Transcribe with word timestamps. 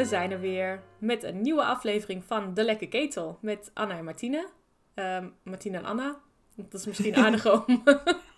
We 0.00 0.06
zijn 0.06 0.30
er 0.30 0.40
weer 0.40 0.82
met 0.98 1.22
een 1.22 1.42
nieuwe 1.42 1.64
aflevering 1.64 2.24
van 2.24 2.54
De 2.54 2.64
Lekke 2.64 2.88
Ketel 2.88 3.38
met 3.40 3.70
Anna 3.74 3.96
en 3.96 4.04
Martine. 4.04 4.48
Ehm 4.94 5.28
Martine 5.42 5.76
en 5.76 5.84
Anna. 5.84 6.16
Dat 6.54 6.74
is 6.80 6.86
misschien 6.86 7.16
aardig 7.24 7.66
om 7.66 7.82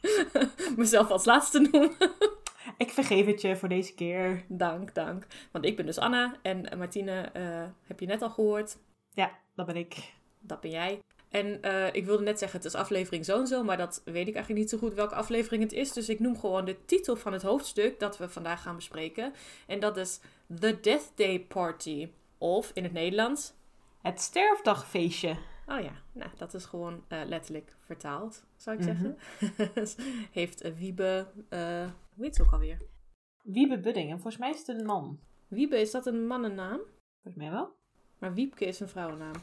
mezelf 0.76 1.10
als 1.10 1.24
laatste 1.24 1.62
te 1.62 1.68
noemen. 1.70 1.92
Ik 2.76 2.90
vergeef 2.90 3.26
het 3.26 3.40
je 3.40 3.56
voor 3.56 3.68
deze 3.68 3.94
keer. 3.94 4.44
dank, 4.48 4.94
dank. 4.94 5.26
Want 5.50 5.64
ik 5.64 5.76
ben 5.76 5.86
dus 5.86 5.98
Anna 5.98 6.34
en 6.42 6.78
Martine 6.78 7.20
eh, 7.20 7.64
heb 7.86 8.00
je 8.00 8.06
net 8.06 8.22
al 8.22 8.30
gehoord. 8.30 8.76
Ja, 9.14 9.30
dat 9.54 9.66
ben 9.66 9.76
ik. 9.76 10.12
Dat 10.40 10.60
ben 10.60 10.70
jij. 10.70 11.00
En 11.32 11.62
eh, 11.62 11.94
ik 11.94 12.04
wilde 12.04 12.22
net 12.22 12.38
zeggen, 12.38 12.58
het 12.58 12.66
is 12.68 12.74
aflevering 12.74 13.24
zo 13.24 13.38
en 13.40 13.46
zo, 13.46 13.62
maar 13.64 13.76
dat 13.76 14.02
weet 14.04 14.28
ik 14.28 14.34
eigenlijk 14.34 14.58
niet 14.64 14.70
zo 14.70 14.78
goed 14.78 14.94
welke 14.94 15.14
aflevering 15.14 15.62
het 15.62 15.72
is. 15.72 15.92
Dus 15.92 16.08
ik 16.08 16.20
noem 16.20 16.38
gewoon 16.38 16.64
de 16.64 16.84
titel 16.84 17.16
van 17.16 17.32
het 17.32 17.42
hoofdstuk 17.42 18.00
dat 18.00 18.18
we 18.18 18.28
vandaag 18.28 18.62
gaan 18.62 18.76
bespreken. 18.76 19.32
En 19.66 19.80
dat 19.80 19.96
is 19.96 20.20
The 20.60 20.80
Death 20.80 21.12
Day 21.14 21.40
Party. 21.40 22.10
Of 22.38 22.70
in 22.74 22.82
het 22.82 22.92
Nederlands. 22.92 23.52
Het 24.02 24.20
sterfdagfeestje. 24.20 25.36
Oh 25.66 25.80
ja, 25.80 25.92
nou, 26.12 26.30
dat 26.36 26.54
is 26.54 26.64
gewoon 26.64 27.04
eh, 27.08 27.20
letterlijk 27.26 27.76
vertaald, 27.80 28.44
zou 28.56 28.78
ik 28.78 28.84
Mhm. 28.84 28.90
zeggen. 28.92 29.16
Heeft 30.32 30.64
uh, 30.64 30.72
Wiebe, 30.76 31.26
eh 31.48 31.86
hoe 32.14 32.24
heet 32.24 32.36
ze 32.36 32.42
ook 32.42 32.52
alweer? 32.52 32.78
Wiebe 33.44 33.80
Buddingen. 33.80 34.14
Volgens 34.20 34.36
mij 34.36 34.50
is 34.50 34.58
het 34.58 34.68
een 34.68 34.86
man. 34.86 35.20
Wiebe, 35.48 35.76
is 35.80 35.90
dat 35.90 36.06
een 36.06 36.26
mannennaam? 36.26 36.80
Volgens 37.22 37.44
mij 37.44 37.50
wel. 37.52 37.76
Maar 38.18 38.34
Wiepke 38.34 38.64
is 38.64 38.80
een 38.80 38.88
vrouwennaam. 38.88 39.34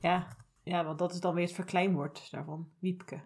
Ja. 0.00 0.26
Ja, 0.70 0.84
want 0.84 0.98
dat 0.98 1.12
is 1.12 1.20
dan 1.20 1.34
weer 1.34 1.44
het 1.44 1.54
verkleinwoord 1.54 2.30
daarvan. 2.30 2.70
Wiepke. 2.78 3.20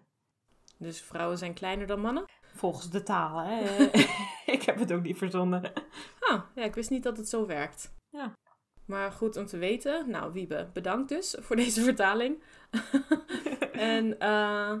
Dus 0.77 1.01
vrouwen 1.01 1.37
zijn 1.37 1.53
kleiner 1.53 1.87
dan 1.87 2.01
mannen? 2.01 2.25
Volgens 2.55 2.89
de 2.89 3.03
taal, 3.03 3.37
hè. 3.37 3.83
ik 4.55 4.63
heb 4.63 4.79
het 4.79 4.93
ook 4.93 5.01
niet 5.01 5.17
verzonnen. 5.17 5.73
Ah, 6.19 6.41
ja, 6.55 6.63
ik 6.63 6.75
wist 6.75 6.89
niet 6.89 7.03
dat 7.03 7.17
het 7.17 7.29
zo 7.29 7.45
werkt. 7.45 7.93
Ja. 8.09 8.33
Maar 8.85 9.11
goed 9.11 9.37
om 9.37 9.45
te 9.45 9.57
weten. 9.57 10.09
Nou, 10.09 10.33
Wiebe, 10.33 10.69
bedankt 10.73 11.09
dus 11.09 11.35
voor 11.39 11.55
deze 11.55 11.81
vertaling. 11.91 12.43
en 13.71 14.19
eh, 14.19 14.73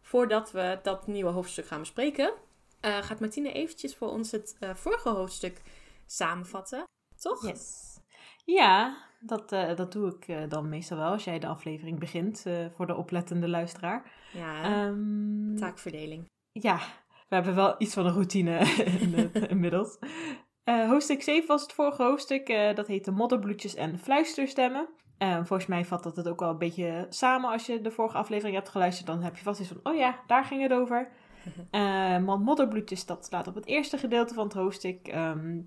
voordat 0.00 0.50
we 0.50 0.78
dat 0.82 1.06
nieuwe 1.06 1.30
hoofdstuk 1.30 1.66
gaan 1.66 1.80
bespreken, 1.80 2.32
eh, 2.80 2.98
gaat 2.98 3.20
Martine 3.20 3.52
eventjes 3.52 3.96
voor 3.96 4.08
ons 4.08 4.30
het 4.30 4.56
eh, 4.60 4.74
vorige 4.74 5.08
hoofdstuk 5.08 5.62
samenvatten. 6.06 6.84
Toch? 7.16 7.46
Yes. 7.46 7.98
Ja, 8.44 8.96
dat, 9.26 9.52
eh, 9.52 9.76
dat 9.76 9.92
doe 9.92 10.08
ik 10.14 10.28
eh, 10.28 10.36
dan 10.48 10.68
meestal 10.68 10.96
wel 10.98 11.10
als 11.10 11.24
jij 11.24 11.38
de 11.38 11.46
aflevering 11.46 11.98
begint 11.98 12.46
eh, 12.46 12.54
voor 12.70 12.86
de 12.86 12.96
oplettende 12.96 13.48
luisteraar. 13.48 14.10
Ja, 14.32 14.62
Ehm, 14.62 15.56
taakverdeling. 15.56 16.26
Ja, 16.52 16.76
we 17.28 17.34
hebben 17.34 17.54
wel 17.54 17.74
iets 17.78 17.94
van 17.94 18.06
een 18.06 18.12
routine 18.12 18.58
in- 19.00 19.32
inmiddels. 19.54 19.98
Hoofdstuk 20.64 21.22
7 21.22 21.48
was 21.48 21.62
het 21.62 21.72
vorige 21.72 22.02
hoofdstuk. 22.02 22.46
dat 22.74 22.86
heette 22.86 23.10
Modderbloedjes 23.10 23.74
en 23.74 23.98
Fluisterstemmen. 23.98 24.88
Volgens 25.18 25.66
mij 25.66 25.84
vat 25.84 26.02
dat 26.02 26.16
het 26.16 26.28
ook 26.28 26.40
wel 26.40 26.50
een 26.50 26.58
beetje 26.58 27.06
samen. 27.08 27.50
Als 27.50 27.66
je 27.66 27.80
de 27.80 27.90
vorige 27.90 28.16
aflevering 28.16 28.56
hebt 28.56 28.68
geluisterd, 28.68 29.06
dan 29.06 29.22
heb 29.22 29.36
je 29.36 29.42
vast 29.42 29.60
iets 29.60 29.68
van... 29.68 29.80
Oh 29.92 29.96
ja, 29.98 30.20
daar 30.26 30.44
ging 30.44 30.62
het 30.62 30.72
over. 30.72 31.08
Want 32.26 32.44
Modderbloedjes, 32.44 33.06
dat 33.06 33.24
staat 33.24 33.46
op 33.46 33.54
het 33.54 33.66
eerste 33.66 33.98
gedeelte 33.98 34.34
van 34.34 34.44
het 34.44 34.52
hoofdstuk. 34.52 35.08
Ehm, 35.08 35.60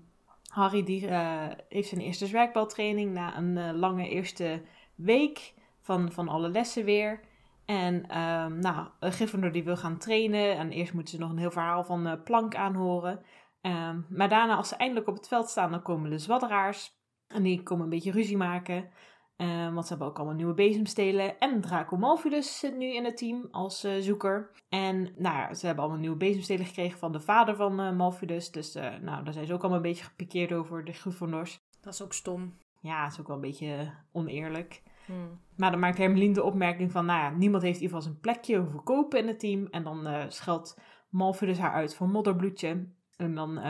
Harry 0.48 0.84
die, 0.84 1.08
eh, 1.08 1.46
heeft 1.68 1.88
zijn 1.88 2.00
eerste 2.00 2.26
zwerkbaltraining 2.26 3.12
na 3.12 3.36
een 3.36 3.56
eh, 3.56 3.72
lange 3.74 4.08
eerste 4.08 4.62
week 4.94 5.54
van, 5.80 6.12
van 6.12 6.28
alle 6.28 6.48
lessen 6.48 6.84
weer. 6.84 7.20
En 7.64 8.08
ehm, 8.08 8.58
nou, 8.58 8.86
Gryffindor 9.00 9.52
die 9.52 9.64
wil 9.64 9.76
gaan 9.76 9.98
trainen. 9.98 10.56
En 10.56 10.70
eerst 10.70 10.92
moeten 10.92 11.14
ze 11.14 11.20
nog 11.20 11.30
een 11.30 11.38
heel 11.38 11.50
verhaal 11.50 11.84
van 11.84 12.06
eh, 12.06 12.22
Plank 12.24 12.54
aanhoren. 12.54 13.22
Ehm, 13.60 14.00
maar 14.08 14.28
daarna, 14.28 14.56
als 14.56 14.68
ze 14.68 14.76
eindelijk 14.76 15.08
op 15.08 15.14
het 15.16 15.28
veld 15.28 15.48
staan, 15.48 15.70
dan 15.70 15.82
komen 15.82 16.10
de 16.10 16.18
zwadderaars. 16.18 16.96
En 17.26 17.42
die 17.42 17.62
komen 17.62 17.84
een 17.84 17.90
beetje 17.90 18.10
ruzie 18.10 18.36
maken. 18.36 18.90
Ehm, 19.38 19.72
want 19.72 19.86
ze 19.86 19.88
hebben 19.88 20.08
ook 20.08 20.16
allemaal 20.16 20.36
nieuwe 20.36 20.54
bezemstelen. 20.54 21.38
En 21.38 21.60
Draco 21.60 21.96
Malfidus 21.96 22.58
zit 22.58 22.76
nu 22.76 22.94
in 22.94 23.04
het 23.04 23.16
team 23.16 23.48
als 23.50 23.84
eh, 23.84 23.92
zoeker. 24.00 24.50
En 24.68 25.02
nou 25.16 25.36
ja, 25.36 25.54
ze 25.54 25.66
hebben 25.66 25.84
allemaal 25.84 26.00
nieuwe 26.00 26.16
bezemstelen 26.16 26.66
gekregen 26.66 26.98
van 26.98 27.12
de 27.12 27.20
vader 27.20 27.56
van 27.56 27.96
Malfidus. 27.96 28.50
Dus 28.50 28.74
eh, 28.74 28.96
nou, 29.00 29.24
daar 29.24 29.32
zijn 29.32 29.46
ze 29.46 29.52
ook 29.52 29.60
allemaal 29.60 29.76
een 29.76 29.88
beetje 29.88 30.04
gepikeerd 30.04 30.52
over, 30.52 30.84
de 30.84 30.92
Gryffindors. 30.92 31.60
Dat 31.80 31.92
is 31.92 32.02
ook 32.02 32.12
stom. 32.12 32.54
Ja, 32.80 33.02
het 33.02 33.12
is 33.12 33.20
ook 33.20 33.26
wel 33.26 33.36
een 33.36 33.42
beetje 33.42 33.90
oneerlijk. 34.12 34.82
Hmm. 35.06 35.40
Maar 35.56 35.70
dan 35.70 35.80
maakt 35.80 35.98
Hermeline 35.98 36.34
de 36.34 36.42
opmerking 36.42 36.92
van, 36.92 37.06
nou 37.06 37.20
ja, 37.20 37.30
niemand 37.30 37.62
heeft 37.62 37.76
in 37.76 37.82
ieder 37.82 37.96
geval 37.96 38.12
zijn 38.12 38.20
plekje 38.20 38.58
over 38.58 38.80
kopen 38.80 39.18
in 39.18 39.26
het 39.26 39.40
team. 39.40 39.66
En 39.70 39.82
dan 39.84 40.08
scheldt 40.28 40.78
Malfidus 41.08 41.58
haar 41.58 41.72
uit 41.72 41.94
voor 41.94 42.08
modderbloedje. 42.08 42.88
En 43.16 43.34
dan 43.34 43.60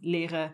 leren 0.00 0.52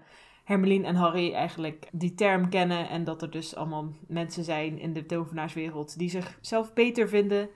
Hermeline 0.51 0.87
en 0.87 0.95
Harry 0.95 1.33
eigenlijk 1.35 1.89
die 1.93 2.15
term 2.15 2.49
kennen. 2.49 2.89
En 2.89 3.05
dat 3.05 3.23
er 3.23 3.31
dus 3.31 3.57
allemaal 3.57 3.89
mensen 4.09 4.45
zijn 4.45 4.79
in 4.79 4.93
de 4.93 5.07
tovenaarswereld 5.07 5.99
die 5.99 6.11
zichzelf 6.11 6.73
beter 6.73 7.09
vinden. 7.09 7.49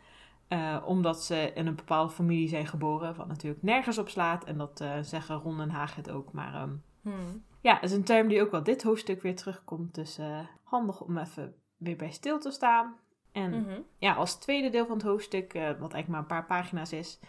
eh, 0.49 0.83
omdat 0.87 1.23
ze 1.25 1.51
in 1.55 1.67
een 1.67 1.75
bepaalde 1.75 2.13
familie 2.13 2.49
zijn 2.49 2.67
geboren, 2.67 3.15
wat 3.17 3.27
natuurlijk 3.27 3.63
nergens 3.63 3.99
op 3.99 4.09
slaat. 4.09 4.45
En 4.45 4.59
dat 4.59 4.81
eh, 4.81 4.93
zeggen 5.01 5.37
Ron 5.37 5.61
en 5.61 5.71
Haag 5.71 5.95
het 5.97 6.11
ook. 6.11 6.33
Maar 6.33 6.55
ehm, 6.55 6.71
Hmm. 7.03 7.45
ja, 7.61 7.75
het 7.75 7.83
is 7.83 7.93
een 7.93 8.05
term 8.05 8.29
die 8.29 8.43
ook 8.43 8.51
wel 8.51 8.63
dit 8.63 8.83
hoofdstuk 8.83 9.23
weer 9.23 9.37
terugkomt. 9.37 9.95
Dus 9.95 10.19
eh, 10.19 10.39
handig 10.63 11.01
om 11.01 11.19
even 11.19 11.55
weer 11.77 11.97
bij 11.97 12.11
stil 12.11 12.39
te 12.39 12.51
staan. 12.51 12.95
En 13.33 13.51
Mhm. 13.51 13.81
ja, 13.99 14.13
als 14.15 14.35
tweede 14.35 14.71
deel 14.71 14.87
van 14.87 14.97
het 14.97 15.07
hoofdstuk, 15.07 15.53
wat 15.53 15.65
eigenlijk 15.65 16.09
maar 16.09 16.21
een 16.21 16.27
paar 16.27 16.47
pagina's 16.47 16.93
is, 16.93 17.21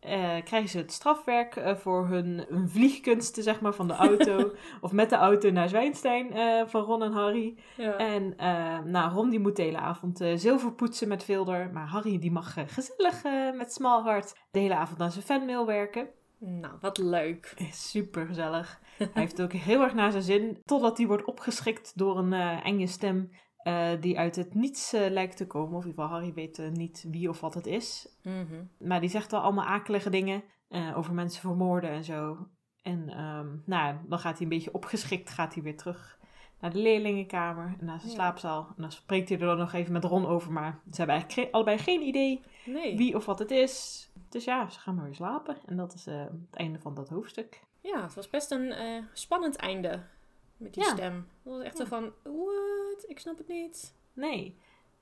eh, 0.00 0.42
krijgen 0.44 0.68
ze 0.68 0.78
het 0.78 0.92
strafwerk 0.92 1.56
eh, 1.56 1.76
voor 1.76 2.06
hun, 2.06 2.44
hun 2.48 2.68
vliegkunsten, 2.68 3.42
zeg 3.42 3.60
maar, 3.60 3.74
van 3.74 3.88
de 3.88 3.94
auto. 3.94 4.52
of 4.80 4.92
met 4.92 5.10
de 5.10 5.16
auto 5.16 5.50
naar 5.50 5.68
Zwijnstein 5.68 6.32
eh, 6.32 6.66
van 6.66 6.82
Ron 6.82 7.02
en 7.02 7.12
Harry. 7.12 7.54
Ja. 7.76 7.96
En 7.96 8.34
nou, 8.90 9.12
Ron 9.12 9.30
die 9.30 9.40
moet 9.40 9.56
de 9.56 9.62
hele 9.62 9.78
avond 9.78 10.24
zilver 10.34 10.72
poetsen 10.72 11.08
met 11.08 11.24
Vilder. 11.24 11.70
Maar 11.72 11.86
Harry 11.86 12.18
die 12.18 12.32
mag 12.32 12.54
gezellig 12.66 13.22
met 13.54 13.72
Smalhart 13.72 14.34
de 14.50 14.58
hele 14.58 14.74
avond 14.74 15.00
aan 15.00 15.12
zijn 15.12 15.24
fanmail 15.24 15.66
werken. 15.66 16.08
Nou, 16.38 16.74
wat 16.80 16.98
leuk. 16.98 17.54
Super 17.70 18.26
gezellig. 18.26 18.80
Hij 18.96 19.08
heeft 19.12 19.36
het 19.36 19.42
ook 19.42 19.52
heel 19.52 19.82
erg 19.82 19.94
naar 19.94 20.10
zijn 20.10 20.22
zin. 20.22 20.58
Totdat 20.64 20.98
hij 20.98 21.06
wordt 21.06 21.24
opgeschrikt 21.24 21.92
door 21.98 22.18
een 22.18 22.32
enge 22.62 22.86
stem. 22.86 23.30
Eh, 23.62 23.88
die 24.00 24.18
uit 24.18 24.36
het 24.36 24.54
niets 24.54 24.92
eh, 24.92 25.10
lijkt 25.10 25.36
te 25.36 25.46
komen. 25.46 25.76
Of 25.76 25.82
in 25.84 25.88
ieder 25.90 26.04
geval, 26.04 26.18
Harry 26.18 26.34
weet 26.34 26.58
eh, 26.58 26.68
niet 26.70 27.04
wie 27.08 27.28
of 27.28 27.40
wat 27.40 27.54
het 27.54 27.66
is. 27.66 28.16
Mhm. 28.22 28.64
Maar 28.78 29.00
die 29.00 29.10
zegt 29.10 29.30
wel 29.30 29.40
allemaal 29.40 29.64
akelige 29.66 30.10
dingen. 30.10 30.42
over 30.94 31.14
mensen 31.14 31.40
vermoorden 31.40 31.90
en 31.90 32.04
zo. 32.04 32.36
En 32.82 33.08
ehm, 33.08 33.46
nou, 33.64 33.96
dan 34.08 34.18
gaat 34.18 34.32
hij 34.32 34.42
een 34.42 34.48
beetje 34.48 34.72
opgeschikt. 34.74 35.30
Gaat 35.30 35.54
hij 35.54 35.62
weer 35.62 35.76
terug 35.76 36.18
naar 36.60 36.70
de 36.70 36.78
leerlingenkamer. 36.78 37.74
En 37.78 37.86
naar 37.86 37.98
zijn 38.00 38.10
Ja. 38.12 38.16
slaapzaal. 38.18 38.66
En 38.68 38.82
dan 38.82 38.92
spreekt 38.92 39.28
hij 39.28 39.38
er 39.38 39.46
dan 39.46 39.58
nog 39.58 39.72
even 39.72 39.92
met 39.92 40.04
Ron 40.04 40.26
over. 40.26 40.52
Maar 40.52 40.72
ze 40.90 40.96
hebben 40.96 41.14
eigenlijk 41.14 41.48
ge- 41.48 41.54
allebei 41.54 41.78
geen 41.78 42.02
idee 42.02 42.40
Nee. 42.66 42.96
wie 42.96 43.16
of 43.16 43.26
wat 43.26 43.38
het 43.38 43.50
is. 43.50 44.08
Dus 44.28 44.44
ja, 44.44 44.68
ze 44.68 44.80
gaan 44.80 44.94
maar 44.94 45.04
weer 45.04 45.14
slapen. 45.14 45.56
En 45.66 45.76
dat 45.76 45.94
is 45.94 46.04
het 46.04 46.30
einde 46.50 46.78
van 46.78 46.94
dat 46.94 47.08
hoofdstuk. 47.08 47.60
Ja, 47.80 48.02
het 48.02 48.14
was 48.14 48.30
best 48.30 48.50
een 48.50 48.74
spannend 49.12 49.56
einde 49.56 50.02
met 50.60 50.74
die 50.74 50.82
Ja. 50.84 50.88
stem. 50.90 51.26
Dat 51.42 51.54
was 51.56 51.62
echt 51.64 51.76
zo 51.76 51.84
van, 51.84 52.12
what? 52.22 53.04
Ik 53.06 53.18
snap 53.18 53.38
het 53.38 53.48
niet. 53.48 53.94
Nee. 54.12 54.56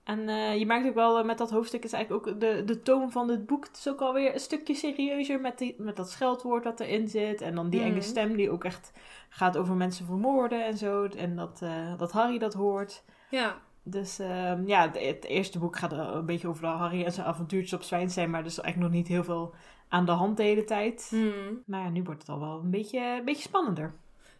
En 0.05 0.29
eh, 0.29 0.59
je 0.59 0.67
merkt 0.67 0.89
ook 0.89 0.95
wel, 0.95 1.19
eh, 1.19 1.25
met 1.25 1.39
dat 1.39 1.51
hoofdstuk 1.51 1.85
is 1.85 1.93
eigenlijk 1.93 2.27
ook 2.29 2.41
de, 2.41 2.63
de 2.65 2.83
toon 2.83 3.11
van 3.13 3.29
het 3.29 3.47
boek. 3.47 3.67
Is 3.73 3.89
ook 3.89 4.01
alweer 4.01 4.33
een 4.35 4.41
stukje 4.41 4.75
serieuzer 4.75 5.41
met, 5.41 5.59
die, 5.59 5.75
met 5.79 5.97
dat 5.97 6.11
scheldwoord 6.11 6.63
dat 6.65 6.81
erin 6.81 7.09
zit. 7.09 7.41
En 7.41 7.55
dan 7.55 7.71
die 7.71 7.81
Mhm. 7.81 7.89
enge 7.91 8.01
stem 8.01 8.37
die 8.37 8.51
ook 8.51 8.65
echt 8.65 8.93
gaat 9.29 9.57
over 9.57 9.75
mensen 9.75 10.07
vermoorden 10.07 10.65
en 10.67 10.77
zo. 10.79 11.05
En 11.05 11.37
dat, 11.37 11.61
eh, 11.63 11.99
dat 11.99 12.13
Harry 12.13 12.39
dat 12.39 12.54
hoort. 12.54 13.03
Ja, 13.31 13.57
Dus 13.83 14.19
ehm, 14.19 14.66
ja, 14.66 14.83
het, 14.91 15.01
het 15.07 15.25
eerste 15.25 15.59
boek 15.59 15.77
gaat 15.78 15.93
een 15.93 16.27
beetje 16.27 16.49
over 16.49 16.66
Harry 16.66 17.04
en 17.04 17.13
zijn 17.13 17.27
avontuurtjes 17.27 17.72
op 17.72 17.83
Zwijnstein. 17.83 18.31
Maar 18.31 18.41
er 18.41 18.47
is 18.47 18.59
eigenlijk 18.59 18.93
nog 18.93 19.01
niet 19.01 19.09
heel 19.09 19.25
veel 19.25 19.54
aan 19.89 20.04
de 20.07 20.13
hand 20.13 20.37
de 20.37 20.43
hele 20.43 20.65
tijd. 20.65 21.07
Hmm. 21.11 21.63
Maar 21.66 21.81
ja, 21.83 21.89
nu 21.89 22.03
wordt 22.03 22.21
het 22.21 22.31
al 22.31 22.41
wel 22.41 22.61
een 22.65 22.71
beetje, 22.71 23.01
een 23.19 23.25
beetje 23.25 23.43
spannender. 23.43 23.95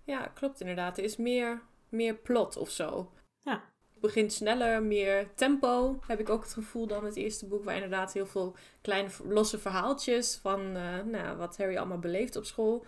Ja 0.09 0.31
klopt 0.35 0.61
inderdaad. 0.61 0.99
Er 0.99 1.05
is 1.05 1.17
meer, 1.17 1.63
meer 1.89 2.15
plot 2.15 2.57
of 2.57 2.71
zo. 2.71 3.11
Ja. 3.43 3.53
Het 3.93 4.01
begint 4.01 4.33
sneller, 4.33 4.83
meer 4.83 5.35
tempo, 5.35 5.99
heb 6.07 6.21
ik 6.21 6.29
ook 6.29 6.43
het 6.43 6.53
gevoel 6.53 6.87
dan 6.87 7.05
het 7.05 7.17
eerste 7.17 7.47
boek. 7.47 7.65
Waar 7.65 7.75
inderdaad 7.75 8.13
heel 8.13 8.27
veel 8.27 8.57
kleine 8.81 9.09
losse 9.25 9.59
verhaaltjes 9.59 10.37
van 10.37 10.77
eh, 10.77 11.03
nou, 11.05 11.37
wat 11.37 11.57
Harry 11.57 11.77
allemaal 11.77 11.99
beleeft 11.99 12.37
op 12.37 12.45
school. 12.45 12.85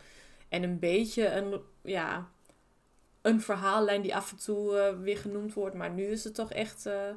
En 0.49 0.62
een 0.62 0.78
beetje 0.78 1.26
een, 1.26 1.61
ja, 1.82 2.31
een 3.23 3.40
verhaallijn 3.40 4.02
die 4.02 4.16
af 4.16 4.31
en 4.31 4.37
toe 4.37 4.78
eh, 4.78 5.00
weer 5.00 5.19
genoemd 5.19 5.55
wordt. 5.55 5.75
Maar 5.75 5.90
nu 5.90 6.05
is 6.05 6.25
het 6.25 6.34
toch 6.34 6.52
echt, 6.52 6.87
eh, 6.87 7.11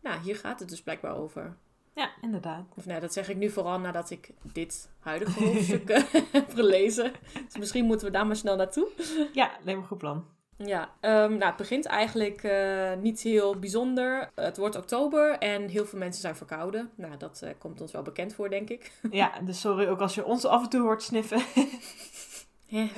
nou 0.00 0.20
hier 0.20 0.36
gaat 0.36 0.60
het 0.60 0.68
dus 0.68 0.82
blijkbaar 0.82 1.16
over. 1.16 1.56
Ja, 1.94 2.10
inderdaad. 2.20 2.64
Of 2.76 2.86
nou, 2.86 3.00
dat 3.00 3.12
zeg 3.12 3.28
ik 3.28 3.36
nu 3.36 3.50
vooral 3.50 3.78
nadat 3.78 4.10
ik 4.10 4.30
dit 4.52 4.88
huidige 5.00 5.44
hoofdstuk 5.44 5.88
eh, 5.88 6.02
heb 6.32 6.54
gelezen. 6.54 7.12
Dus 7.44 7.56
misschien 7.56 7.84
moeten 7.84 8.06
we 8.06 8.12
daar 8.12 8.26
maar 8.26 8.36
snel 8.36 8.56
naartoe. 8.56 8.88
Ja, 9.32 9.46
lijkt 9.46 9.64
me 9.64 9.72
een 9.72 9.84
goed 9.84 9.98
plan. 9.98 10.24
Ja, 10.56 10.90
ehm, 11.00 11.30
nou, 11.30 11.44
het 11.44 11.56
begint 11.56 11.86
eigenlijk 11.86 12.42
eh, 12.42 12.92
niet 13.00 13.20
heel 13.20 13.58
bijzonder. 13.58 14.30
Het 14.34 14.56
wordt 14.56 14.76
oktober 14.76 15.38
en 15.38 15.68
heel 15.68 15.84
veel 15.84 15.98
mensen 15.98 16.20
zijn 16.20 16.36
verkouden. 16.36 16.90
Nou, 16.94 17.16
dat 17.16 17.40
eh, 17.42 17.50
komt 17.58 17.80
ons 17.80 17.92
wel 17.92 18.02
bekend 18.02 18.34
voor, 18.34 18.50
denk 18.50 18.70
ik. 18.70 18.92
Ja, 19.10 19.32
dus 19.40 19.60
sorry 19.60 19.86
ook 19.86 20.00
als 20.00 20.14
je 20.14 20.24
ons 20.24 20.44
af 20.44 20.62
en 20.62 20.68
toe 20.68 20.80
hoort 20.80 21.02
sniffen. 21.02 21.42
Ja. 22.74 22.88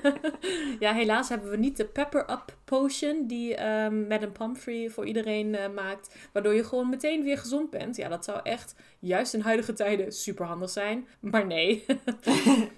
ja, 0.86 0.92
helaas 0.92 1.28
hebben 1.28 1.50
we 1.50 1.56
niet 1.56 1.76
de 1.76 1.84
Pepper 1.84 2.30
Up 2.30 2.56
Potion 2.64 3.26
die 3.26 3.66
um, 3.66 4.06
Madame 4.06 4.32
Pumphrey 4.32 4.90
voor 4.90 5.06
iedereen 5.06 5.54
uh, 5.54 5.68
maakt. 5.74 6.16
Waardoor 6.32 6.54
je 6.54 6.64
gewoon 6.64 6.88
meteen 6.88 7.22
weer 7.22 7.38
gezond 7.38 7.70
bent. 7.70 7.96
Ja, 7.96 8.08
dat 8.08 8.24
zou 8.24 8.40
echt 8.42 8.74
juist 8.98 9.34
in 9.34 9.40
huidige 9.40 9.72
tijden 9.72 10.12
super 10.12 10.46
handig 10.46 10.70
zijn. 10.70 11.06
Maar 11.20 11.46
nee. 11.46 11.84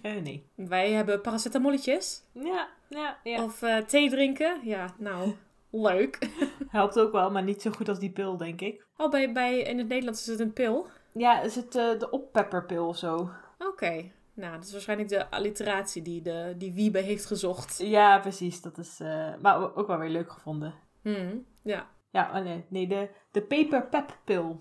uh, 0.03 0.17
nee. 0.23 0.47
Wij 0.55 0.91
hebben 0.91 1.21
paracetamolletjes. 1.21 2.23
Ja, 2.32 2.69
ja, 2.88 3.19
ja. 3.23 3.44
Of 3.44 3.62
uh, 3.62 3.76
thee 3.76 4.11
drinken. 4.11 4.61
Ja, 4.62 4.94
nou, 4.99 5.35
leuk. 5.71 6.19
Helpt 6.69 6.99
ook 6.99 7.12
wel, 7.12 7.31
maar 7.31 7.43
niet 7.43 7.62
zo 7.62 7.71
goed 7.71 7.88
als 7.88 7.99
die 7.99 8.11
pil, 8.11 8.37
denk 8.37 8.61
ik. 8.61 8.87
Oh, 8.97 9.11
bij, 9.11 9.32
bij, 9.32 9.59
in 9.59 9.79
het 9.79 9.88
Nederlands 9.88 10.21
is 10.21 10.26
het 10.26 10.41
een 10.41 10.53
pil? 10.53 10.87
Ja, 11.12 11.41
is 11.41 11.55
het 11.55 11.73
de 11.73 12.09
oppepperpil 12.11 12.88
of 12.88 12.97
zo. 12.97 13.17
Oké. 13.59 13.69
Okay. 13.69 14.12
Nou, 14.35 14.55
dat 14.55 14.65
is 14.65 14.73
waarschijnlijk 14.73 15.09
de 15.09 15.31
alliteratie 15.31 16.03
die, 16.03 16.23
de, 16.23 16.55
die 16.59 16.73
Wiebe 16.73 16.99
heeft 16.99 17.27
gezocht. 17.27 17.79
Ja, 17.79 18.19
precies. 18.19 18.61
Dat 18.61 18.79
is 18.79 19.01
uh, 19.01 19.35
maar 19.41 19.77
ook 19.77 19.87
wel 19.87 19.99
weer 19.99 20.11
leuk 20.11 20.31
gevonden. 20.31 20.75
Hmm, 21.03 21.47
ja. 21.63 21.87
Ja, 22.11 22.31
oh 22.35 22.45
nee, 22.45 22.65
nee, 22.69 22.87
de, 22.87 23.09
de 23.31 23.43
Paper 23.43 23.87
Pep 23.87 24.19
pil. 24.25 24.61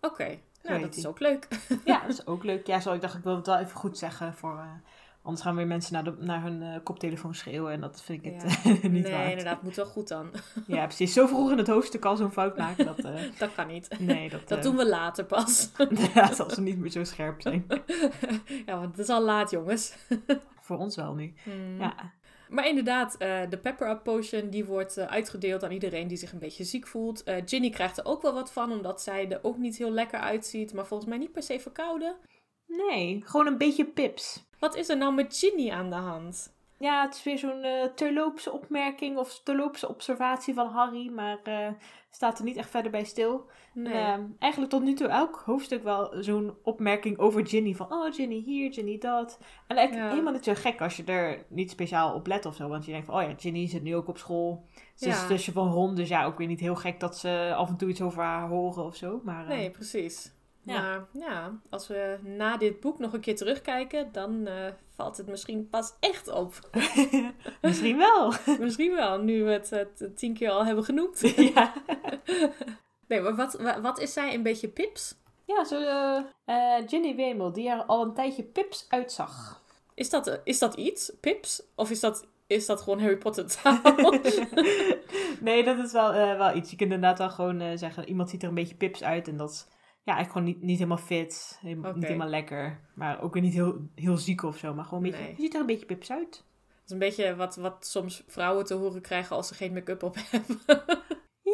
Oké, 0.00 0.12
okay. 0.12 0.42
nou, 0.62 0.80
dat 0.80 0.96
is 0.96 1.06
ook 1.06 1.18
leuk. 1.18 1.48
ja, 1.84 2.00
dat 2.00 2.10
is 2.10 2.26
ook 2.26 2.44
leuk. 2.44 2.66
Ja, 2.66 2.80
zo, 2.80 2.92
ik 2.92 3.00
dacht, 3.00 3.14
ik 3.14 3.24
wil 3.24 3.36
het 3.36 3.46
wel 3.46 3.58
even 3.58 3.76
goed 3.76 3.98
zeggen 3.98 4.34
voor... 4.34 4.54
Uh, 4.54 4.72
Anders 5.22 5.46
gaan 5.46 5.56
weer 5.56 5.66
mensen 5.66 5.92
naar, 5.92 6.04
de, 6.04 6.14
naar 6.18 6.42
hun 6.42 6.62
uh, 6.62 6.76
koptelefoon 6.82 7.34
schreeuwen 7.34 7.72
en 7.72 7.80
dat 7.80 8.02
vind 8.02 8.24
ik 8.24 8.32
het 8.32 8.64
niet 8.64 8.92
nee, 8.92 9.02
waard. 9.02 9.16
Nee, 9.16 9.30
inderdaad, 9.30 9.62
moet 9.62 9.76
wel 9.76 9.86
goed 9.86 10.08
dan. 10.08 10.30
ja, 10.66 10.86
precies. 10.86 11.12
Zo 11.12 11.26
vroeg 11.26 11.50
in 11.50 11.58
het 11.58 11.66
hoofdstuk 11.66 12.04
al 12.04 12.16
zo'n 12.16 12.32
fout 12.32 12.56
maken, 12.56 12.84
dat... 12.84 13.04
Uh, 13.04 13.14
dat 13.38 13.54
kan 13.54 13.66
niet. 13.66 13.98
Nee, 13.98 14.30
dat... 14.30 14.48
dat 14.48 14.62
doen 14.62 14.76
we 14.76 14.88
later 14.88 15.24
pas. 15.24 15.70
ja, 16.14 16.28
als 16.38 16.54
ze 16.54 16.60
niet 16.60 16.78
meer 16.78 16.90
zo 16.90 17.04
scherp 17.04 17.42
zijn. 17.42 17.66
ja, 18.66 18.78
want 18.78 18.90
het 18.90 18.98
is 18.98 19.08
al 19.08 19.22
laat, 19.22 19.50
jongens. 19.50 19.96
Voor 20.60 20.78
ons 20.78 20.96
wel 20.96 21.14
nu. 21.14 21.34
Hmm. 21.42 21.80
Ja. 21.80 22.12
Maar 22.48 22.68
inderdaad, 22.68 23.12
uh, 23.12 23.40
de 23.48 23.58
Pepper 23.58 23.90
Up 23.90 24.02
Potion 24.02 24.50
die 24.50 24.64
wordt 24.64 24.98
uh, 24.98 25.04
uitgedeeld 25.04 25.64
aan 25.64 25.70
iedereen 25.70 26.08
die 26.08 26.16
zich 26.16 26.32
een 26.32 26.38
beetje 26.38 26.64
ziek 26.64 26.86
voelt. 26.86 27.28
Uh, 27.28 27.34
Ginny 27.44 27.70
krijgt 27.70 27.98
er 27.98 28.04
ook 28.04 28.22
wel 28.22 28.34
wat 28.34 28.52
van, 28.52 28.72
omdat 28.72 29.02
zij 29.02 29.30
er 29.30 29.38
ook 29.42 29.58
niet 29.58 29.76
heel 29.76 29.90
lekker 29.90 30.18
uitziet. 30.18 30.72
Maar 30.72 30.86
volgens 30.86 31.08
mij 31.08 31.18
niet 31.18 31.32
per 31.32 31.42
se 31.42 31.60
verkouden. 31.60 32.16
Nee, 32.66 33.22
gewoon 33.24 33.46
een 33.46 33.58
beetje 33.58 33.84
pips. 33.84 34.47
Wat 34.58 34.76
is 34.76 34.88
er 34.88 34.96
nou 34.96 35.14
met 35.14 35.36
Ginny 35.38 35.70
aan 35.70 35.90
de 35.90 35.96
hand? 35.96 36.56
Ja, 36.78 37.02
het 37.02 37.14
is 37.14 37.22
weer 37.22 37.38
zo'n 37.38 37.64
uh, 37.64 37.84
terloopse 37.94 38.52
opmerking 38.52 39.16
of 39.16 39.40
terloopse 39.44 39.88
observatie 39.88 40.54
van 40.54 40.66
Harry, 40.68 41.08
maar 41.10 41.38
uh, 41.48 41.68
staat 42.10 42.38
er 42.38 42.44
niet 42.44 42.56
echt 42.56 42.70
verder 42.70 42.90
bij 42.90 43.04
stil. 43.04 43.46
Nee. 43.74 43.92
Uh, 43.94 44.14
eigenlijk 44.38 44.72
tot 44.72 44.82
nu 44.82 44.94
toe 44.94 45.06
elk 45.08 45.42
hoofdstuk 45.44 45.82
wel 45.82 46.12
zo'n 46.20 46.54
opmerking 46.62 47.18
over 47.18 47.46
Ginny. 47.46 47.74
Van, 47.74 47.92
oh, 47.92 48.14
Ginny 48.14 48.42
hier, 48.44 48.72
Ginny 48.72 48.98
dat. 48.98 49.38
En 49.66 49.76
eigenlijk 49.76 50.06
Ja. 50.06 50.12
helemaal 50.12 50.32
niet 50.32 50.44
zo 50.44 50.52
gek 50.56 50.80
als 50.80 50.96
je 50.96 51.04
er 51.04 51.44
niet 51.48 51.70
speciaal 51.70 52.14
op 52.14 52.26
let 52.26 52.46
of 52.46 52.54
zo. 52.54 52.68
Want 52.68 52.84
je 52.84 52.90
denkt 52.92 53.06
van, 53.06 53.14
oh 53.14 53.22
ja, 53.22 53.34
Ginny 53.38 53.68
zit 53.68 53.82
nu 53.82 53.96
ook 53.96 54.08
op 54.08 54.18
school. 54.18 54.64
Ze 54.94 55.08
is 55.08 55.20
Ja. 55.20 55.26
zusje 55.26 55.52
van 55.52 55.70
Ron, 55.72 55.94
dus 55.94 56.08
ja, 56.08 56.24
ook 56.24 56.38
weer 56.38 56.46
niet 56.46 56.60
heel 56.60 56.76
gek 56.76 57.00
dat 57.00 57.16
ze 57.18 57.52
af 57.56 57.68
en 57.68 57.76
toe 57.76 57.88
iets 57.88 58.02
over 58.02 58.22
haar 58.22 58.48
horen 58.48 58.84
of 58.84 58.96
zo. 58.96 59.20
Maar, 59.24 59.42
eh, 59.42 59.48
Nee, 59.48 59.70
precies. 59.70 60.32
Ja. 60.68 60.80
Maar 60.80 61.06
ja, 61.12 61.52
als 61.70 61.86
we 61.88 62.18
na 62.22 62.56
dit 62.56 62.80
boek 62.80 62.98
nog 62.98 63.12
een 63.12 63.20
keer 63.20 63.36
terugkijken, 63.36 64.08
dan 64.12 64.46
eh, 64.46 64.54
valt 64.94 65.16
het 65.16 65.26
misschien 65.26 65.68
pas 65.68 65.92
echt 66.00 66.28
op. 66.28 66.54
misschien 67.62 67.96
wel. 67.96 68.32
misschien 68.60 68.94
wel, 68.94 69.18
nu 69.20 69.44
we 69.44 69.50
het, 69.50 69.70
het 69.70 70.16
tien 70.16 70.34
keer 70.34 70.50
al 70.50 70.64
hebben 70.64 70.84
genoemd. 70.84 71.20
ja. 71.54 71.72
Nee, 73.08 73.20
maar 73.20 73.34
wat, 73.36 73.54
wa- 73.54 73.80
wat 73.80 73.98
is 74.00 74.12
zij 74.12 74.34
een 74.34 74.42
beetje 74.42 74.68
pips? 74.68 75.14
Ja, 75.44 75.64
zo 75.64 75.80
eh, 75.80 76.22
eh, 76.44 76.88
Ginny 76.88 77.16
Wemel, 77.16 77.52
die 77.52 77.68
er 77.68 77.82
al 77.84 78.02
een 78.02 78.14
tijdje 78.14 78.42
pips 78.42 78.86
uitzag. 78.88 79.62
Is 79.94 80.10
dat, 80.10 80.40
is 80.44 80.58
dat 80.58 80.74
iets, 80.74 81.12
pips? 81.20 81.62
Of 81.74 81.90
is 81.90 82.00
dat, 82.00 82.26
is 82.46 82.66
dat 82.66 82.80
gewoon 82.80 83.00
Harry 83.00 83.16
Potter 83.16 83.46
taal? 83.46 83.80
nee, 85.40 85.64
dat 85.64 85.78
is 85.78 85.92
wel, 85.92 86.12
wel 86.12 86.56
iets. 86.56 86.70
Je 86.70 86.76
kunt 86.76 86.92
inderdaad 86.92 87.18
wel 87.18 87.30
gewoon 87.30 87.78
zeggen, 87.78 88.08
iemand 88.08 88.30
ziet 88.30 88.42
er 88.42 88.48
een 88.48 88.54
beetje 88.54 88.74
pips 88.74 89.02
uit. 89.02 89.28
En 89.28 89.36
dat 89.36 89.50
is 89.50 89.66
ja, 90.08 90.14
eigenlijk 90.14 90.32
gewoon 90.32 90.46
niet, 90.46 90.62
niet 90.62 90.78
helemaal 90.78 91.04
fit, 91.06 91.58
helemaal, 91.60 91.92
niet 91.94 92.04
helemaal 92.04 92.28
lekker. 92.28 92.80
Maar 92.94 93.22
ook 93.22 93.32
weer 93.32 93.42
niet 93.42 93.52
heel, 93.54 93.76
heel 93.94 94.16
ziek 94.16 94.42
of 94.42 94.56
zo. 94.58 94.74
Maar 94.74 94.84
gewoon 94.84 95.04
een 95.04 95.10
beetje, 95.10 95.24
Nee. 95.26 95.34
je 95.36 95.42
ziet 95.42 95.54
er 95.54 95.60
een 95.60 95.66
beetje 95.66 95.86
pips 95.86 96.10
uit. 96.10 96.30
Dat 96.30 96.84
is 96.84 96.90
een 96.92 96.98
beetje 96.98 97.36
wat, 97.36 97.56
wat 97.56 97.86
soms 97.86 98.24
vrouwen 98.26 98.64
te 98.64 98.74
horen 98.74 99.00
krijgen 99.00 99.36
als 99.36 99.48
ze 99.48 99.54
geen 99.54 99.72
make-up 99.72 100.02
op 100.02 100.16
hebben. 100.30 100.58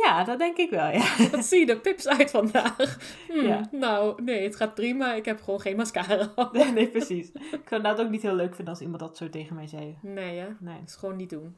Ja, 0.05 0.25
dat 0.25 0.39
denk 0.39 0.57
ik 0.57 0.71
wel, 0.71 0.89
ja. 0.89 1.17
Wat 1.31 1.45
zie 1.45 1.67
je 1.67 1.73
er 1.73 1.81
pips 1.81 2.09
uit 2.09 2.31
vandaag? 2.31 2.99
Hmm, 3.29 3.43
Ja. 3.47 3.69
Nou, 3.73 4.23
nee, 4.23 4.43
het 4.43 4.57
gaat 4.57 4.75
prima. 4.75 5.15
Ik 5.15 5.25
heb 5.25 5.43
gewoon 5.43 5.61
geen 5.61 5.77
mascara 5.77 6.33
op. 6.35 6.53
nee, 6.75 6.89
precies. 6.89 7.29
Ik 7.33 7.41
zou 7.43 7.61
inderdaad 7.71 8.01
ook 8.01 8.11
niet 8.11 8.23
heel 8.23 8.35
leuk 8.35 8.55
vinden 8.55 8.75
als 8.75 8.83
iemand 8.83 9.01
dat 9.01 9.17
zo 9.17 9.29
tegen 9.31 9.55
mij 9.55 9.67
zei. 9.67 9.99
Nee, 10.03 10.39
hè? 10.39 10.47
Nee, 10.61 10.79
Dat 10.79 10.89
is 10.89 10.95
gewoon 10.95 11.17
niet 11.17 11.31
doen. 11.31 11.57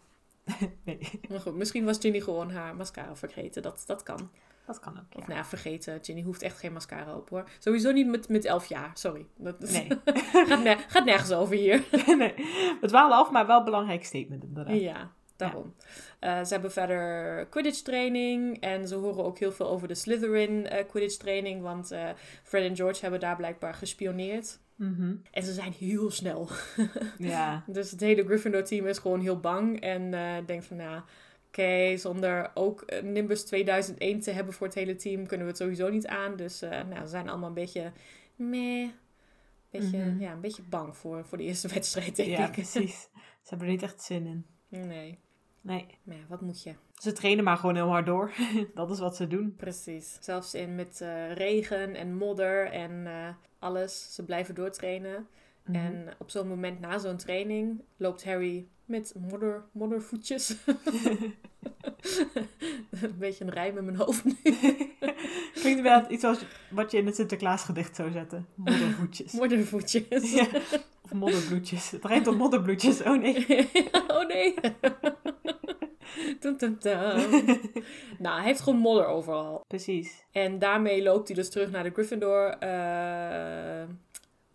nee. 0.85 0.99
Maar 1.29 1.41
goed, 1.41 1.55
misschien 1.55 1.85
was 1.85 1.99
Ginny 2.01 2.21
gewoon 2.21 2.51
haar 2.51 2.77
mascara 2.77 3.17
vergeten. 3.17 3.63
Dat, 3.63 3.83
dat 3.87 4.03
kan. 4.03 4.31
Dat 4.67 4.81
kan 4.81 4.93
ook, 4.99 5.05
Of 5.15 5.21
ja. 5.21 5.27
nou 5.27 5.39
ja, 5.39 5.45
vergeten. 5.45 5.99
Ginny 6.03 6.23
hoeft 6.23 6.43
echt 6.43 6.59
geen 6.59 6.73
mascara 6.73 7.15
op 7.17 7.29
hoor. 7.29 7.49
Sowieso 7.59 7.93
niet 7.93 8.07
met, 8.07 8.29
met 8.29 8.45
elf 8.45 8.67
jaar. 8.67 8.91
Sorry. 8.95 9.27
Dat 9.37 9.63
is- 9.63 9.73
Nee. 9.73 9.89
gaat, 10.49 10.79
gaat 10.89 11.05
nergens 11.05 11.33
over 11.33 11.57
hier. 11.57 11.83
nee. 12.19 12.35
We 12.81 12.87
dwalen 12.87 13.17
af, 13.17 13.31
maar 13.31 13.47
wel 13.47 13.59
een 13.59 13.65
belangrijk 13.65 14.05
statement 14.05 14.45
inderdaad. 14.45 14.81
Ja, 14.81 15.11
daarom. 15.37 15.75
Eh, 16.19 16.45
ze 16.45 16.53
hebben 16.53 16.73
verder 16.73 17.47
Quidditch 17.47 17.81
training. 17.81 18.61
En 18.61 18.89
ze 18.89 18.95
horen 18.95 19.25
ook 19.25 19.39
heel 19.39 19.53
veel 19.53 19.69
over 19.69 19.89
de 19.89 19.95
Slytherin 19.95 20.67
eh, 20.67 20.85
Quidditch 20.89 21.17
training. 21.17 21.63
Want 21.63 21.91
eh, 21.91 22.09
Fred 22.43 22.65
en 22.69 22.77
George 22.77 23.01
hebben 23.01 23.21
daar 23.21 23.37
blijkbaar 23.37 23.75
gespioneerd. 23.75 24.59
Mhm. 24.77 25.15
En 25.31 25.43
ze 25.43 25.53
zijn 25.53 25.73
heel 25.79 26.11
snel. 26.11 26.49
Ja. 27.19 27.63
Dus 27.67 27.91
het 27.91 28.01
hele 28.01 28.25
Gryffindor 28.25 28.65
team 28.65 28.87
is 28.87 28.99
gewoon 28.99 29.21
heel 29.21 29.41
bang. 29.41 29.81
En 29.81 30.11
denkt 30.47 30.65
van, 30.65 30.77
nou, 30.77 31.01
oké, 31.59 31.97
zonder 31.97 32.51
ook 32.55 32.83
eh, 32.83 33.03
Nimbus 33.03 33.45
2001 33.45 34.21
te 34.21 34.31
hebben 34.31 34.55
voor 34.55 34.67
het 34.67 34.77
hele 34.77 34.97
team, 34.97 35.27
kunnen 35.27 35.47
we 35.47 35.53
het 35.53 35.61
sowieso 35.63 35.89
niet 35.89 36.07
aan. 36.07 36.37
Dus 36.37 36.63
eh, 36.63 36.71
nou, 36.71 37.01
ze 37.01 37.07
zijn 37.09 37.29
allemaal 37.29 37.49
een 37.49 37.55
beetje, 37.55 37.93
meh, 38.37 38.89
beetje, 39.71 39.99
Mhm. 39.99 40.21
ja, 40.21 40.33
een 40.33 40.41
beetje 40.41 40.63
bang 40.63 40.97
voor, 40.97 41.25
voor 41.25 41.39
de 41.39 41.45
eerste 41.45 41.69
wedstrijd, 41.75 42.17
denk 42.17 42.29
ja, 42.29 42.47
ik. 42.47 42.53
precies. 42.63 43.01
Ze 43.43 43.49
hebben 43.49 43.67
er 43.67 43.73
niet 43.73 43.83
echt 43.83 44.03
zin 44.03 44.27
in. 44.27 44.47
Nee, 44.69 45.19
Nee. 45.61 45.87
maar 46.03 46.17
ja, 46.17 46.23
wat 46.29 46.41
moet 46.41 46.63
je? 46.63 46.75
Ze 46.95 47.13
trainen 47.13 47.45
maar 47.45 47.57
gewoon 47.57 47.75
heel 47.75 47.89
hard 47.89 48.07
door. 48.07 48.33
dat 48.75 48.91
is 48.91 48.99
wat 48.99 49.17
ze 49.17 49.27
doen. 49.27 49.55
Precies. 49.57 50.17
Zelfs 50.21 50.55
in 50.55 50.75
met 50.75 51.01
eh, 51.01 51.33
regen 51.33 51.95
en 51.95 52.15
modder 52.17 52.71
en 52.71 53.07
alles. 53.59 54.15
Ze 54.15 54.25
blijven 54.25 54.55
doortrainen. 54.55 55.29
Mhm. 55.67 55.77
En 55.77 56.09
op 56.19 56.31
zo'n 56.31 56.49
moment 56.49 56.81
na 56.81 56.99
zo'n 56.99 57.17
training 57.17 57.83
loopt 57.97 58.25
Harry 58.25 58.67
met 58.85 59.15
modder, 59.31 59.65
moddervoetjes. 59.73 60.49
een 63.01 63.19
beetje 63.19 63.45
een 63.45 63.51
rijm 63.51 63.79
in 63.79 63.85
mijn 63.85 63.97
hoofd 63.97 64.25
nu. 64.25 64.37
Klinkt 65.53 65.79
inderdaad 65.79 66.11
iets 66.11 66.25
als 66.25 66.39
wat 66.71 66.91
je 66.91 66.99
in 66.99 67.07
het 67.07 67.15
Sinterklaasgedicht 67.15 67.97
zou 67.97 68.11
zetten. 68.11 68.47
Moddervoetjes. 68.55 69.33
Moddervoetjes. 69.41 70.33
Ja. 70.33 70.47
Of 71.03 71.13
modderbloedjes. 71.13 71.91
Het 71.91 72.05
rijmt 72.05 72.27
op 72.27 72.37
modderbloedjes. 72.37 73.03
Oh 73.03 73.21
nee. 73.21 73.47
oh 74.09 74.27
nee. 74.27 74.55
Tum, 76.41 76.57
tum, 76.57 76.79
tum. 76.79 76.99
nou, 78.19 78.37
hij 78.37 78.45
heeft 78.45 78.61
gewoon 78.61 78.79
modder 78.79 79.07
overal. 79.07 79.61
Precies. 79.67 80.25
En 80.33 80.59
daarmee 80.59 81.03
loopt 81.03 81.27
hij 81.29 81.37
dus 81.37 81.51
terug 81.51 81.71
naar 81.71 81.83
de 81.83 81.91
Gryffindor. 81.91 82.49
eh, 82.49 83.89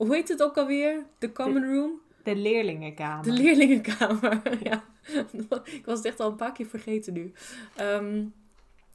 hoe 0.05 0.15
heet 0.15 0.27
het 0.27 0.43
ook 0.43 0.58
alweer? 0.58 1.05
De 1.20 1.31
Common 1.31 1.74
Room? 1.74 2.01
De 2.24 2.36
leerlingenkamer. 2.36 3.24
De 3.24 3.31
leerlingenkamer. 3.31 4.41
ja. 4.70 4.84
Ik 5.63 5.86
was 5.86 5.98
het 5.98 6.05
echt 6.05 6.20
al 6.20 6.29
een 6.29 6.36
paar 6.36 6.51
keer 6.51 6.65
vergeten 6.65 7.13
nu. 7.13 7.34
Ehm, 7.75 8.25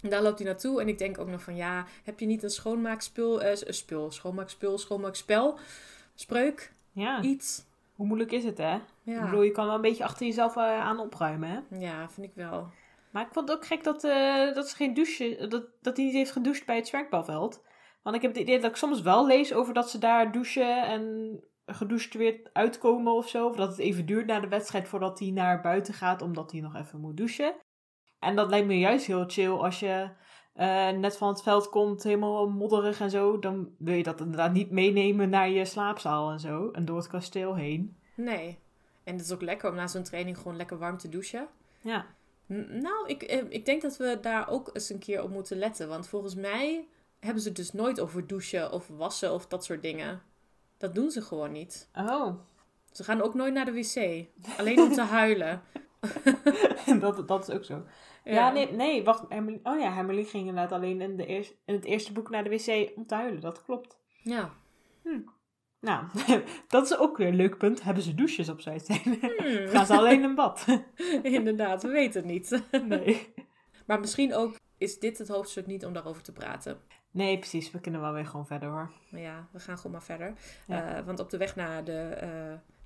daar 0.01 0.23
loopt 0.23 0.39
hij 0.39 0.47
naartoe. 0.49 0.81
En 0.81 0.89
ik 0.89 0.99
denk 0.99 1.19
ook 1.19 1.29
nog 1.29 1.43
van 1.43 1.57
ja, 1.57 1.85
heb 2.05 2.21
je 2.21 2.27
niet 2.27 2.43
een 2.43 2.51
schoonmaakspul, 2.51 3.43
eh, 3.43 3.57
spul, 3.69 4.11
schoonmaakspul, 4.11 4.79
schoonmaakspel, 4.79 5.59
spreuk, 6.15 6.73
ja. 6.93 7.23
iets? 7.23 7.65
Hoe 7.95 8.07
moeilijk 8.07 8.33
is 8.33 8.45
het, 8.45 8.59
hè? 8.59 8.75
Ik 8.75 8.83
Ja. 9.03 9.25
bedoel, 9.25 9.43
je 9.43 9.51
kan 9.51 9.67
wel 9.67 9.75
een 9.75 9.81
beetje 9.81 10.05
achter 10.05 10.27
jezelf 10.27 10.57
eh, 10.57 10.63
aan 10.81 10.99
opruimen, 10.99 11.49
hè? 11.49 11.79
ja, 11.79 12.09
vind 12.11 12.27
ik 12.27 12.33
wel. 12.35 12.69
Maar 13.11 13.23
ik 13.27 13.33
vond 13.33 13.49
het 13.49 13.59
ook 13.59 13.67
gek 13.67 13.85
dat, 13.85 14.05
eh, 14.05 14.55
dat 14.55 14.69
ze 14.69 14.77
geen 14.77 14.95
douche... 14.95 15.47
Dat, 15.49 15.65
dat 15.81 15.97
hij 15.97 16.05
niet 16.07 16.15
heeft 16.15 16.31
gedoucht 16.31 16.67
bij 16.67 16.77
het 16.77 16.87
zwerkbalveld. 16.87 17.61
Want 18.07 18.19
ik 18.19 18.25
heb 18.25 18.33
het 18.35 18.43
idee 18.43 18.61
dat 18.61 18.71
ik 18.71 18.77
soms 18.77 19.03
wel 19.03 19.27
lees 19.27 19.53
over 19.55 19.75
dat 19.75 19.91
ze 19.91 19.99
daar 19.99 20.33
douchen 20.33 20.83
en 20.87 21.41
gedoucht 21.67 22.15
weer 22.15 22.41
uitkomen 22.53 23.13
of 23.13 23.29
zo. 23.29 23.47
Of 23.49 23.57
dat 23.57 23.69
het 23.69 23.79
even 23.79 24.07
duurt 24.07 24.27
na 24.27 24.41
de 24.41 24.49
wedstrijd 24.49 24.89
voordat 24.89 25.19
hij 25.19 25.31
naar 25.31 25.61
buiten 25.61 25.95
gaat, 25.95 26.23
omdat 26.23 26.53
hij 26.53 26.61
nog 26.61 26.75
even 26.77 27.01
moet 27.01 27.17
douchen. 27.17 27.55
En 28.19 28.37
dat 28.37 28.51
lijkt 28.51 28.67
me 28.67 28.79
juist 28.79 29.07
heel 29.07 29.25
chill 29.27 29.51
als 29.51 29.81
je 29.81 30.09
eh, 30.55 30.91
net 30.91 31.17
van 31.17 31.29
het 31.29 31.43
veld 31.43 31.69
komt, 31.69 32.03
helemaal 32.03 32.49
modderig 32.49 33.01
en 33.01 33.11
zo. 33.11 33.39
Dan 33.39 33.71
wil 33.79 33.95
je 33.95 34.03
dat 34.03 34.21
inderdaad 34.21 34.53
niet 34.53 34.71
meenemen 34.71 35.29
naar 35.31 35.49
je 35.51 35.65
slaapzaal 35.65 36.31
en 36.31 36.41
zo. 36.41 36.71
En 36.71 36.85
door 36.85 36.97
het 36.97 37.07
kasteel 37.09 37.55
heen. 37.55 37.97
Nee. 38.17 38.59
En 39.05 39.17
het 39.17 39.25
is 39.25 39.33
ook 39.33 39.43
lekker 39.43 39.71
om 39.71 39.77
na 39.77 39.87
zo'n 39.87 40.03
training 40.03 40.37
gewoon 40.39 40.57
lekker 40.57 40.79
warm 40.79 40.99
te 40.99 41.09
douchen. 41.09 41.49
Ja. 41.81 42.07
N- 42.53 42.79
Nou, 42.83 43.07
ik, 43.09 43.23
eh, 43.23 43.45
ik 43.49 43.65
denk 43.65 43.83
dat 43.83 43.97
we 43.97 44.19
daar 44.21 44.49
ook 44.49 44.71
eens 44.73 44.91
een 44.91 44.99
keer 44.99 45.23
op 45.23 45.31
moeten 45.31 45.59
letten. 45.59 45.89
Want 45.89 46.09
volgens 46.09 46.35
mij 46.35 46.87
hebben 47.27 47.43
ze 47.43 47.49
het 47.49 47.57
dus 47.57 47.73
nooit 47.73 48.01
over 48.01 48.27
douchen 48.27 48.73
of 48.73 48.89
wassen 48.89 49.33
of 49.33 49.47
dat 49.47 49.65
soort 49.65 49.83
dingen. 49.83 50.23
Dat 50.79 50.95
doen 50.95 51.11
ze 51.11 51.23
gewoon 51.23 51.53
niet. 51.53 51.91
Oh. 51.95 52.35
Ze 52.93 53.05
gaan 53.05 53.23
ook 53.23 53.35
nooit 53.35 53.55
naar 53.55 53.65
de 53.65 53.73
wc. 53.73 54.27
Alleen 54.59 54.81
om 54.81 54.93
te 54.93 55.03
huilen. 55.21 55.63
dat, 57.01 57.29
dat 57.29 57.49
is 57.49 57.55
ook 57.55 57.65
zo. 57.65 57.83
Ja, 58.25 58.51
nee, 58.53 58.73
nee, 58.73 59.05
wacht. 59.05 59.25
Emily, 59.29 59.61
oh 59.63 59.81
ja, 59.81 59.99
Emily 59.99 60.25
ging 60.25 60.47
inderdaad 60.47 60.73
alleen 60.73 61.01
in, 61.01 61.17
de 61.17 61.27
eerst, 61.27 61.55
in 61.65 61.75
het 61.75 61.85
eerste 61.85 62.13
boek 62.13 62.31
naar 62.31 62.45
de 62.45 62.51
wc 62.51 62.91
om 62.97 63.07
te 63.07 63.15
huilen. 63.15 63.41
Dat 63.41 63.65
klopt. 63.65 63.99
Ja. 64.23 64.53
Hm. 65.03 65.21
Nou, 65.81 66.05
dat 66.69 66.85
is 66.85 66.99
ook 66.99 67.17
weer 67.17 67.27
een 67.27 67.37
leuk 67.37 67.59
punt. 67.59 67.83
Hebben 67.83 68.03
ze 68.03 68.15
douches 68.15 68.49
op 68.49 68.61
zijn? 68.61 68.81
Hmm. 69.03 69.19
Gaan 69.73 69.87
ze 69.87 69.97
alleen 69.97 70.23
in 70.23 70.35
bad? 70.35 70.65
Inderdaad, 71.23 71.83
we 71.83 71.89
weten 71.89 72.23
het 72.23 72.31
niet. 72.31 72.63
nee. 72.89 73.35
Maar 73.87 74.01
misschien 74.01 74.35
ook 74.35 74.55
is 74.79 74.99
dit 74.99 75.19
het 75.19 75.29
hoofdstuk 75.29 75.67
niet 75.67 75.85
om 75.85 75.93
daarover 75.93 76.23
te 76.23 76.33
praten. 76.33 76.81
Nee, 77.17 77.39
precies. 77.39 77.71
We 77.71 77.81
kunnen 77.81 78.01
wel 78.01 78.13
weer 78.13 78.27
gewoon 78.27 78.47
verder 78.47 78.69
hoor. 78.69 78.91
Ja, 79.09 79.47
we 79.51 79.61
gaan 79.61 79.77
gewoon 79.77 79.93
maar 79.93 80.03
verder. 80.03 80.33
Ja. 80.67 80.97
Eh, 80.97 81.05
want 81.05 81.21
op 81.21 81.31
de 81.31 81.37
weg 81.37 81.57
naar 81.57 81.85
de 81.85 82.01
eh, 82.01 82.29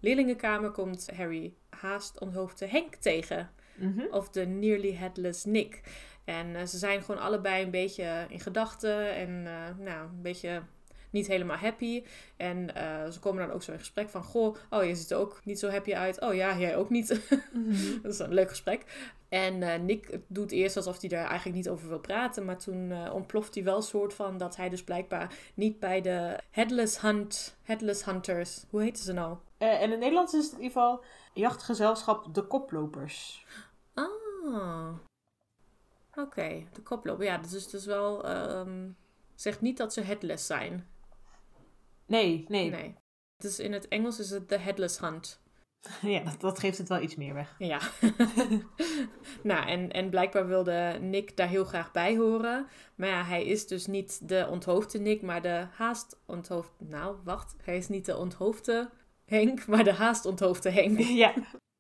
leerlingenkamer 0.01 0.71
komt 0.71 1.11
Harry 1.17 1.55
haast 1.69 2.19
onthoofde 2.19 2.67
Henk 2.67 2.95
tegen. 2.95 3.51
Mhm. 3.75 4.01
Of 4.11 4.31
de 4.31 4.47
Nearly 4.47 4.95
Headless 4.95 5.45
Nick. 5.45 5.81
En 6.25 6.57
eh, 6.57 6.67
ze 6.67 6.79
zijn 6.79 7.03
gewoon 7.03 7.21
allebei 7.21 7.65
een 7.65 7.71
beetje 7.71 8.27
in 8.29 8.41
gedachten 8.41 9.15
en 9.15 9.43
nou, 9.79 10.09
een 10.09 10.23
beetje 10.23 10.63
niet 11.11 11.27
helemaal 11.27 11.57
happy. 11.57 12.05
En 12.37 12.71
ze 13.13 13.19
komen 13.21 13.47
dan 13.47 13.55
ook 13.55 13.63
zo 13.63 13.73
in 13.73 13.79
gesprek 13.79 14.09
van, 14.09 14.23
goh, 14.23 14.57
oh, 14.71 14.85
je 14.85 14.95
ziet 14.95 15.11
er 15.11 15.19
ook 15.19 15.41
niet 15.45 15.59
zo 15.59 15.69
happy 15.69 15.95
uit. 15.95 16.21
Oh 16.21 16.35
ja, 16.35 16.59
jij 16.59 16.77
ook 16.77 16.91
niet. 16.91 17.09
Mhm. 17.53 18.03
Dat 18.03 18.13
is 18.13 18.19
een 18.19 18.35
leuk 18.35 18.49
gesprek. 18.49 18.85
En 19.31 19.63
eh, 19.63 19.81
Nick 19.81 20.19
doet 20.27 20.51
eerst 20.51 20.77
alsof 20.77 21.01
hij 21.01 21.09
daar 21.09 21.27
eigenlijk 21.27 21.57
niet 21.57 21.69
over 21.69 21.89
wil 21.89 21.99
praten. 21.99 22.45
Maar 22.45 22.59
toen 22.59 22.93
eh, 22.93 23.15
ontploft 23.15 23.55
hij 23.55 23.65
wel 23.65 23.83
soort 23.83 24.15
van 24.15 24.39
dat 24.39 24.57
hij 24.57 24.69
dus 24.69 24.85
blijkbaar 24.85 25.35
niet 25.55 25.79
bij 25.79 26.01
de 26.01 26.39
Headless 26.51 27.01
Hunt, 27.01 27.57
Headless 27.63 28.05
Hunters, 28.05 28.65
hoe 28.71 28.83
heten 28.83 29.05
ze 29.05 29.13
nou? 29.13 29.37
Eh, 29.59 29.73
en 29.73 29.83
in 29.83 29.91
het 29.91 29.99
Nederlands 29.99 30.35
is 30.35 30.45
het 30.45 30.53
in 30.53 30.63
ieder 30.63 30.73
geval 30.73 31.05
jachtgezelschap 31.35 32.35
De 32.35 32.43
Koplopers. 32.43 33.47
Ah, 33.95 34.95
oké, 36.15 36.67
de 36.73 36.83
koploper. 36.83 37.25
Ja, 37.25 37.39
dat 37.39 37.53
is 37.53 37.69
dus 37.69 37.87
wel, 37.87 38.25
ehm, 38.25 38.89
zegt 39.35 39.61
niet 39.61 39.77
dat 39.77 39.93
ze 39.93 40.01
headless 40.01 40.47
zijn. 40.47 40.87
Nee, 42.07 42.45
nee. 42.49 42.71
Nee. 42.71 42.95
Dus 43.37 43.59
in 43.59 43.73
het 43.73 43.89
Engels 43.89 44.19
is 44.19 44.31
het 44.31 44.49
de 44.49 44.59
Headless 44.59 44.99
Hunt. 44.99 45.41
Ja, 46.03 46.21
dat, 46.21 46.41
dat 46.41 46.59
geeft 46.59 46.79
het 46.79 46.89
wel 46.89 47.01
iets 47.01 47.17
meer 47.17 47.35
weg. 47.35 47.55
Ja. 47.59 47.81
nou, 49.43 49.69
en, 49.69 49.91
en 49.91 50.11
blijkbaar 50.11 50.47
wilde 50.47 50.99
Nick 51.01 51.37
daar 51.37 51.49
heel 51.49 51.65
graag 51.65 51.93
bij 51.93 52.17
horen. 52.17 52.67
Maar 52.95 53.09
ja, 53.09 53.25
hij 53.25 53.45
is 53.45 53.67
dus 53.67 53.87
niet 53.87 54.29
de 54.29 54.47
onthoofde 54.51 54.99
Nick, 54.99 55.23
maar 55.23 55.43
de 55.43 55.67
haast 55.73 56.21
onthoofde... 56.27 56.85
Nou, 56.85 57.17
wacht. 57.25 57.57
Hij 57.63 57.77
is 57.77 57.89
niet 57.89 58.05
de 58.05 58.17
onthoofde 58.17 58.91
Henk, 59.25 59.67
maar 59.67 59.85
de 59.85 59.93
haast 59.93 60.25
onthoofde 60.25 60.71
Henk. 60.71 60.99
ja, 61.25 61.35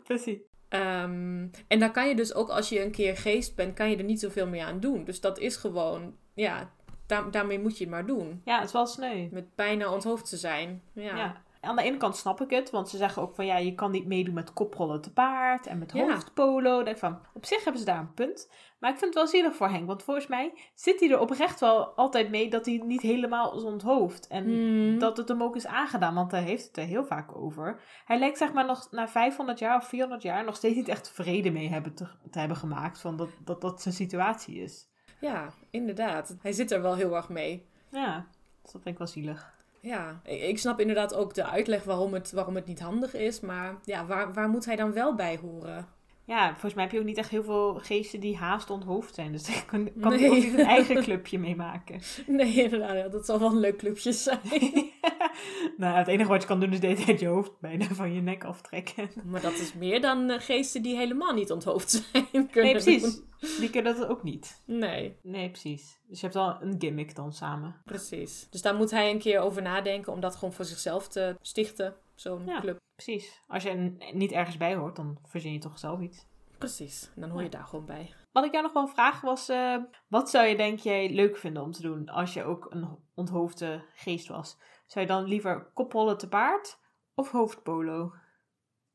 precies. 0.04 0.38
Ehm, 0.68 1.46
en 1.68 1.78
daar 1.78 1.90
kan 1.90 2.08
je 2.08 2.14
dus 2.14 2.34
ook 2.34 2.48
als 2.48 2.68
je 2.68 2.84
een 2.84 2.90
keer 2.90 3.16
geest 3.16 3.54
bent, 3.54 3.74
kan 3.74 3.90
je 3.90 3.96
er 3.96 4.04
niet 4.04 4.20
zoveel 4.20 4.46
meer 4.46 4.64
aan 4.64 4.80
doen. 4.80 5.04
Dus 5.04 5.20
dat 5.20 5.38
is 5.38 5.56
gewoon, 5.56 6.16
ja, 6.34 6.72
daar, 7.06 7.30
daarmee 7.30 7.58
moet 7.58 7.78
je 7.78 7.84
het 7.84 7.92
maar 7.92 8.06
doen. 8.06 8.42
Ja, 8.44 8.56
het 8.56 8.66
is 8.66 8.72
wel 8.72 8.86
sneu. 8.86 9.28
Met 9.30 9.54
bijna 9.54 9.92
onthoofd 9.92 10.28
te 10.28 10.36
zijn. 10.36 10.82
Ja. 10.92 11.16
Ja. 11.16 11.42
Aan 11.60 11.76
de 11.76 11.82
ene 11.82 11.96
kant 11.96 12.16
snap 12.16 12.40
ik 12.40 12.50
het, 12.50 12.70
want 12.70 12.88
ze 12.88 12.96
zeggen 12.96 13.22
ook 13.22 13.34
van 13.34 13.46
ja, 13.46 13.56
je 13.56 13.74
kan 13.74 13.90
niet 13.90 14.06
meedoen 14.06 14.34
met 14.34 14.52
koprollen 14.52 15.00
te 15.00 15.12
paard 15.12 15.66
en 15.66 15.78
met 15.78 15.92
Ja. 15.92 16.02
hoofdpolo. 16.12 16.82
Denk 16.82 16.98
van, 16.98 17.18
op 17.34 17.44
zich 17.46 17.62
hebben 17.64 17.80
ze 17.80 17.86
daar 17.86 17.98
een 17.98 18.14
punt. 18.14 18.50
Maar 18.78 18.90
ik 18.90 18.98
vind 18.98 19.14
het 19.14 19.22
wel 19.22 19.32
zielig 19.32 19.54
voor 19.56 19.68
Henk, 19.68 19.86
want 19.86 20.02
volgens 20.02 20.26
mij 20.26 20.52
zit 20.74 21.00
hij 21.00 21.10
er 21.10 21.18
oprecht 21.20 21.60
wel 21.60 21.84
altijd 21.86 22.30
mee 22.30 22.50
dat 22.50 22.66
hij 22.66 22.82
niet 22.84 23.00
helemaal 23.02 23.56
is 23.56 23.62
onthoofd. 23.62 24.26
En 24.26 24.44
Hmm. 24.44 24.98
dat 24.98 25.16
het 25.16 25.28
hem 25.28 25.42
ook 25.42 25.56
is 25.56 25.66
aangedaan, 25.66 26.14
want 26.14 26.30
hij 26.30 26.42
heeft 26.42 26.66
het 26.66 26.76
er 26.76 26.84
heel 26.84 27.04
vaak 27.04 27.36
over. 27.36 27.80
Hij 28.04 28.18
lijkt 28.18 28.38
zeg 28.38 28.52
maar 28.52 28.66
nog 28.66 28.90
na 28.90 29.08
500 29.08 29.58
jaar 29.58 29.76
of 29.76 29.88
400 29.88 30.22
jaar 30.22 30.44
nog 30.44 30.56
steeds 30.56 30.76
niet 30.76 30.88
echt 30.88 31.10
vrede 31.10 31.50
mee 31.50 31.68
hebben 31.68 31.94
te, 31.94 32.06
te 32.30 32.38
hebben 32.38 32.56
gemaakt 32.56 33.00
van 33.00 33.16
dat, 33.16 33.28
dat 33.44 33.60
dat 33.60 33.82
zijn 33.82 33.94
situatie 33.94 34.62
is. 34.62 34.88
ja, 35.20 35.48
inderdaad. 35.70 36.36
Hij 36.42 36.52
zit 36.52 36.70
er 36.70 36.82
wel 36.82 36.94
heel 36.94 37.16
erg 37.16 37.28
mee. 37.28 37.66
Ja, 37.90 38.26
dus 38.62 38.72
dat 38.72 38.82
vind 38.82 38.94
ik 38.94 38.98
wel 38.98 39.06
zielig. 39.06 39.58
Ja, 39.80 40.20
ik 40.24 40.58
snap 40.58 40.80
inderdaad 40.80 41.14
ook 41.14 41.34
de 41.34 41.44
uitleg 41.46 41.84
waarom 41.84 42.14
het, 42.14 42.32
waarom 42.32 42.54
het 42.54 42.66
niet 42.66 42.80
handig 42.80 43.14
is. 43.14 43.40
Maar 43.40 43.74
ja, 43.84 44.06
waar, 44.06 44.32
waar 44.32 44.48
moet 44.48 44.64
hij 44.64 44.76
dan 44.76 44.92
wel 44.92 45.14
bij 45.14 45.38
horen? 45.42 45.86
Ja, 46.24 46.50
volgens 46.50 46.74
mij 46.74 46.82
heb 46.84 46.92
je 46.92 46.98
ook 46.98 47.04
niet 47.04 47.16
echt 47.18 47.30
heel 47.30 47.42
veel 47.42 47.74
geesten 47.74 48.20
die 48.20 48.36
haast 48.36 48.70
onthoofd 48.70 49.14
zijn. 49.14 49.32
Dus 49.32 49.48
ik 49.56 49.62
kan, 49.66 49.90
kan 50.00 50.10
Nee. 50.12 50.28
ook 50.28 50.34
niet 50.34 50.52
een 50.58 50.66
eigen 50.66 51.02
clubje 51.02 51.38
meemaken. 51.38 52.00
Nee, 52.26 52.62
inderdaad. 52.62 52.96
ja, 52.96 53.08
Dat 53.08 53.26
zal 53.26 53.38
wel 53.38 53.50
een 53.50 53.60
leuk 53.60 53.76
clubje 53.78 54.12
zijn. 54.12 54.40
nou, 55.76 55.96
het 55.98 56.06
enige 56.08 56.28
wat 56.28 56.40
je 56.42 56.48
kan 56.48 56.60
doen 56.60 56.72
is 56.72 56.80
de 56.80 56.86
hele 56.86 57.04
tijd 57.04 57.20
je 57.20 57.26
hoofd 57.26 57.60
bijna 57.60 57.84
van 58.00 58.12
je 58.12 58.20
nek 58.20 58.44
aftrekken. 58.44 59.10
Maar 59.24 59.40
dat 59.40 59.52
is 59.52 59.74
meer 59.74 60.00
dan 60.00 60.30
eh, 60.30 60.40
geesten 60.40 60.82
die 60.82 60.96
helemaal 60.96 61.32
niet 61.34 61.50
onthoofd 61.52 61.90
zijn. 62.12 62.26
Nee, 62.32 62.46
kunnen 62.46 62.72
precies. 62.72 63.02
doen. 63.02 63.28
Die 63.60 63.70
kunnen 63.70 63.96
dat 63.98 64.08
ook 64.08 64.22
niet. 64.22 64.62
Nee, 64.66 65.16
Nee, 65.22 65.50
precies. 65.50 66.00
Dus 66.08 66.16
je 66.20 66.26
hebt 66.26 66.34
wel 66.38 66.62
een 66.62 66.74
gimmick 66.78 67.14
dan 67.14 67.32
samen. 67.32 67.82
precies. 67.84 68.46
Dus 68.50 68.62
daar 68.62 68.74
moet 68.74 68.90
hij 68.90 69.10
een 69.10 69.18
keer 69.18 69.40
over 69.40 69.62
nadenken 69.62 70.12
om 70.12 70.20
dat 70.20 70.34
gewoon 70.36 70.52
voor 70.54 70.64
zichzelf 70.64 71.08
te 71.08 71.36
stichten. 71.40 71.94
Zo'n 72.14 72.46
Ja. 72.46 72.60
club. 72.60 72.78
Precies. 72.94 73.40
Als 73.46 73.62
je 73.62 73.96
niet 74.12 74.32
ergens 74.32 74.56
bij 74.56 74.74
hoort, 74.74 74.96
dan 74.96 75.18
verzin 75.24 75.52
je 75.52 75.58
toch 75.58 75.78
zelf 75.78 76.00
iets. 76.00 76.26
Precies. 76.58 77.10
Dan 77.16 77.30
hoor 77.30 77.42
je 77.42 77.48
daar 77.48 77.64
gewoon 77.64 77.84
bij. 77.86 78.14
Wat 78.32 78.44
ik 78.44 78.50
jou 78.52 78.62
nog 78.64 78.72
wel 78.72 78.86
vraag 78.88 79.20
was, 79.20 79.48
eh, 79.48 79.76
wat 80.08 80.30
zou 80.30 80.46
je 80.46 80.56
denk 80.56 80.78
jij 80.78 81.10
leuk 81.10 81.36
vinden 81.36 81.62
om 81.62 81.72
te 81.72 81.82
doen 81.82 82.08
als 82.08 82.34
je 82.34 82.44
ook 82.44 82.66
een 82.70 82.88
onthoofde 83.14 83.84
geest 83.94 84.28
was? 84.28 84.58
Zou 84.90 85.06
je 85.06 85.10
dan 85.12 85.24
liever 85.24 85.70
koprollen 85.74 86.18
te 86.18 86.28
paard 86.28 86.78
of 87.14 87.30
hoofdpolo? 87.30 88.14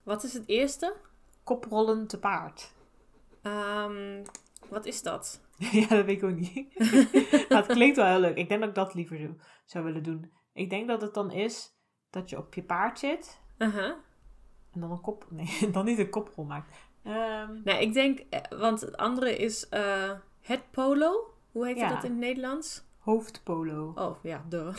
Wat 0.04 0.24
is 0.24 0.34
het 0.34 0.48
eerste? 0.48 0.96
Koprollen 1.44 2.08
te 2.08 2.20
paard. 2.20 2.74
Ehm, 3.42 4.24
wat 4.70 4.86
is 4.86 5.02
dat? 5.02 5.42
ja, 5.72 5.88
dat 5.88 6.06
weet 6.06 6.18
ik 6.18 6.24
ook 6.24 6.36
niet. 6.36 6.80
maar 7.50 7.58
het 7.58 7.66
klinkt 7.66 7.96
wel 7.96 8.06
heel 8.06 8.20
leuk. 8.20 8.38
Ik 8.38 8.48
denk 8.48 8.60
dat 8.60 8.70
ik 8.70 8.76
dat 8.76 8.94
liever 8.94 9.18
zo 9.18 9.36
zou 9.66 9.84
willen 9.86 10.04
doen. 10.04 10.32
Ik 10.54 10.70
denk 10.70 10.88
dat 10.88 11.02
het 11.02 11.14
dan 11.14 11.32
is 11.32 11.76
dat 12.10 12.30
je 12.30 12.38
op 12.38 12.54
je 12.54 12.64
paard 12.64 13.00
zit 13.00 13.40
Aha. 13.58 13.96
en 14.74 14.80
dan 14.82 14.92
een 14.92 15.02
kop... 15.02 15.26
Nee, 15.30 15.58
dan 15.72 15.86
niet 15.86 16.00
een 16.00 16.10
koprol 16.10 16.46
maakt. 16.46 16.76
Ehm, 17.04 17.62
Nou, 17.64 17.80
ik 17.80 17.94
denk, 17.94 18.20
eh, 18.20 18.60
want 18.60 18.82
het 18.82 18.98
andere 18.98 19.38
is 19.38 19.70
eh, 19.70 20.12
het 20.42 20.72
polo. 20.72 21.34
Hoe 21.52 21.66
heet 21.66 21.78
Ja. 21.78 21.90
dat 21.90 22.04
in 22.04 22.10
het 22.12 22.20
Nederlands? 22.20 22.84
Hoofdpolo. 23.06 23.92
Oh, 23.96 24.24
ja, 24.24 24.46
de. 24.50 24.72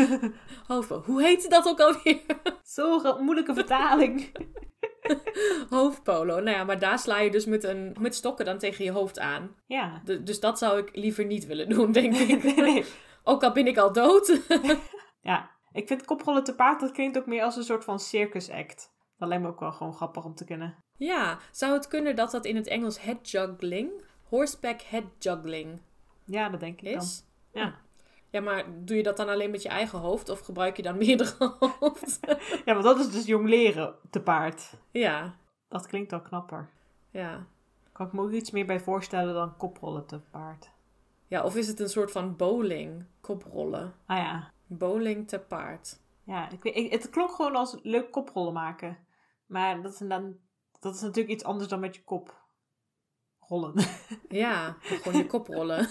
Hoofdpolo. 0.66 1.02
Hoe 1.02 1.22
heet 1.22 1.50
dat 1.50 1.66
ook 1.66 1.80
alweer? 1.80 2.20
Zo'n 2.62 3.24
moeilijke 3.24 3.54
vertaling. 3.54 4.30
Hoofdpolo. 5.70 6.40
Nou 6.40 6.56
ja, 6.56 6.64
maar 6.64 6.78
daar 6.78 6.98
sla 6.98 7.18
je 7.18 7.30
dus 7.30 7.46
met, 7.46 7.64
een, 7.64 7.96
met 8.00 8.14
stokken 8.14 8.44
dan 8.44 8.58
tegen 8.58 8.84
je 8.84 8.90
hoofd 8.90 9.18
aan. 9.18 9.56
ja. 9.66 10.02
Dus 10.04 10.40
dat 10.40 10.58
zou 10.58 10.78
ik 10.78 10.96
liever 10.96 11.24
niet 11.24 11.46
willen 11.46 11.68
doen, 11.68 11.92
denk 11.92 12.14
ik. 12.16 12.42
nee, 12.42 12.54
nee. 12.56 12.84
Ook 13.24 13.42
al 13.42 13.52
ben 13.52 13.66
ik 13.66 13.78
al 13.78 13.92
dood. 13.92 14.40
Ja, 15.20 15.50
ik 15.72 15.86
vind 15.88 16.04
koprollen 16.04 16.44
te 16.44 16.54
paard, 16.54 16.80
dat 16.80 16.92
klinkt 16.92 17.18
ook 17.18 17.26
meer 17.26 17.42
als 17.42 17.56
een 17.56 17.64
soort 17.64 17.84
van 17.84 17.98
circus 18.00 18.50
act. 18.50 18.90
Dat 19.18 19.28
lijkt 19.28 19.44
me 19.44 19.50
ook 19.50 19.60
wel 19.60 19.72
gewoon 19.72 19.94
grappig 19.94 20.24
om 20.24 20.34
te 20.34 20.44
kunnen. 20.44 20.76
ja, 20.96 21.38
zou 21.50 21.72
het 21.72 21.88
kunnen 21.88 22.16
dat 22.16 22.30
dat 22.30 22.44
in 22.44 22.56
het 22.56 22.66
Engels 22.66 23.00
head 23.00 23.30
juggling, 23.30 23.90
horseback 24.28 24.80
head 24.80 25.04
juggling 25.18 25.80
Ja, 26.24 26.48
dat 26.48 26.60
denk 26.60 26.80
ik 26.80 26.94
dan. 26.94 27.06
Ja. 27.52 27.74
Ja, 28.30 28.40
maar 28.40 28.64
doe 28.84 28.96
je 28.96 29.02
dat 29.02 29.16
dan 29.16 29.28
alleen 29.28 29.50
met 29.50 29.62
je 29.62 29.68
eigen 29.68 29.98
hoofd 29.98 30.28
of 30.28 30.40
gebruik 30.40 30.76
je 30.76 30.82
dan 30.82 30.98
meerdere 31.04 31.54
hoofd? 31.58 32.18
Ja, 32.64 32.72
want 32.72 32.82
dat 32.84 32.98
is 32.98 33.10
dus 33.10 33.26
jong 33.26 33.48
leren 33.48 33.94
te 34.10 34.20
paard. 34.22 34.72
ja, 34.90 35.34
Dat 35.68 35.86
klinkt 35.86 36.12
al 36.12 36.20
knapper. 36.22 36.68
ja. 37.10 37.46
Kan 37.92 38.06
ik 38.06 38.12
me 38.12 38.20
ook 38.22 38.30
iets 38.30 38.50
meer 38.50 38.66
bij 38.66 38.80
voorstellen 38.80 39.34
dan 39.34 39.56
koprollen 39.56 40.06
te 40.06 40.18
paard. 40.30 40.70
Ja, 41.26 41.42
of 41.44 41.56
is 41.56 41.68
het 41.68 41.80
een 41.80 41.88
soort 41.88 42.10
van 42.10 42.36
bowling, 42.36 43.04
koprollen? 43.20 43.94
Ah 44.06 44.16
ja, 44.18 44.50
Bowling 44.66 45.28
te 45.28 45.38
paard. 45.38 46.00
ja 46.24 46.50
ik 46.50 46.62
weet, 46.62 46.90
het 46.92 47.10
klonk 47.10 47.30
gewoon 47.30 47.56
als 47.56 47.76
leuk 47.82 48.10
koprollen 48.10 48.52
maken. 48.52 48.98
Maar 49.46 49.82
dat 49.82 49.92
is, 49.92 49.98
dan, 49.98 50.36
dat 50.80 50.94
is 50.94 51.00
natuurlijk 51.00 51.34
iets 51.34 51.44
anders 51.44 51.68
dan 51.68 51.80
met 51.80 51.94
je 51.94 52.04
kop 52.04 52.41
rollen. 53.52 53.74
Ja, 54.28 54.76
gewoon 54.80 55.18
je 55.18 55.26
kop 55.26 55.46
rollen. 55.46 55.88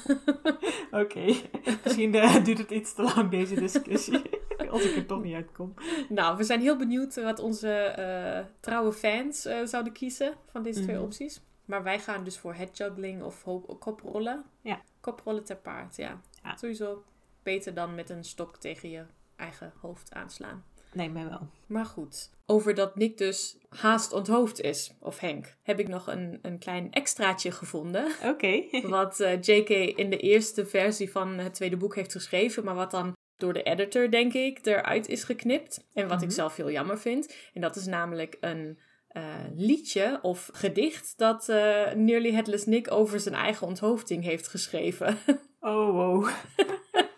Oké, 1.02 1.36
misschien 1.84 2.16
eh, 2.16 2.44
duurt 2.44 2.58
het 2.58 2.72
iets 2.72 2.94
te 2.94 3.02
lang 3.02 3.30
deze 3.30 3.56
discussie. 3.56 4.22
als 4.72 4.84
ik 4.84 4.96
er 4.96 5.06
toch 5.06 5.24
niet 5.24 5.36
uitkom. 5.36 5.74
nou, 6.10 6.38
we 6.38 6.44
zijn 6.44 6.62
heel 6.62 6.78
benieuwd 6.78 7.16
wat 7.16 7.40
onze 7.40 7.70
eh, 7.74 8.46
trouwe 8.60 8.92
fans 8.94 9.46
eh, 9.46 9.66
zouden 9.66 9.94
kiezen 9.94 10.34
van 10.52 10.64
deze 10.64 10.82
twee 10.82 10.96
Mhm. 10.96 11.06
opties. 11.06 11.42
Maar 11.66 11.84
wij 11.84 12.00
gaan 12.00 12.24
dus 12.24 12.38
voor 12.38 12.54
head 12.54 12.78
juggling 12.78 13.24
of 13.24 13.46
koprollen. 13.80 14.44
Ja. 14.62 14.82
Koprollen 15.02 15.44
ter 15.44 15.56
paard, 15.56 15.96
ja. 15.96 16.22
Ja. 16.44 16.56
Sowieso 16.56 17.04
beter 17.44 17.74
dan 17.74 17.96
met 17.96 18.10
een 18.10 18.24
stok 18.24 18.58
tegen 18.58 18.90
je 18.90 19.04
eigen 19.36 19.74
hoofd 19.82 20.14
aanslaan. 20.14 20.64
Nee, 20.94 21.10
mij 21.10 21.26
wel. 21.30 21.48
Maar 21.68 21.86
goed, 21.86 22.30
over 22.46 22.74
dat 22.74 22.96
Nick 22.96 23.18
dus 23.18 23.58
haast 23.70 24.14
onthoofd 24.14 24.62
is, 24.62 24.92
of 25.00 25.20
Henk, 25.20 25.56
heb 25.64 25.80
ik 25.80 25.88
nog 25.88 26.08
een, 26.08 26.40
een 26.42 26.60
klein 26.60 26.92
extraatje 26.92 27.52
gevonden. 27.52 28.06
Oké. 28.32 28.64
Wat 28.82 29.20
eh, 29.20 29.42
J.K. 29.42 29.70
in 29.70 30.10
de 30.10 30.18
eerste 30.18 30.66
versie 30.66 31.12
van 31.12 31.38
het 31.38 31.54
tweede 31.54 31.78
boek 31.78 31.96
heeft 31.96 32.12
geschreven, 32.12 32.64
maar 32.64 32.76
wat 32.76 32.92
dan 32.92 33.14
door 33.38 33.54
de 33.54 33.64
editor, 33.64 34.12
denk 34.12 34.34
ik, 34.34 34.66
eruit 34.66 35.08
is 35.08 35.24
geknipt. 35.24 35.88
En 35.94 36.08
wat 36.08 36.22
ik 36.22 36.28
Mhm. 36.28 36.36
zelf 36.36 36.56
heel 36.56 36.72
jammer 36.72 37.00
vind. 37.00 37.36
En 37.54 37.62
dat 37.62 37.76
is 37.76 37.86
namelijk 37.86 38.38
een 38.40 38.80
eh, 39.08 39.24
liedje 39.56 40.20
of 40.22 40.50
gedicht 40.54 41.14
dat 41.18 41.50
eh 41.50 41.92
Nearly 41.94 42.32
Headless 42.34 42.66
Nick 42.66 42.92
over 42.92 43.20
zijn 43.20 43.36
eigen 43.36 43.68
onthoofding 43.68 44.24
heeft 44.24 44.48
geschreven. 44.48 45.18
Oh, 45.64 45.92
wow. 45.92 46.30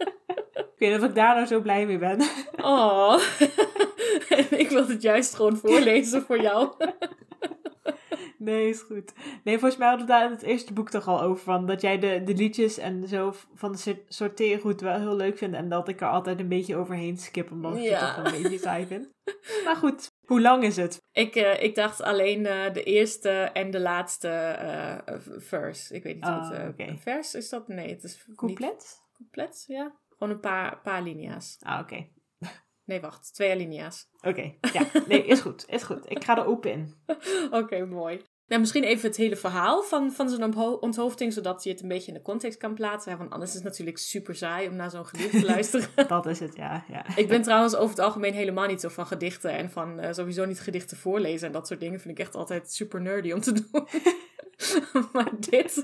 weet 0.83 0.91
niet 0.91 1.01
of 1.01 1.09
ik 1.09 1.15
daar 1.15 1.35
nou 1.35 1.47
zo 1.47 1.61
blij 1.61 1.85
mee 1.85 1.97
ben. 1.97 2.21
Oh. 2.61 3.21
en 4.37 4.59
ik 4.59 4.69
wil 4.69 4.87
het 4.87 5.01
juist 5.01 5.35
gewoon 5.35 5.57
voorlezen 5.57 6.21
voor 6.21 6.41
jou. 6.41 6.71
Nee, 8.37 8.69
is 8.69 8.81
goed. 8.81 9.13
Nee, 9.43 9.59
volgens 9.59 9.79
mij 9.79 9.87
hadden 9.87 10.05
we 10.07 10.11
daar 10.13 10.25
in 10.25 10.31
het 10.31 10.41
eerste 10.41 10.73
boek 10.73 10.89
toch 10.89 11.07
al 11.07 11.21
over. 11.21 11.43
Van 11.43 11.65
dat 11.65 11.81
jij 11.81 11.99
de, 11.99 12.21
de 12.23 12.33
liedjes 12.35 12.77
en 12.77 13.07
zo 13.07 13.33
van 13.55 13.71
de 13.71 13.77
sor- 13.77 14.01
sorteergoed 14.07 14.81
wel 14.81 14.99
heel 14.99 15.15
leuk 15.15 15.37
vindt. 15.37 15.55
En 15.55 15.69
dat 15.69 15.87
ik 15.87 16.01
er 16.01 16.07
altijd 16.09 16.39
een 16.39 16.47
beetje 16.47 16.75
overheen 16.75 17.17
skip. 17.17 17.51
Omdat 17.51 17.75
ik 17.75 17.83
Ja. 17.83 18.05
het 18.05 18.15
toch 18.25 18.33
een 18.33 18.41
beetje 18.41 18.57
saai 18.59 18.85
vind. 18.85 19.09
Maar 19.65 19.75
goed, 19.75 20.07
hoe 20.27 20.41
lang 20.41 20.63
is 20.63 20.75
het? 20.75 20.97
Ik, 21.11 21.35
eh, 21.35 21.63
ik 21.63 21.75
dacht 21.75 22.01
alleen 22.01 22.45
eh, 22.45 22.73
de 22.73 22.83
eerste 22.83 23.29
en 23.29 23.71
de 23.71 23.79
laatste 23.79 24.27
eh, 24.29 24.97
verse. 25.37 25.93
Ik 25.95 26.03
weet 26.03 26.15
niet 26.15 26.25
Oh, 26.25 26.49
wat 26.77 26.99
vers 26.99 27.35
is 27.35 27.49
dat? 27.49 27.67
Nee, 27.67 27.89
het 27.89 28.03
is 28.03 28.23
niet 28.27 28.37
Couplet? 28.37 29.01
compleet. 29.17 29.63
Ja, 29.67 29.91
gewoon 30.17 30.33
een 30.33 30.39
paar, 30.39 30.81
paar 30.81 31.01
linia's. 31.01 31.57
Ah, 31.59 31.79
oké. 31.79 32.07
Nee, 32.85 33.01
wacht, 33.01 33.33
twee 33.33 33.55
linia's. 33.55 34.09
Oké, 34.21 34.53
ja. 34.73 34.85
Nee, 35.07 35.25
is 35.25 35.39
goed. 35.39 35.69
Is 35.69 35.83
goed. 35.83 36.11
Ik 36.11 36.23
ga 36.23 36.37
er 36.37 36.45
open 36.45 36.71
in. 36.71 36.93
Oké, 37.61 37.85
mooi. 37.85 38.21
Nou, 38.47 38.61
misschien 38.61 38.83
even 38.83 39.07
het 39.07 39.17
hele 39.17 39.35
verhaal 39.35 39.83
van, 39.83 40.11
van 40.11 40.29
zijn 40.29 40.43
ontho- 40.43 40.77
onthoofding, 40.79 41.33
zodat 41.33 41.63
je 41.63 41.69
het 41.69 41.81
een 41.81 41.87
beetje 41.87 42.07
in 42.07 42.13
de 42.17 42.21
context 42.21 42.57
kan 42.57 42.73
plaatsen. 42.73 43.17
Want 43.17 43.31
anders 43.31 43.49
is 43.49 43.55
het 43.55 43.65
natuurlijk 43.65 43.97
super 43.97 44.35
saai 44.35 44.67
om 44.67 44.75
naar 44.75 44.89
zo'n 44.89 45.05
gedicht 45.05 45.31
te 45.31 45.45
luisteren. 45.53 45.89
Dat 46.07 46.25
is 46.25 46.39
het, 46.39 46.55
ja. 46.55 46.83
ja. 46.87 47.05
Ik 47.15 47.27
ben 47.27 47.41
trouwens 47.41 47.75
over 47.75 47.95
het 47.95 48.05
algemeen 48.05 48.33
helemaal 48.33 48.67
niet 48.67 48.81
zo 48.81 48.89
van 48.89 49.07
gedichten 49.07 49.51
en 49.51 49.69
van 49.71 49.99
eh, 49.99 50.13
sowieso 50.13 50.45
niet 50.45 50.59
gedichten 50.59 50.97
voorlezen 50.97 51.47
en 51.47 51.53
dat 51.53 51.67
soort 51.67 51.79
dingen 51.79 51.99
vind 51.99 52.17
ik 52.19 52.25
echt 52.25 52.35
altijd 52.35 52.71
super 52.71 53.01
nerdy 53.01 53.31
om 53.31 53.41
te 53.41 53.53
doen. 53.71 53.87
maar 55.13 55.31
dit 55.39 55.83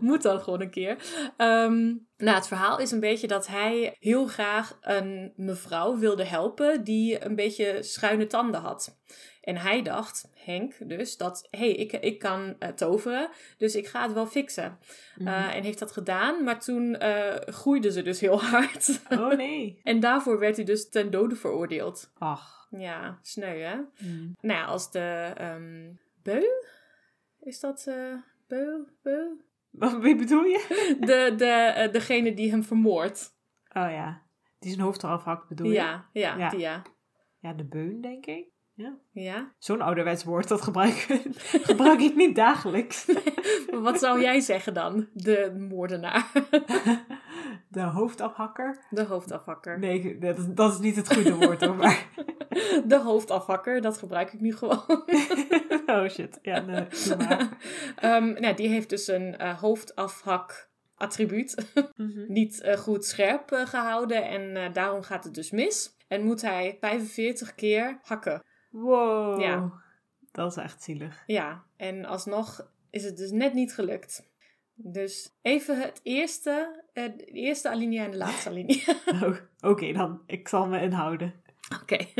moet 0.00 0.22
dan 0.22 0.40
gewoon 0.40 0.60
een 0.60 0.70
keer. 0.70 0.96
Ehm, 1.36 1.84
nou, 2.16 2.36
het 2.36 2.46
verhaal 2.46 2.78
is 2.78 2.90
een 2.90 3.00
beetje 3.00 3.26
dat 3.26 3.46
hij 3.46 3.96
heel 3.98 4.26
graag 4.26 4.78
een 4.80 5.32
mevrouw 5.36 5.96
wilde 5.98 6.24
helpen 6.24 6.84
die 6.84 7.24
een 7.24 7.34
beetje 7.34 7.82
schuine 7.82 8.26
tanden 8.26 8.60
had. 8.60 8.98
En 9.40 9.56
hij 9.56 9.82
dacht, 9.82 10.28
Henk 10.52 10.88
dus, 10.88 11.16
dat 11.16 11.48
hé, 11.50 11.58
hey, 11.58 11.72
ik, 11.72 11.92
ik 11.92 12.18
kan 12.18 12.56
eh, 12.58 12.68
toveren, 12.68 13.30
dus 13.56 13.76
ik 13.76 13.86
ga 13.86 14.02
het 14.02 14.12
wel 14.12 14.26
fixen. 14.26 14.78
Mhm. 15.16 15.28
Eh, 15.28 15.56
en 15.56 15.62
heeft 15.62 15.78
dat 15.78 15.92
gedaan, 15.92 16.44
maar 16.44 16.60
toen 16.60 16.96
eh 16.96 17.54
groeide 17.54 17.92
ze 17.92 18.02
dus 18.02 18.20
heel 18.20 18.42
hard. 18.50 19.00
Oh 19.10 19.32
nee. 19.32 19.78
En 19.82 20.00
daarvoor 20.00 20.38
werd 20.38 20.56
hij 20.56 20.64
dus 20.64 20.88
ten 20.88 21.10
dode 21.10 21.36
veroordeeld. 21.36 22.12
Ach. 22.18 22.66
Ja, 22.70 23.18
sneu 23.22 23.58
hè? 23.58 23.76
Mm. 23.76 24.36
Nou 24.40 24.58
ja, 24.58 24.64
als 24.64 24.90
de 24.90 25.32
ehm 25.36 25.92
beu? 26.22 26.42
Is 27.40 27.60
dat 27.60 27.86
eh 27.86 28.14
beu? 28.46 28.84
beu? 29.02 29.26
Wat 29.70 30.00
bedoel 30.00 30.44
je? 30.44 30.66
De, 31.00 31.34
de, 31.36 31.88
degene 31.92 32.34
die 32.34 32.50
hem 32.50 32.64
vermoordt. 32.64 33.34
Oh 33.68 33.90
ja. 33.90 34.22
Die 34.58 34.70
zijn 34.70 34.82
hoofd 34.82 35.02
eraf 35.02 35.24
hakt, 35.24 35.48
bedoel 35.48 35.66
je? 35.66 35.74
Ja, 35.74 36.08
ja, 36.12 36.36
Ja. 36.36 36.50
die 36.50 36.60
ja. 36.60 36.82
Ja, 37.38 37.52
de 37.52 37.64
beun, 37.64 38.00
denk 38.00 38.26
ik. 38.26 38.56
Ja. 39.12 39.52
Zo'n 39.58 39.80
ouderwets 39.80 40.24
woord, 40.24 40.48
dat 40.48 40.62
gebruik, 40.62 40.94
gebruik 41.70 42.00
ik 42.00 42.14
niet 42.14 42.36
dagelijks. 42.36 43.06
Wat 43.70 43.98
zou 43.98 44.20
jij 44.20 44.40
zeggen 44.40 44.74
dan? 44.74 45.08
De 45.12 45.66
moordenaar. 45.68 46.30
De 47.68 47.80
hoofdafhakker? 47.80 48.78
De 48.90 49.04
hoofdafhakker. 49.04 49.78
Nee, 49.78 50.18
dat 50.18 50.38
is, 50.38 50.44
dat 50.48 50.72
is 50.72 50.78
niet 50.78 50.96
het 50.96 51.14
goede 51.14 51.34
woord 51.34 51.64
hoor, 51.64 51.74
maar... 51.74 52.06
De 52.84 52.98
hoofdafhakker, 52.98 53.80
dat 53.80 53.98
gebruik 53.98 54.32
ik 54.32 54.40
nu 54.40 54.56
gewoon. 54.56 55.04
Oh 55.86 56.08
shit, 56.08 56.38
ja, 56.42 56.60
nee. 56.60 56.86
Ehm, 57.96 58.32
nou, 58.32 58.54
die 58.54 58.68
heeft 58.68 58.88
dus 58.88 59.06
een 59.06 59.36
eh, 59.36 59.58
hoofdafhak 59.58 60.68
attribuut. 60.96 61.72
Mhm. 61.96 62.32
niet 62.32 62.60
eh, 62.60 62.76
goed 62.76 63.04
scherp 63.04 63.52
eh, 63.52 63.66
gehouden 63.66 64.24
en 64.24 64.72
daarom 64.72 65.02
gaat 65.02 65.24
het 65.24 65.34
dus 65.34 65.50
mis. 65.50 65.96
En 66.08 66.22
moet 66.22 66.42
hij 66.42 66.76
45 66.80 67.54
keer 67.54 67.98
hakken. 68.02 68.42
Wow. 68.68 69.40
Ja. 69.40 69.72
Dat 70.32 70.50
is 70.50 70.56
echt 70.56 70.82
zielig. 70.82 71.22
Ja, 71.26 71.64
en 71.76 72.04
alsnog 72.04 72.70
is 72.90 73.04
het 73.04 73.16
dus 73.16 73.30
net 73.30 73.52
niet 73.54 73.74
gelukt. 73.74 74.26
Dus 74.74 75.32
even 75.42 75.80
het 75.80 76.00
eerste, 76.02 76.84
eh, 76.92 77.04
de 77.16 77.24
eerste 77.24 77.70
alinea 77.70 78.04
en 78.04 78.10
de 78.10 78.16
laatste 78.16 78.48
alinea. 78.48 78.96
Oh, 79.22 79.36
Oké, 79.60 79.92
dan. 79.92 80.22
Ik 80.26 80.48
zal 80.48 80.66
me 80.66 80.80
inhouden. 80.80 81.34
Oké. 81.82 82.06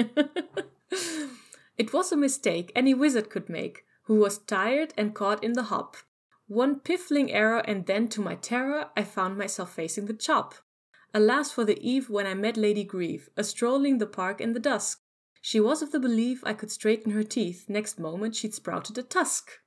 It 1.75 1.91
was 1.91 2.13
a 2.13 2.17
mistake 2.17 2.73
any 2.73 2.97
wizard 2.97 3.29
could 3.29 3.49
make, 3.49 3.85
who 4.03 4.19
was 4.19 4.45
tired 4.45 4.97
and 4.97 5.13
caught 5.13 5.43
in 5.43 5.53
the 5.53 5.63
hop. 5.63 6.07
One 6.49 6.81
piffling 6.81 7.31
error, 7.31 7.61
and 7.61 7.87
then 7.87 8.09
to 8.09 8.23
my 8.23 8.37
terror, 8.37 8.91
I 9.01 9.05
found 9.05 9.37
myself 9.37 9.73
facing 9.73 10.07
the 10.07 10.17
chop. 10.17 10.55
Alas 11.13 11.53
for 11.53 11.65
the 11.65 11.79
eve 11.81 12.11
when 12.11 12.27
I 12.27 12.35
met 12.35 12.57
Lady 12.57 12.85
Grieve, 12.85 13.29
a 13.37 13.43
strolling 13.43 13.99
the 13.99 14.07
park 14.07 14.41
in 14.41 14.55
the 14.55 14.61
dusk. 14.61 15.03
She 15.41 15.61
was 15.61 15.83
of 15.83 15.91
the 15.91 15.99
belief 15.99 16.43
I 16.45 16.55
could 16.55 16.71
straighten 16.71 17.13
her 17.13 17.27
teeth. 17.27 17.69
Next 17.69 17.99
moment 17.99 18.37
she'd 18.37 18.55
sprouted 18.55 18.99
a 18.99 19.03
tusk. 19.03 19.63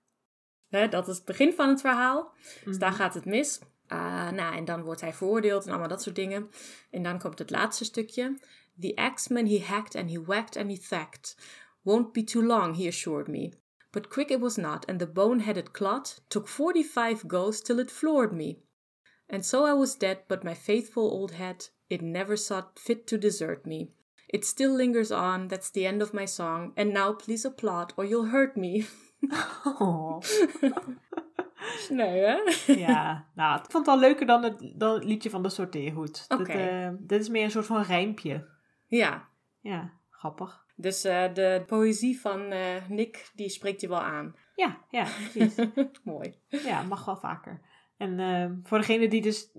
Dat 0.69 1.07
is 1.07 1.15
het 1.15 1.25
begin 1.25 1.53
van 1.53 1.69
het 1.69 1.81
verhaal. 1.81 2.34
Dus 2.65 2.77
daar 2.77 2.93
gaat 2.93 3.13
het 3.13 3.25
mis. 3.25 3.60
Ah, 3.88 4.29
nou, 4.29 4.55
en 4.55 4.65
dan 4.65 4.84
wordt 4.84 5.01
hij 5.01 5.13
veroordeeld 5.13 5.63
en 5.63 5.69
allemaal 5.69 5.88
dat 5.88 6.01
soort 6.01 6.15
dingen. 6.15 6.49
En 6.91 7.03
dan 7.03 7.19
komt 7.19 7.39
het 7.39 7.49
laatste 7.49 7.84
stukje. 7.84 8.39
The 8.79 8.95
axeman 8.95 9.45
he 9.45 9.60
hacked 9.60 9.95
and 9.95 10.10
he 10.10 10.21
whacked 10.21 10.57
and 10.57 10.69
he 10.69 10.77
thacked. 10.77 11.36
Won't 11.81 12.12
be 12.13 12.23
too 12.23 12.43
long, 12.45 12.75
he 12.75 12.88
assured 12.88 13.27
me. 13.27 13.51
But 13.91 14.07
quick 14.07 14.29
it 14.29 14.39
was 14.39 14.55
not, 14.55 14.86
and 14.86 14.99
the 14.99 15.07
bone-headed 15.07 15.71
clod 15.71 16.13
took 16.27 16.47
forty-five 16.47 17.27
goes 17.27 17.62
till 17.62 17.79
it 17.79 17.91
floored 17.91 18.31
me. 18.31 18.63
And 19.27 19.45
so 19.45 19.65
I 19.65 19.73
was 19.73 19.97
dead, 19.97 20.17
but 20.27 20.43
my 20.43 20.53
faithful 20.53 21.03
old 21.03 21.31
head, 21.31 21.69
it 21.89 22.01
never 22.01 22.38
sought 22.38 22.79
fit 22.79 23.07
to 23.07 23.17
desert 23.17 23.65
me. 23.65 23.91
It 24.31 24.45
still 24.45 24.75
lingers 24.75 25.11
on, 25.11 25.47
that's 25.47 25.71
the 25.71 25.85
end 25.87 26.01
of 26.01 26.11
my 26.13 26.25
song, 26.27 26.71
and 26.75 26.91
now 26.93 27.15
please 27.15 27.47
applaud 27.47 27.93
or 27.95 28.05
you'll 28.05 28.29
hurt 28.29 28.55
me. 28.55 28.85
Oh. 29.63 30.19
Nee, 31.89 32.19
hè? 32.25 32.37
Ja, 32.73 33.27
nou, 33.35 33.59
ik 33.59 33.71
vond 33.71 33.85
het 33.85 33.95
al 33.95 33.99
leuker 34.01 34.25
dan 34.25 34.43
het, 34.43 34.73
dan 34.75 34.93
het 34.93 35.03
liedje 35.03 35.29
van 35.29 35.43
de 35.43 35.49
sorteerhoed. 35.49 36.29
Dit, 36.29 36.39
Oké. 36.39 36.51
eh, 36.51 36.89
dit 36.99 37.21
is 37.21 37.29
meer 37.29 37.43
een 37.43 37.51
soort 37.51 37.65
van 37.65 37.81
rijmpje. 37.81 38.47
Ja, 38.87 39.27
Ja, 39.61 39.91
grappig. 40.09 40.65
dus 40.75 41.03
eh, 41.03 41.33
de 41.33 41.63
poëzie 41.67 42.19
van 42.21 42.41
eh, 42.51 42.87
Nick, 42.89 43.31
die 43.35 43.49
spreekt 43.49 43.81
je 43.81 43.87
wel 43.87 44.01
aan. 44.01 44.35
Ja, 44.55 44.77
ja, 44.89 45.03
precies. 45.31 45.55
Mooi. 46.03 46.33
Ja, 46.47 46.81
mag 46.81 47.05
wel 47.05 47.17
vaker. 47.17 47.61
En 47.97 48.19
ehm, 48.19 48.55
voor 48.63 48.77
degene 48.77 49.07
die 49.07 49.21
dus, 49.21 49.51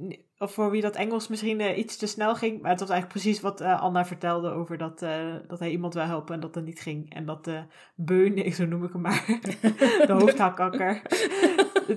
of 0.43 0.53
voor 0.53 0.71
wie 0.71 0.83
dat 0.83 0.97
Engels 0.97 1.29
misschien 1.29 1.61
eh, 1.61 1.79
iets 1.79 1.97
te 1.97 2.07
snel 2.07 2.35
ging, 2.35 2.61
maar 2.61 2.71
het 2.71 2.81
was 2.81 2.91
eigenlijk 2.91 3.21
precies 3.21 3.41
wat 3.41 3.61
eh, 3.61 3.81
Anna 3.81 4.05
vertelde 4.05 4.51
over 4.51 4.79
dat, 4.79 5.03
eh, 5.03 5.35
dat 5.49 5.59
hij 5.59 5.71
iemand 5.71 5.95
wil 5.95 6.03
helpen 6.03 6.35
en 6.35 6.41
dat 6.41 6.55
dat 6.55 6.65
niet 6.65 6.81
ging. 6.81 7.15
En 7.15 7.27
dat 7.27 7.45
de 7.45 7.63
beun, 7.95 8.53
zo 8.53 8.67
noem 8.67 8.85
ik 8.85 8.93
hem 8.93 9.01
maar, 9.01 9.27
de 10.07 10.13
hoofdhakkakker, 10.13 11.03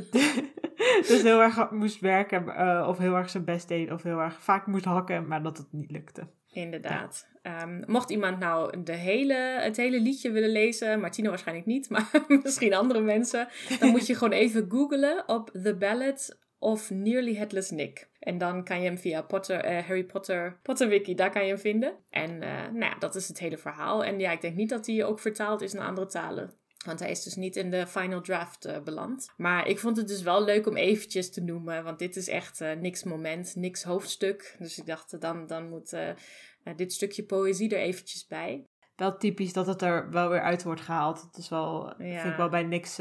dus 1.07 1.21
heel 1.21 1.41
erg 1.41 1.71
moest 1.71 1.99
werken 1.99 2.87
of 2.87 2.97
heel 2.97 3.15
erg 3.15 3.29
zijn 3.29 3.45
best 3.45 3.67
deed 3.67 3.91
of 3.91 4.03
heel 4.03 4.19
erg 4.19 4.41
vaak 4.41 4.65
moest 4.67 4.85
hakken, 4.85 5.27
maar 5.27 5.43
dat 5.43 5.57
het 5.57 5.67
niet 5.71 5.91
lukte. 5.91 6.27
Inderdaad. 6.51 7.27
Ehm, 7.41 7.83
mocht 7.85 8.09
iemand 8.09 8.39
nou 8.39 8.83
de 8.83 8.95
hele, 8.95 9.59
het 9.61 9.77
hele 9.77 10.01
liedje 10.01 10.31
willen 10.31 10.49
lezen, 10.49 10.99
Martino 10.99 11.29
waarschijnlijk 11.29 11.67
niet, 11.67 11.89
maar 11.89 12.09
misschien 12.43 12.73
andere 12.73 13.01
mensen, 13.01 13.47
dan 13.79 13.89
moet 13.89 14.07
je 14.07 14.15
gewoon 14.15 14.33
even 14.33 14.65
googlen 14.69 15.23
op 15.27 15.49
The 15.63 15.75
Ballad 15.75 16.43
of 16.59 16.89
Nearly 16.89 17.35
Headless 17.35 17.69
Nick. 17.71 18.09
En 18.19 18.37
dan 18.37 18.63
kan 18.63 18.81
je 18.81 18.85
hem 18.85 18.97
via 18.97 19.21
Potter, 19.21 19.59
eh, 19.59 19.85
Harry 19.85 20.03
Potter, 20.03 20.59
Potterwiki, 20.61 21.15
daar 21.15 21.31
kan 21.31 21.41
je 21.41 21.47
hem 21.47 21.59
vinden. 21.59 21.95
En 22.09 22.41
eh, 22.41 22.49
nou 22.49 22.79
ja, 22.79 22.95
dat 22.99 23.15
is 23.15 23.27
het 23.27 23.39
hele 23.39 23.57
verhaal. 23.57 24.03
En 24.03 24.19
ja, 24.19 24.31
ik 24.31 24.41
denk 24.41 24.55
niet 24.55 24.69
dat 24.69 24.85
hij 24.85 25.05
ook 25.05 25.19
vertaald 25.19 25.61
is 25.61 25.73
naar 25.73 25.87
andere 25.87 26.07
talen. 26.07 26.53
Want 26.85 26.99
hij 26.99 27.11
is 27.11 27.23
dus 27.23 27.35
niet 27.35 27.55
in 27.55 27.69
de 27.71 27.87
final 27.87 28.21
draft 28.21 28.65
eh, 28.65 28.79
beland. 28.79 29.33
Maar 29.37 29.67
ik 29.67 29.79
vond 29.79 29.97
het 29.97 30.07
dus 30.07 30.21
wel 30.21 30.43
leuk 30.43 30.67
om 30.67 30.75
eventjes 30.75 31.31
te 31.31 31.41
noemen. 31.41 31.83
Want 31.83 31.99
dit 31.99 32.15
is 32.15 32.27
echt 32.27 32.59
niks 32.59 33.03
moment, 33.03 33.55
niks 33.55 33.83
hoofdstuk. 33.83 34.55
Dus 34.59 34.77
ik 34.77 34.85
dacht, 34.85 35.21
dan, 35.21 35.47
dan 35.47 35.69
moet 35.69 35.95
dit 36.75 36.93
stukje 36.93 37.23
poëzie 37.23 37.69
er 37.69 37.81
eventjes 37.81 38.27
bij. 38.27 38.67
Wel 38.95 39.17
typisch 39.17 39.53
dat 39.53 39.67
het 39.67 39.81
er 39.81 40.09
wel 40.09 40.29
weer 40.29 40.41
uit 40.41 40.63
wordt 40.63 40.81
gehaald. 40.81 41.21
Het 41.21 41.37
is 41.37 41.49
wel, 41.49 42.01
Ja. 42.03 42.19
vind 42.21 42.31
ik 42.31 42.37
wel 42.37 42.49
bij 42.49 42.63
niks, 42.63 42.99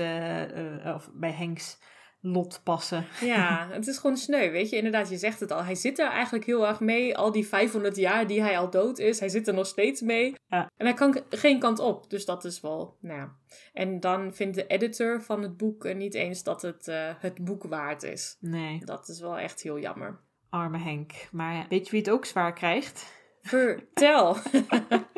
of 0.85 1.11
bij 1.13 1.33
Henks 1.33 1.79
lot 2.27 2.61
passen. 2.65 3.07
Ja, 3.21 3.67
het 3.71 3.87
is 3.87 3.99
gewoon 3.99 4.17
sneu, 4.17 4.51
weet 4.51 4.71
je. 4.71 4.77
Inderdaad, 4.77 5.09
je 5.09 5.17
zegt 5.17 5.41
het 5.41 5.51
al. 5.51 5.65
Hij 5.65 5.75
zit 5.75 5.99
er 5.99 6.09
eigenlijk 6.09 6.45
heel 6.45 6.67
erg 6.67 6.81
mee. 6.81 7.17
Al 7.17 7.33
die 7.33 7.47
500 7.47 7.97
jaar 7.97 8.27
die 8.27 8.43
hij 8.43 8.59
al 8.59 8.71
dood 8.71 8.99
is, 8.99 9.21
hij 9.21 9.29
zit 9.29 9.49
er 9.49 9.55
nog 9.55 9.67
steeds 9.67 10.01
mee. 10.01 10.35
Ja. 10.47 10.71
En 10.77 10.87
hij 10.87 10.95
kan 10.95 11.23
geen 11.29 11.59
kant 11.59 11.79
op. 11.79 12.11
Dus 12.11 12.25
dat 12.25 12.45
is 12.45 12.61
wel, 12.61 12.97
nou 13.01 13.19
ja. 13.19 13.37
En 13.73 14.01
dan 14.01 14.35
vindt 14.35 14.57
de 14.57 14.67
editor 14.67 15.23
van 15.23 15.43
het 15.43 15.57
boek 15.57 15.95
niet 15.95 16.15
eens 16.15 16.43
dat 16.43 16.63
het 16.63 16.89
eh, 16.89 17.11
het 17.19 17.45
boek 17.45 17.65
waard 17.65 18.03
is. 18.03 18.37
Nee. 18.41 18.85
Dat 18.85 19.09
is 19.09 19.21
wel 19.21 19.39
echt 19.39 19.63
heel 19.63 19.79
jammer. 19.79 20.21
Arme 20.51 20.79
Henk. 20.79 21.13
Maar 21.33 21.67
weet 21.69 21.85
je 21.85 21.91
wie 21.91 22.01
het 22.01 22.11
ook 22.11 22.25
zwaar 22.25 22.53
krijgt? 22.53 23.13
Vertel. 23.43 24.37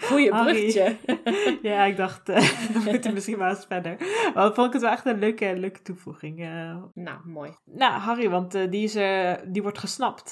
Goeie 0.00 0.28
bruggetje. 0.28 0.96
ja, 1.62 1.84
ik 1.84 1.96
dacht, 1.96 2.28
eh, 2.28 2.36
we 2.74 2.90
moeten 2.90 3.12
misschien 3.14 3.38
maar 3.38 3.50
eens 3.50 3.66
verder. 3.68 3.96
Maar 4.34 4.44
dan 4.44 4.54
vond 4.54 4.66
ik 4.66 4.72
het 4.72 4.82
wel 4.82 4.90
echt 4.90 5.06
een 5.06 5.18
leuke, 5.18 5.56
leuke 5.56 5.82
toevoeging. 5.82 6.40
eh. 6.40 6.76
Nou, 6.94 7.18
mooi. 7.24 7.50
nou, 7.64 7.92
Harry, 7.92 8.30
want 8.30 8.54
eh, 8.54 8.70
die, 8.70 8.84
is, 8.84 8.92
die 9.52 9.62
wordt 9.62 9.78
gesnapt 9.78 10.30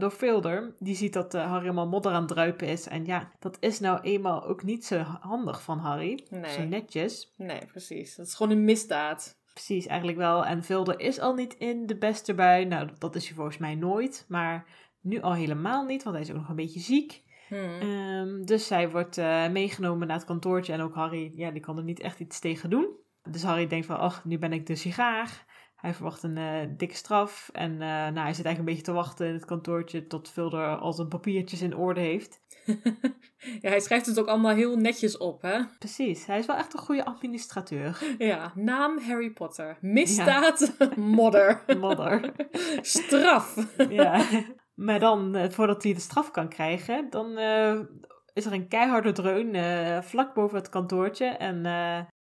door 0.00 0.10
Filder. 0.10 0.74
Die 0.78 0.96
ziet 0.96 1.12
dat 1.12 1.32
Harry 1.32 1.60
helemaal 1.60 1.88
modder 1.88 2.12
aan 2.12 2.18
het 2.22 2.28
druipen 2.28 2.66
is. 2.66 2.88
En 2.88 3.06
ja, 3.06 3.30
dat 3.38 3.56
is 3.60 3.80
nou 3.80 4.00
eenmaal 4.00 4.46
ook 4.46 4.62
niet 4.62 4.86
zo 4.86 4.98
handig 5.20 5.62
van 5.62 5.78
Harry. 5.78 6.26
Nee. 6.30 6.50
Zo 6.52 6.62
netjes. 6.62 7.34
Nee, 7.36 7.66
precies. 7.66 8.16
Dat 8.16 8.26
is 8.26 8.34
gewoon 8.34 8.52
een 8.52 8.64
misdaad. 8.64 9.38
Precies, 9.52 9.86
eigenlijk 9.86 10.18
wel. 10.18 10.44
En 10.46 10.64
Vilder 10.64 11.00
is 11.00 11.18
al 11.18 11.34
niet 11.34 11.54
in 11.54 11.86
de 11.86 11.96
beste 11.96 12.34
bui. 12.34 12.64
Nou, 12.64 12.88
dat 12.98 13.14
is 13.14 13.26
hij 13.26 13.34
volgens 13.34 13.58
mij 13.58 13.74
nooit. 13.74 14.24
Maar 14.28 14.64
nu 15.00 15.20
al 15.20 15.34
helemaal 15.34 15.84
niet, 15.84 16.02
want 16.02 16.16
hij 16.16 16.24
is 16.24 16.30
ook 16.30 16.36
nog 16.36 16.48
een 16.48 16.56
beetje 16.56 16.80
ziek. 16.80 17.22
Hmm. 17.50 17.80
Ehm, 17.80 18.44
dus 18.44 18.66
zij 18.66 18.90
wordt 18.90 19.18
eh, 19.18 19.48
meegenomen 19.48 20.06
naar 20.06 20.16
het 20.16 20.26
kantoortje. 20.26 20.72
En 20.72 20.80
ook 20.80 20.94
Harry, 20.94 21.32
ja, 21.34 21.50
die 21.50 21.60
kan 21.60 21.76
er 21.76 21.84
niet 21.84 22.00
echt 22.00 22.20
iets 22.20 22.40
tegen 22.40 22.70
doen. 22.70 22.96
Dus 23.30 23.42
Harry 23.42 23.66
denkt 23.66 23.86
van, 23.86 23.98
ach, 23.98 24.24
nu 24.24 24.38
ben 24.38 24.52
ik 24.52 24.66
de 24.66 24.74
sigaar. 24.74 25.44
Hij 25.76 25.94
verwacht 25.94 26.22
een 26.22 26.36
eh, 26.36 26.68
dikke 26.76 26.94
straf. 26.94 27.50
En 27.52 27.72
eh, 27.72 27.78
nou, 27.88 28.18
hij 28.18 28.34
zit 28.34 28.44
eigenlijk 28.44 28.58
een 28.58 28.64
beetje 28.64 28.82
te 28.82 28.92
wachten 28.92 29.26
in 29.26 29.32
het 29.32 29.44
kantoortje... 29.44 30.06
tot 30.06 30.30
Vilder 30.30 30.76
al 30.76 30.92
zijn 30.92 31.08
papiertjes 31.08 31.62
in 31.62 31.76
orde 31.76 32.00
heeft. 32.00 32.40
ja, 33.60 33.68
hij 33.68 33.80
schrijft 33.80 34.06
het 34.06 34.20
ook 34.20 34.26
allemaal 34.26 34.54
heel 34.54 34.76
netjes 34.76 35.16
op, 35.18 35.42
hè? 35.42 35.60
Precies, 35.78 36.26
hij 36.26 36.38
is 36.38 36.46
wel 36.46 36.56
echt 36.56 36.72
een 36.72 36.80
goede 36.80 37.04
administrateur. 37.04 38.02
Ja, 38.18 38.52
naam 38.54 38.98
Harry 38.98 39.30
Potter. 39.30 39.78
Misdaad, 39.80 40.76
modder. 40.96 41.64
Modder. 41.80 42.32
Straf. 42.80 43.66
ja. 43.88 44.24
Maar 44.80 44.98
dan, 44.98 45.34
eh, 45.34 45.50
voordat 45.50 45.82
hij 45.82 45.94
de 45.94 46.00
straf 46.00 46.30
kan 46.30 46.48
krijgen, 46.48 47.10
dan 47.10 47.36
eh, 47.36 47.78
is 48.32 48.46
er 48.46 48.52
een 48.52 48.68
keiharde 48.68 49.12
dreun 49.12 49.54
eh, 49.54 50.02
vlak 50.02 50.34
boven 50.34 50.58
het 50.58 50.68
kantoortje. 50.68 51.26
En 51.26 51.62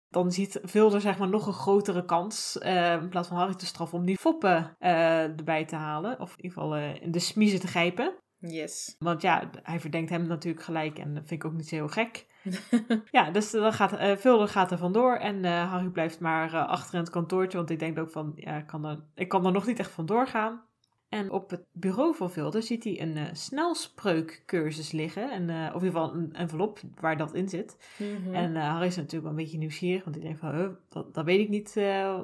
dan 0.10 0.31
ziet 0.31 0.60
Vilder 0.63 1.01
zeg 1.01 1.17
maar 1.17 1.29
nog 1.29 1.47
een 1.47 1.53
grotere 1.53 2.05
kans, 2.05 2.58
in 3.01 3.10
plaats 3.10 3.27
van 3.27 3.38
Harry 3.38 3.53
te 3.53 3.65
straffen, 3.65 3.97
om 3.97 4.05
die 4.05 4.17
foppen 4.17 4.75
erbij 4.79 5.65
te 5.65 5.75
halen. 5.75 6.19
Of 6.19 6.31
in 6.38 6.43
ieder 6.43 6.51
geval 6.51 6.77
in 6.77 7.12
de 7.12 7.19
smiezen 7.19 7.60
te 7.60 7.67
grijpen. 7.67 8.13
Yes. 8.38 8.95
Want 8.99 9.21
ja, 9.21 9.49
hij 9.63 9.79
verdenkt 9.79 10.10
hem 10.10 10.27
natuurlijk 10.27 10.63
gelijk 10.63 10.99
en 10.99 11.13
dat 11.13 11.27
vind 11.27 11.43
ik 11.43 11.49
ook 11.49 11.55
niet 11.55 11.67
zo 11.67 11.75
heel 11.75 11.88
gek. 11.88 12.25
ja, 13.17 13.31
dus 13.31 13.51
dan 13.51 13.73
gaat 13.73 14.19
Vilder 14.19 14.47
gaat 14.47 14.71
er 14.71 14.77
vandoor 14.77 15.15
en 15.15 15.43
Harry 15.45 15.89
blijft 15.89 16.19
maar 16.19 16.65
achter 16.65 16.93
in 16.93 16.99
het 16.99 17.10
kantoortje. 17.10 17.58
Want 17.58 17.69
ik 17.69 17.79
denk 17.79 17.99
ook 17.99 18.12
van, 18.12 18.31
ja, 18.36 18.58
ik 18.58 18.67
kan, 18.67 18.86
er, 18.86 19.03
ik 19.15 19.27
kan 19.27 19.45
er 19.45 19.51
nog 19.51 19.65
niet 19.65 19.79
echt 19.79 19.91
vandoor 19.91 20.27
gaan. 20.27 20.63
En 21.09 21.31
op 21.31 21.49
het 21.49 21.63
bureau 21.71 22.15
van 22.15 22.31
Vilder 22.31 22.63
ziet 22.63 22.83
hij 22.83 23.01
een 23.01 23.17
eh, 23.17 23.23
snelspreukcursus 23.33 24.91
liggen. 24.91 25.31
En, 25.31 25.49
eh, 25.49 25.75
of 25.75 25.81
in 25.81 25.87
ieder 25.87 26.01
geval 26.01 26.13
een 26.13 26.33
envelop 26.33 26.79
waar 26.99 27.17
dat 27.17 27.33
in 27.33 27.49
zit. 27.49 27.77
Mhm. 27.97 28.33
En 28.35 28.55
eh, 28.55 28.69
Harry 28.69 28.85
is 28.87 28.95
natuurlijk 28.95 29.23
wel 29.23 29.31
een 29.31 29.43
beetje 29.43 29.57
nieuwsgierig. 29.57 30.03
Want 30.03 30.15
hij 30.15 30.25
denkt 30.25 30.39
van, 30.39 30.55
huh, 30.55 30.69
dat, 30.89 31.13
dat 31.13 31.25
weet 31.25 31.39
ik 31.39 31.49
niet 31.49 31.73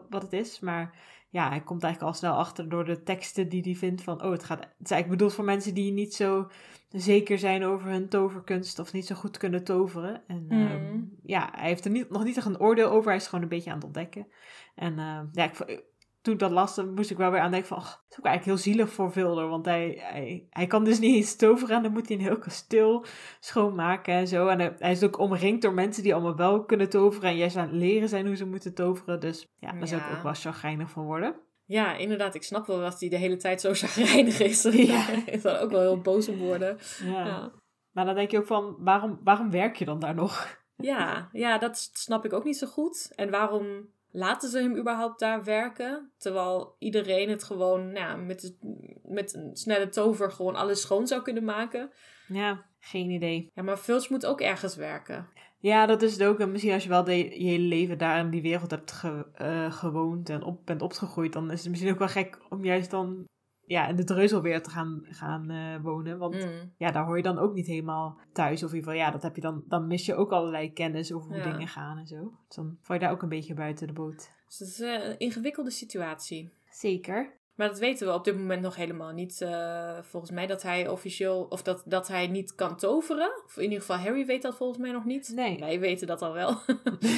wat 0.09 0.21
het 0.21 0.33
is. 0.33 0.59
Maar 0.59 0.95
ja, 1.29 1.49
hij 1.49 1.61
komt 1.61 1.83
eigenlijk 1.83 2.13
al 2.13 2.19
snel 2.19 2.33
achter 2.33 2.69
door 2.69 2.85
de 2.85 3.03
teksten 3.03 3.49
die 3.49 3.61
hij 3.61 3.75
vindt. 3.75 4.01
Van, 4.03 4.23
oh, 4.23 4.31
het, 4.31 4.43
gaat, 4.43 4.59
het 4.59 4.67
is 4.79 4.91
eigenlijk 4.91 5.09
bedoeld 5.09 5.33
voor 5.33 5.45
mensen 5.45 5.73
die 5.73 5.91
niet 5.91 6.13
zo 6.15 6.49
zeker 6.89 7.39
zijn 7.39 7.63
over 7.65 7.89
hun 7.89 8.09
toverkunst. 8.09 8.79
Of 8.79 8.93
niet 8.93 9.05
zo 9.07 9.15
goed 9.15 9.37
kunnen 9.37 9.63
toveren. 9.63 10.21
En 10.27 10.45
Mhm. 10.49 10.65
ehm, 10.67 10.99
ja, 11.23 11.49
hij 11.55 11.67
heeft 11.67 11.85
er 11.85 11.91
niet, 11.91 12.09
nog 12.09 12.23
niet 12.23 12.37
echt 12.37 12.45
een 12.45 12.59
oordeel 12.59 12.89
over. 12.89 13.07
Hij 13.07 13.19
is 13.19 13.27
gewoon 13.27 13.43
een 13.43 13.49
beetje 13.49 13.69
aan 13.69 13.75
het 13.75 13.85
ontdekken. 13.85 14.27
En 14.75 14.99
eh, 14.99 15.19
ja, 15.31 15.43
ik, 15.43 15.83
toen 16.21 16.33
ik 16.33 16.39
dat 16.39 16.51
las, 16.51 16.83
moest 16.95 17.11
ik 17.11 17.17
wel 17.17 17.31
weer 17.31 17.39
aan 17.39 17.51
denken 17.51 17.67
van... 17.67 17.77
Oh, 17.77 17.83
het 17.83 18.05
is 18.09 18.19
ook 18.19 18.25
eigenlijk 18.25 18.45
heel 18.45 18.73
zielig 18.73 18.93
voor 18.93 19.11
Vilder. 19.11 19.47
Want 19.47 19.65
hij, 19.65 19.97
hij, 20.01 20.47
hij 20.49 20.67
kan 20.67 20.83
dus 20.83 20.99
niet 20.99 21.15
eens 21.15 21.35
toveren. 21.35 21.75
En 21.75 21.83
dan 21.83 21.91
moet 21.91 22.07
hij 22.07 22.17
een 22.17 22.23
heel 22.23 22.37
kasteel 22.37 23.05
schoonmaken 23.39 24.13
en 24.13 24.27
zo. 24.27 24.47
En 24.47 24.59
hij, 24.59 24.75
hij 24.77 24.91
is 24.91 25.03
ook 25.03 25.19
omringd 25.19 25.61
door 25.61 25.73
mensen 25.73 26.03
die 26.03 26.13
allemaal 26.13 26.35
wel 26.35 26.65
kunnen 26.65 26.89
toveren. 26.89 27.29
En 27.29 27.37
juist 27.37 27.55
aan 27.55 27.67
het 27.67 27.75
leren 27.75 28.09
zijn 28.09 28.25
hoe 28.25 28.35
ze 28.35 28.45
moeten 28.45 28.73
toveren. 28.73 29.19
Dus 29.19 29.47
ja, 29.59 29.71
daar 29.71 29.87
zou 29.87 30.01
ik 30.01 30.07
Ja. 30.07 30.15
ook 30.17 30.23
wel 30.23 30.33
chagrijnig 30.33 30.89
van 30.89 31.03
worden. 31.05 31.35
Ja, 31.65 31.95
inderdaad. 31.95 32.35
Ik 32.35 32.43
snap 32.43 32.67
wel 32.67 32.79
dat 32.79 32.99
hij 32.99 33.09
de 33.09 33.17
hele 33.17 33.37
tijd 33.37 33.61
zo 33.61 33.73
chagrijnig 33.73 34.39
is. 34.39 34.63
Ja. 34.63 35.07
Ik 35.25 35.41
zou 35.41 35.57
ook 35.57 35.71
wel 35.71 35.81
heel 35.81 36.01
boos 36.01 36.29
op 36.29 36.37
worden. 36.37 36.77
Ja. 37.03 37.25
Ja. 37.25 37.51
Maar 37.91 38.05
dan 38.05 38.15
denk 38.15 38.31
je 38.31 38.37
ook 38.37 38.47
van, 38.47 38.75
waarom, 38.79 39.19
waarom 39.23 39.51
werk 39.51 39.75
je 39.75 39.85
dan 39.85 39.99
daar 39.99 40.15
nog? 40.15 40.59
Ja, 40.75 41.29
ja, 41.31 41.57
dat 41.57 41.89
snap 41.93 42.25
ik 42.25 42.33
ook 42.33 42.43
niet 42.43 42.57
zo 42.57 42.67
goed. 42.67 43.13
En 43.15 43.29
waarom 43.29 43.87
laten 44.11 44.49
ze 44.49 44.59
hem 44.59 44.77
überhaupt 44.77 45.19
daar 45.19 45.43
werken? 45.43 46.11
Terwijl 46.17 46.75
iedereen 46.79 47.29
het 47.29 47.43
gewoon 47.43 47.91
nou, 47.91 47.95
ja, 47.95 48.15
met, 48.15 48.57
met 49.03 49.33
een 49.33 49.49
snelle 49.55 49.89
tover 49.89 50.31
gewoon 50.31 50.55
alles 50.55 50.81
schoon 50.81 51.07
zou 51.07 51.21
kunnen 51.21 51.43
maken. 51.43 51.89
Ja, 52.27 52.65
geen 52.79 53.09
idee. 53.09 53.49
Ja, 53.53 53.63
maar 53.63 53.77
Filch 53.77 54.09
moet 54.09 54.25
ook 54.25 54.41
ergens 54.41 54.75
werken. 54.75 55.27
Ja, 55.59 55.85
dat 55.85 56.01
is 56.01 56.11
het 56.13 56.23
ook. 56.23 56.39
En 56.39 56.51
misschien 56.51 56.73
als 56.73 56.83
je 56.83 56.89
wel 56.89 57.03
de, 57.03 57.17
je 57.17 57.47
hele 57.49 57.63
leven 57.67 57.97
daar 57.97 58.19
in 58.19 58.29
die 58.29 58.41
wereld 58.41 58.71
hebt 58.71 58.91
ge- 58.91 59.27
eh, 59.33 59.71
gewoond 59.71 60.29
en 60.29 60.43
op, 60.43 60.65
bent 60.65 60.81
opgegroeid, 60.81 61.33
dan 61.33 61.51
is 61.51 61.59
het 61.61 61.69
misschien 61.69 61.91
ook 61.91 61.99
wel 61.99 62.07
gek 62.07 62.37
om 62.49 62.63
juist 62.65 62.91
dan 62.91 63.25
ja, 63.71 63.87
in 63.87 63.95
de 63.95 64.03
dreuzel 64.03 64.41
weer 64.41 64.61
te 64.63 64.69
gaan, 64.69 65.01
gaan 65.03 65.49
eh, 65.49 65.81
wonen. 65.81 66.17
Want 66.17 66.33
Mm. 66.35 66.73
ja, 66.77 66.91
daar 66.91 67.05
hoor 67.05 67.17
je 67.17 67.23
dan 67.23 67.37
ook 67.39 67.53
niet 67.53 67.67
helemaal 67.67 68.17
thuis. 68.33 68.63
Of 68.63 68.69
in 68.69 68.75
ieder 68.75 68.91
geval, 68.91 69.05
ja, 69.05 69.11
dat 69.11 69.21
heb 69.23 69.35
je 69.35 69.41
dan, 69.41 69.63
dan 69.67 69.87
mis 69.87 70.05
je 70.05 70.15
ook 70.15 70.31
allerlei 70.31 70.73
kennis 70.73 71.13
over 71.13 71.27
hoe 71.29 71.37
Ja. 71.37 71.51
dingen 71.51 71.67
gaan 71.67 71.97
en 71.97 72.07
zo. 72.07 72.33
Dus 72.47 72.55
dan 72.55 72.77
val 72.81 72.95
je 72.95 73.01
daar 73.01 73.11
ook 73.11 73.21
een 73.21 73.29
beetje 73.29 73.53
buiten 73.53 73.87
de 73.87 73.93
boot. 73.93 74.31
Dus 74.47 74.59
het 74.59 74.67
is 74.67 74.79
eh, 74.79 75.07
een 75.09 75.19
ingewikkelde 75.19 75.71
situatie. 75.71 76.49
Zeker. 76.69 77.39
Maar 77.55 77.67
dat 77.67 77.79
weten 77.79 78.07
we 78.07 78.13
op 78.13 78.23
dit 78.23 78.37
moment 78.37 78.61
nog 78.61 78.75
helemaal 78.75 79.11
niet. 79.11 79.41
eh, 79.41 79.97
volgens 80.01 80.31
mij 80.31 80.47
dat 80.47 80.61
hij 80.61 80.87
officieel, 80.87 81.45
of 81.49 81.61
dat, 81.63 81.83
dat 81.85 82.07
hij 82.07 82.27
niet 82.27 82.55
kan 82.55 82.77
toveren. 82.77 83.31
Of 83.45 83.57
in 83.57 83.63
ieder 83.63 83.79
geval 83.79 83.95
Harry 83.97 84.25
weet 84.25 84.41
dat 84.41 84.55
volgens 84.55 84.79
mij 84.79 84.91
nog 84.91 85.05
niet. 85.05 85.31
Nee. 85.35 85.59
Wij 85.59 85.79
weten 85.79 86.07
dat 86.07 86.21
al 86.21 86.33
wel. 86.33 86.57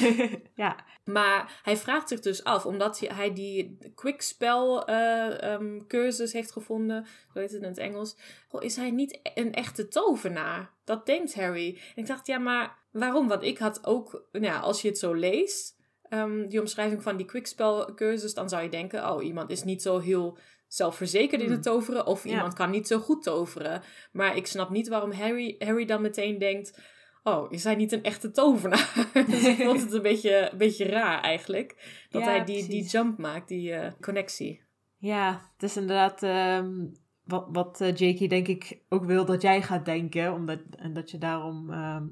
ja, 0.54 0.76
Maar 1.04 1.60
hij 1.62 1.76
vraagt 1.76 2.08
zich 2.08 2.20
dus 2.20 2.44
af, 2.44 2.66
omdat 2.66 3.00
hij- 3.00 3.32
die 3.32 3.78
quickspell 3.94 4.82
eh, 4.86 5.52
ehm, 5.52 5.78
cursus 5.86 6.32
heeft 6.32 6.52
gevonden, 6.52 7.06
zo 7.32 7.38
heet 7.40 7.52
het 7.52 7.62
in 7.62 7.68
het 7.68 7.78
Engels, 7.78 8.16
is 8.58 8.76
hij 8.76 8.90
niet 8.90 9.20
een 9.34 9.54
echte 9.54 9.88
tovenaar? 9.88 10.70
Dat 10.84 11.06
denkt 11.06 11.34
Harry. 11.34 11.68
En 11.94 12.02
ik 12.02 12.06
dacht, 12.06 12.26
ja, 12.26 12.38
maar 12.38 12.78
waarom? 12.90 13.28
Want 13.28 13.42
ik 13.42 13.58
had 13.58 13.86
ook, 13.86 14.24
nou 14.32 14.62
als 14.62 14.82
je 14.82 14.88
het 14.88 14.98
zo 14.98 15.12
leest, 15.12 15.76
ehm, 16.08 16.48
die 16.48 16.60
omschrijving 16.60 17.02
van 17.02 17.16
die 17.16 17.26
quickspell 17.26 17.88
cursus, 17.94 18.34
dan 18.34 18.48
zou 18.48 18.62
je 18.62 18.68
denken, 18.68 19.10
oh, 19.10 19.24
iemand 19.24 19.50
is 19.50 19.64
niet 19.64 19.82
zo 19.82 19.98
heel 19.98 20.38
zelfverzekerd 20.68 21.40
in 21.40 21.46
Hmm. 21.46 21.54
het 21.56 21.64
toveren, 21.64 22.06
of 22.06 22.24
Ja. 22.24 22.30
iemand 22.30 22.54
kan 22.54 22.70
niet 22.70 22.86
zo 22.86 22.98
goed 22.98 23.22
toveren. 23.22 23.82
Maar 24.12 24.36
ik 24.36 24.46
snap 24.46 24.70
niet 24.70 24.88
waarom 24.88 25.12
Harry, 25.12 25.56
Harry 25.58 25.84
dan 25.84 26.02
meteen 26.02 26.38
denkt, 26.38 26.78
oh, 27.22 27.52
is 27.52 27.64
hij 27.64 27.74
niet 27.74 27.92
een 27.92 28.02
echte 28.02 28.30
tovenaar? 28.30 29.08
dus 29.30 29.44
ik 29.44 29.56
vond 29.56 29.80
het 29.80 29.92
een 29.92 30.02
beetje, 30.02 30.48
een 30.52 30.58
beetje 30.58 30.84
raar 30.84 31.20
eigenlijk. 31.20 31.98
Dat 32.10 32.22
Ja, 32.22 32.28
hij 32.28 32.44
die, 32.44 32.68
die 32.68 32.84
jump 32.84 33.18
maakt, 33.18 33.48
die 33.48 33.72
eh, 33.72 33.92
connectie. 34.00 34.62
Ja, 34.98 35.50
het 35.52 35.62
is 35.62 35.76
inderdaad 35.76 36.22
ehm, 36.22 36.86
wat, 37.24 37.46
wat 37.52 37.80
eh, 37.80 37.94
Jakey 37.94 38.26
denk 38.28 38.48
ik 38.48 38.78
ook 38.88 39.04
wil 39.04 39.24
dat 39.24 39.42
jij 39.42 39.62
gaat 39.62 39.84
denken. 39.84 40.32
Omdat, 40.32 40.58
en 40.76 40.92
dat 40.92 41.10
je 41.10 41.18
daarom 41.18 41.70
ehm, 41.70 42.04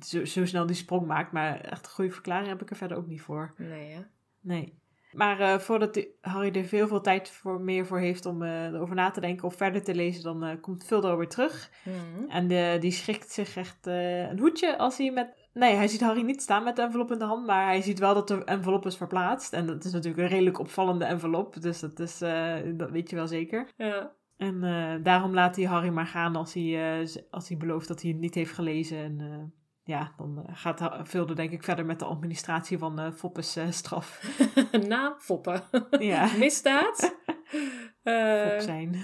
zo, 0.00 0.24
zo 0.24 0.46
snel 0.46 0.66
die 0.66 0.76
sprong 0.76 1.06
maakt. 1.06 1.32
Maar 1.32 1.60
echt 1.60 1.86
een 1.86 1.92
goede 1.92 2.10
verklaring 2.10 2.48
heb 2.48 2.62
ik 2.62 2.70
er 2.70 2.76
verder 2.76 2.96
ook 2.96 3.06
niet 3.06 3.22
voor. 3.22 3.54
Nee, 3.56 3.92
hè? 3.92 4.00
Nee. 4.40 4.82
Maar 5.14 5.40
eh, 5.40 5.58
voordat 5.58 6.06
Harry 6.20 6.50
er 6.54 6.64
veel, 6.64 6.88
veel 6.88 7.00
tijd 7.00 7.30
voor, 7.30 7.60
meer 7.60 7.86
voor 7.86 7.98
heeft 7.98 8.26
om 8.26 8.42
eh, 8.42 8.64
erover 8.64 8.94
na 8.94 9.10
te 9.10 9.20
denken 9.20 9.46
of 9.46 9.54
verder 9.56 9.82
te 9.82 9.94
lezen, 9.94 10.22
dan 10.22 10.44
eh, 10.44 10.60
komt 10.60 10.84
Vildo 10.84 11.16
weer 11.16 11.28
terug. 11.28 11.70
Mhm. 11.84 12.30
En 12.30 12.80
die 12.80 12.90
schrikt 12.90 13.30
zich 13.30 13.56
echt 13.56 13.86
een 13.86 14.38
hoedje 14.38 14.78
als 14.78 14.98
hij 14.98 15.10
met... 15.10 15.42
Nee, 15.52 15.74
hij 15.74 15.88
ziet 15.88 16.00
Harry 16.00 16.22
niet 16.22 16.42
staan 16.42 16.64
met 16.64 16.76
de 16.76 16.82
envelop 16.82 17.12
in 17.12 17.18
de 17.18 17.24
hand, 17.24 17.46
maar 17.46 17.66
hij 17.66 17.82
ziet 17.82 17.98
wel 17.98 18.14
dat 18.14 18.28
de 18.28 18.44
envelop 18.44 18.86
is 18.86 18.96
verplaatst. 18.96 19.52
En 19.52 19.66
dat 19.66 19.84
is 19.84 19.92
natuurlijk 19.92 20.22
een 20.22 20.28
redelijk 20.28 20.58
opvallende 20.58 21.04
envelop, 21.04 21.62
dus 21.62 21.80
dat, 21.80 21.98
is, 21.98 22.18
dat 22.76 22.90
weet 22.90 23.10
je 23.10 23.16
wel 23.16 23.26
zeker. 23.26 23.68
Ja. 23.76 24.12
En 24.36 24.60
daarom 25.02 25.34
laat 25.34 25.56
hij 25.56 25.64
Harry 25.64 25.88
maar 25.88 26.06
gaan 26.06 26.36
als 26.36 26.54
hij, 26.54 27.06
als 27.30 27.48
hij 27.48 27.56
belooft 27.56 27.88
dat 27.88 28.02
hij 28.02 28.10
het 28.10 28.20
niet 28.20 28.34
heeft 28.34 28.52
gelezen. 28.52 28.98
En 28.98 29.52
ja, 29.84 30.12
dan 30.16 30.44
eh, 30.46 30.54
gaat 30.56 31.08
Vilde 31.08 31.34
denk 31.34 31.50
ik 31.50 31.64
verder 31.64 31.84
met 31.84 31.98
de 31.98 32.04
administratie 32.04 32.78
van 32.78 32.98
eh 32.98 33.12
Foppes 33.12 33.56
eh, 33.56 33.70
straf. 33.70 34.38
Na 34.88 35.14
foppen. 35.18 35.62
ja, 35.98 36.30
Misdaad. 36.38 37.16
Fop 38.04 38.60
zijn. 38.60 38.94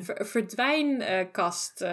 ver- 0.00 0.26
verdwijnkast 0.26 1.86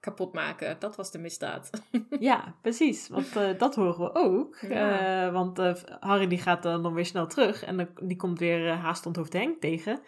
kapot 0.00 0.32
maken. 0.32 0.76
Dat 0.78 0.96
was 0.96 1.10
de 1.10 1.18
misdaad. 1.18 1.70
ja, 2.18 2.54
precies. 2.62 3.08
Want 3.08 3.58
dat 3.58 3.74
horen 3.74 3.98
we 3.98 4.14
ook. 4.14 4.56
Ja. 4.68 5.30
Want 5.32 5.58
Harry 6.00 6.26
die 6.26 6.38
gaat 6.38 6.62
dan, 6.62 6.94
weer 6.94 7.06
snel 7.06 7.26
terug. 7.26 7.64
En 7.64 7.76
dan, 7.76 7.88
die 8.02 8.16
komt 8.16 8.38
weer 8.38 8.66
uh, 8.66 8.82
haast 8.82 9.06
onthoofd 9.06 9.32
Henk 9.32 9.60
tegen. 9.60 10.00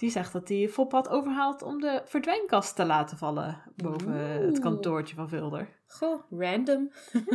Die 0.00 0.10
zegt 0.10 0.32
dat 0.32 0.48
hij 0.48 0.68
Fop 0.68 0.92
had 0.92 1.08
overhaald 1.08 1.62
om 1.62 1.80
de 1.80 2.02
verdwijnkast 2.04 2.76
te 2.76 2.84
laten 2.84 3.18
vallen. 3.18 3.62
Boven 3.76 4.12
het 4.46 4.58
kantoortje 4.58 5.14
van 5.14 5.28
Vilder. 5.28 5.68
Goh, 5.86 6.22
random. 6.30 6.90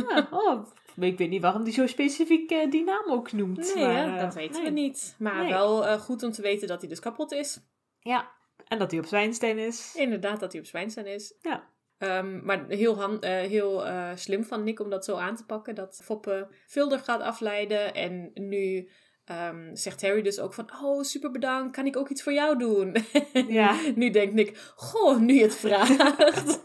Ja, 0.08 0.28
oh, 0.30 0.66
ik 0.96 1.18
weet 1.18 1.30
niet 1.30 1.42
waarom 1.42 1.64
die 1.64 1.72
zo 1.72 1.86
specifiek 1.86 2.50
eh, 2.50 2.70
die 2.70 2.84
naam 2.84 3.10
ook 3.10 3.32
noemt. 3.32 3.74
Nee, 3.74 3.84
maar, 3.84 4.14
eh, 4.14 4.20
dat 4.20 4.34
weten 4.34 4.62
nee. 4.62 4.72
we 4.72 4.80
niet. 4.80 5.16
Maar 5.18 5.42
Nee. 5.42 5.52
wel 5.52 5.86
eh, 5.86 6.00
goed 6.00 6.22
om 6.22 6.30
te 6.30 6.42
weten 6.42 6.68
dat 6.68 6.80
hij 6.80 6.88
dus 6.88 7.00
kapot 7.00 7.32
is. 7.32 7.60
Ja, 8.00 8.30
En 8.68 8.78
dat 8.78 8.90
hij 8.90 9.00
op 9.00 9.06
Zwijnstein 9.06 9.58
is. 9.58 9.94
Inderdaad, 9.96 10.40
dat 10.40 10.52
hij 10.52 10.60
op 10.60 10.66
Zwijnstein 10.66 11.06
is. 11.06 11.34
Ja. 11.40 11.68
Ehm, 11.98 12.44
maar 12.44 12.64
heel, 12.68 13.20
heel 13.22 13.84
slim 14.14 14.44
van 14.44 14.64
Nick 14.64 14.80
om 14.80 14.90
dat 14.90 15.04
zo 15.04 15.16
aan 15.16 15.36
te 15.36 15.44
pakken. 15.44 15.74
Dat 15.74 16.00
Foppe 16.04 16.48
Vilder 16.66 16.98
gaat 16.98 17.20
afleiden. 17.20 17.94
En 17.94 18.30
nu 18.34 18.88
ehm, 19.26 19.74
zegt 19.74 20.02
Harry 20.02 20.22
dus 20.22 20.40
ook 20.40 20.54
van... 20.54 20.70
Oh, 20.82 21.02
super 21.02 21.30
bedankt. 21.30 21.76
Kan 21.76 21.86
ik 21.86 21.96
ook 21.96 22.08
iets 22.08 22.22
voor 22.22 22.32
jou 22.32 22.58
doen? 22.58 22.96
Ja. 23.48 23.76
nu 23.94 24.10
denkt 24.10 24.34
Nick... 24.34 24.72
Goh, 24.76 25.18
nu 25.18 25.34
je 25.34 25.42
het 25.42 25.56
vraagt. 25.56 26.64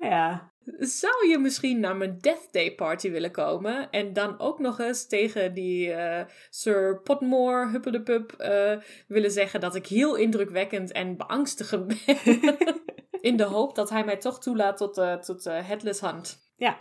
Ja. 0.00 0.52
Zou 0.78 1.28
je 1.28 1.38
misschien 1.38 1.80
naar 1.80 1.96
mijn 1.96 2.18
Death 2.18 2.48
Day 2.50 2.74
party 2.74 3.10
willen 3.10 3.30
komen? 3.30 3.90
En 3.90 4.12
dan 4.12 4.38
ook 4.38 4.58
nog 4.58 4.78
eens 4.78 5.06
tegen 5.06 5.54
die 5.54 5.92
eh, 5.92 6.26
Sir 6.50 7.00
Potmore 7.02 7.68
Huppelepup 7.70 8.32
eh 8.32 8.76
willen 9.08 9.30
zeggen 9.30 9.60
dat 9.60 9.74
ik 9.74 9.86
heel 9.86 10.14
indrukwekkend 10.14 10.92
en 10.92 11.16
beangstigend 11.16 11.86
ben. 11.86 12.58
In 13.20 13.36
de 13.36 13.44
hoop 13.44 13.74
dat 13.74 13.90
hij 13.90 14.04
mij 14.04 14.16
toch 14.16 14.40
toelaat 14.40 14.76
tot, 14.76 14.98
eh 14.98 15.14
tot 15.14 15.44
Headless 15.44 16.00
Hunt. 16.00 16.52
Ja. 16.56 16.76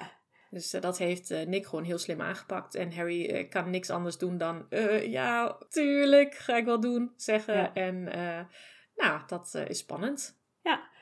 Dus 0.49 0.73
eh, 0.73 0.81
dat 0.81 0.97
heeft 0.97 1.31
eh, 1.31 1.47
Nick 1.47 1.65
gewoon 1.65 1.83
heel 1.83 1.97
slim 1.97 2.21
aangepakt. 2.21 2.75
En 2.75 2.93
Harry 2.93 3.25
eh, 3.25 3.49
kan 3.49 3.69
niks 3.69 3.89
anders 3.89 4.17
doen 4.17 4.37
dan... 4.37 4.65
ja, 5.05 5.57
tuurlijk, 5.69 6.35
ga 6.35 6.57
ik 6.57 6.65
wel 6.65 6.79
doen, 6.79 7.11
zeggen. 7.15 7.53
Ja. 7.55 7.73
En 7.73 8.03
nou, 8.95 9.21
dat 9.27 9.63
is 9.67 9.77
spannend. 9.77 10.37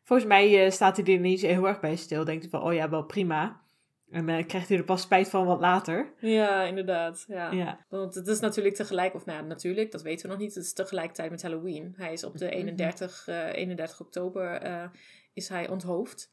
Volgens 0.04 0.28
mij 0.28 0.70
staat 0.70 0.98
hij 0.98 1.06
er 1.14 1.20
niet 1.20 1.42
heel 1.42 1.68
erg 1.68 1.80
bij 1.80 1.96
stil. 1.96 2.24
Denkt 2.26 2.42
hij 2.42 2.50
van, 2.52 2.62
oh 2.62 2.74
ja, 2.74 2.90
wel 2.90 3.04
prima. 3.04 3.62
En 4.10 4.46
krijgt 4.46 4.70
hij 4.70 4.78
er 4.78 4.84
pas 4.84 5.02
spijt 5.02 5.30
van 5.30 5.46
wat 5.46 5.60
later. 5.60 6.14
Ja, 6.20 6.64
inderdaad. 6.64 7.26
Ja. 7.28 7.52
Ja. 7.52 7.86
Want 7.90 8.16
het 8.16 8.28
is 8.28 8.40
natuurlijk 8.40 8.76
tegelijk, 8.76 9.14
of 9.14 9.26
nou 9.26 9.40
ja, 9.40 9.46
natuurlijk, 9.46 9.92
dat 9.92 10.02
weten 10.02 10.26
we 10.26 10.32
nog 10.32 10.42
niet. 10.42 10.56
Het 10.56 10.64
is 10.64 10.74
tegelijkertijd 10.74 11.32
met 11.32 11.42
Halloween. 11.42 11.94
Hij 11.98 12.14
is 12.14 12.24
op 12.24 12.38
de 12.38 12.46
Mhm. 12.46 12.54
31, 12.54 13.28
eh, 13.28 13.54
31 13.54 14.00
oktober 14.02 14.62
is 15.34 15.50
hij 15.50 15.70
onthoofd. 15.70 16.30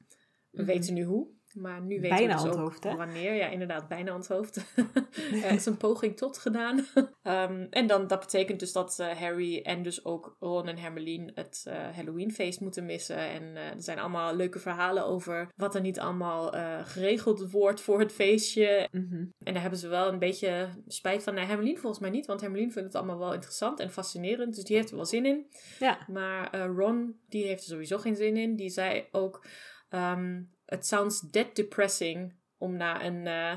We 0.50 0.62
Mhm. 0.62 0.70
weten 0.70 0.94
nu 0.94 1.05
hoe. 1.05 1.29
Maar 1.55 1.81
nu 1.81 2.01
weten 2.01 2.17
Bijna 2.17 2.43
we 2.43 2.49
dus 2.49 2.57
ook 2.57 2.97
wanneer. 2.97 3.35
Ja, 3.35 3.47
inderdaad, 3.49 3.88
bijna 3.88 4.14
onthoofd. 4.14 4.57
er 5.45 5.53
is 5.53 5.67
een 5.67 5.77
poging 5.77 6.17
tot 6.17 6.38
gedaan. 6.38 6.85
Ehm, 7.23 7.67
en 7.71 7.87
dan, 7.87 8.07
dat 8.07 8.21
betekent 8.21 8.61
dus 8.61 8.73
dat 8.73 8.99
eh, 8.99 9.09
Harry 9.09 9.61
en 9.62 9.83
dus 9.83 10.05
ook 10.05 10.37
Ron 10.40 10.69
en 10.69 10.79
Hermeline 10.79 11.33
het 11.35 11.64
eh, 11.69 11.88
Halloweenfeest 11.95 12.61
moeten 12.61 12.85
missen. 12.87 13.17
En 13.17 13.57
eh, 13.57 13.69
er 13.69 13.83
zijn 13.83 13.99
allemaal 13.99 14.37
leuke 14.37 14.59
verhalen 14.59 15.07
over 15.07 15.49
wat 15.57 15.75
er 15.75 15.81
niet 15.81 16.01
allemaal 16.01 16.55
eh, 16.55 16.81
geregeld 16.85 17.51
wordt 17.51 17.81
voor 17.81 18.01
het 18.01 18.12
feestje. 18.12 18.88
Mhm. 18.90 19.25
En 19.38 19.53
daar 19.53 19.62
hebben 19.62 19.79
ze 19.79 19.88
wel 19.88 20.09
een 20.09 20.19
beetje 20.19 20.69
spijt 20.87 21.23
van. 21.23 21.35
Nee, 21.35 21.45
Hermeline 21.45 21.79
volgens 21.79 22.01
mij 22.01 22.11
niet, 22.11 22.27
want 22.27 22.40
Hermeline 22.40 22.71
vindt 22.71 22.88
het 22.88 22.97
allemaal 22.97 23.19
wel 23.19 23.35
interessant 23.35 23.81
en 23.81 23.90
fascinerend. 23.90 24.55
Dus 24.55 24.64
die 24.64 24.77
heeft 24.77 24.90
er 24.90 24.97
wel 24.97 25.07
zin 25.07 25.27
in. 25.27 25.47
Ja. 25.79 25.99
Maar 26.07 26.51
eh, 26.51 26.71
Ron, 26.77 27.21
die 27.29 27.45
heeft 27.45 27.62
er 27.62 27.69
sowieso 27.69 27.99
geen 27.99 28.17
zin 28.17 28.37
in. 28.37 28.57
Die 28.57 28.71
zei 28.71 29.09
ook, 29.11 29.47
ehm 29.88 30.43
it 30.66 30.87
sounds 30.87 31.20
dead 31.20 31.55
depressing 31.57 32.35
om 32.59 32.77
naar 32.77 33.05
een 33.05 33.27
eh, 33.27 33.53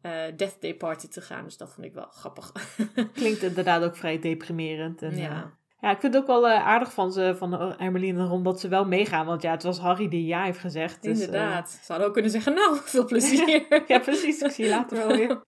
eh, 0.00 0.36
Death 0.36 0.60
Day 0.60 0.74
party 0.74 1.08
te 1.08 1.20
gaan. 1.20 1.44
Dus 1.44 1.56
dat 1.56 1.72
vond 1.72 1.86
ik 1.86 1.94
wel 1.94 2.06
grappig. 2.10 2.52
Klinkt 3.14 3.42
inderdaad 3.42 3.82
ook 3.82 3.96
vrij 3.96 4.18
deprimerend. 4.18 5.02
En, 5.02 5.16
Ja. 5.16 5.22
ja. 5.22 5.58
ja, 5.80 5.90
ik 5.90 6.00
vind 6.00 6.14
het 6.14 6.22
ook 6.22 6.28
wel 6.28 6.48
eh, 6.48 6.66
aardig 6.66 6.92
van, 6.92 7.12
ze, 7.12 7.34
van 7.38 7.52
Hermeline 7.78 8.20
en 8.20 8.26
Ron 8.26 8.42
dat 8.42 8.60
ze 8.60 8.68
wel 8.68 8.84
meegaan. 8.84 9.26
Want 9.26 9.42
ja, 9.42 9.50
het 9.50 9.62
was 9.62 9.78
Harry 9.78 10.08
die 10.08 10.26
ja 10.26 10.44
heeft 10.44 10.58
gezegd. 10.58 11.02
Dus, 11.02 11.18
eh, 11.18 11.24
Inderdaad. 11.24 11.70
Ze 11.70 11.84
hadden 11.86 12.06
ook 12.06 12.12
kunnen 12.12 12.30
zeggen, 12.30 12.54
nou, 12.54 12.76
veel 12.84 13.04
plezier. 13.04 13.66
ja, 13.92 13.98
precies. 13.98 14.40
Ik 14.40 14.50
zie 14.50 14.64
je 14.64 14.70
later 14.70 14.96
wel 14.96 15.16
weer. 15.16 15.44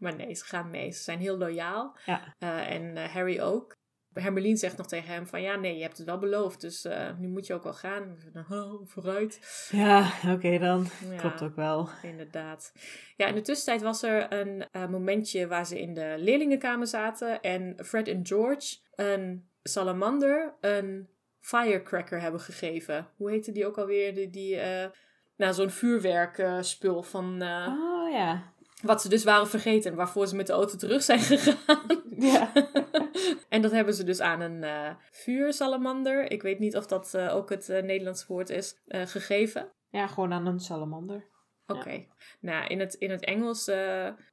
maar 0.00 0.16
nee, 0.16 0.34
ze 0.34 0.44
gaan 0.44 0.70
mee. 0.70 0.92
Ze 0.92 1.02
zijn 1.02 1.18
heel 1.18 1.36
loyaal. 1.38 1.96
Ja. 2.04 2.34
Eh, 2.38 2.70
en 2.74 2.96
eh, 2.96 3.04
Harry 3.04 3.40
ook. 3.40 3.76
Hermeline 4.12 4.56
zegt 4.56 4.76
nog 4.76 4.86
tegen 4.86 5.14
hem 5.14 5.26
van 5.26 5.42
ja, 5.42 5.56
nee, 5.56 5.76
je 5.76 5.82
hebt 5.82 5.98
het 5.98 6.06
wel 6.06 6.18
beloofd. 6.18 6.60
Dus 6.60 6.84
eh, 6.84 7.18
nu 7.18 7.28
moet 7.28 7.46
je 7.46 7.54
ook 7.54 7.62
wel 7.62 7.74
gaan. 7.74 8.16
Oh, 8.50 8.86
vooruit. 8.86 9.68
Ja, 9.70 10.10
oké 10.34 10.58
dan. 10.58 10.86
Ja. 11.10 11.16
Klopt 11.16 11.42
ook 11.42 11.56
wel. 11.56 11.88
Inderdaad. 12.02 12.72
Ja, 13.16 13.26
in 13.26 13.34
de 13.34 13.40
tussentijd 13.40 13.82
was 13.82 14.02
er 14.02 14.32
een 14.32 14.66
eh, 14.70 14.88
momentje 14.88 15.46
waar 15.46 15.66
ze 15.66 15.80
in 15.80 15.94
de 15.94 16.14
leerlingenkamer 16.18 16.86
zaten. 16.86 17.40
En 17.40 17.74
Fred 17.84 18.08
en 18.08 18.26
George 18.26 18.76
een 18.94 19.48
salamander 19.62 20.54
een 20.60 21.08
firecracker 21.40 22.20
hebben 22.20 22.40
gegeven. 22.40 23.08
Hoe 23.16 23.30
heette 23.30 23.52
die 23.52 23.66
ook 23.66 23.78
alweer? 23.78 24.14
Die, 24.14 24.30
die 24.30 24.56
eh, 24.56 24.90
nou, 25.36 25.54
zo'n 25.54 25.70
vuurwerkspul 25.70 27.02
van... 27.02 27.42
Oh 27.42 28.12
ja. 28.12 28.52
Wat 28.82 29.02
ze 29.02 29.08
dus 29.08 29.24
waren 29.24 29.48
vergeten, 29.48 29.94
waarvoor 29.94 30.26
ze 30.26 30.36
met 30.36 30.46
de 30.46 30.52
auto 30.52 30.76
terug 30.76 31.02
zijn 31.02 31.20
gegaan. 31.30 32.02
Ja. 32.16 32.52
en 33.48 33.62
dat 33.62 33.70
hebben 33.70 33.94
ze 33.94 34.04
dus 34.04 34.20
aan 34.20 34.40
een 34.40 34.64
eh, 34.64 34.94
vuursalamander, 35.10 36.30
ik 36.30 36.42
weet 36.42 36.58
niet 36.58 36.76
of 36.76 36.86
dat 36.86 37.14
eh, 37.14 37.34
ook 37.34 37.50
het 37.50 37.68
eh, 37.68 37.82
Nederlands 37.82 38.26
woord 38.26 38.50
is, 38.50 38.80
gegeven. 38.86 39.72
Ja, 39.90 40.06
gewoon 40.06 40.32
aan 40.32 40.46
een 40.46 40.60
salamander. 40.60 41.28
Oké. 41.66 42.06
Nou, 42.40 42.66
in 42.66 42.80
het, 42.80 42.94
in 42.94 43.10
het 43.10 43.24
Engels 43.24 43.66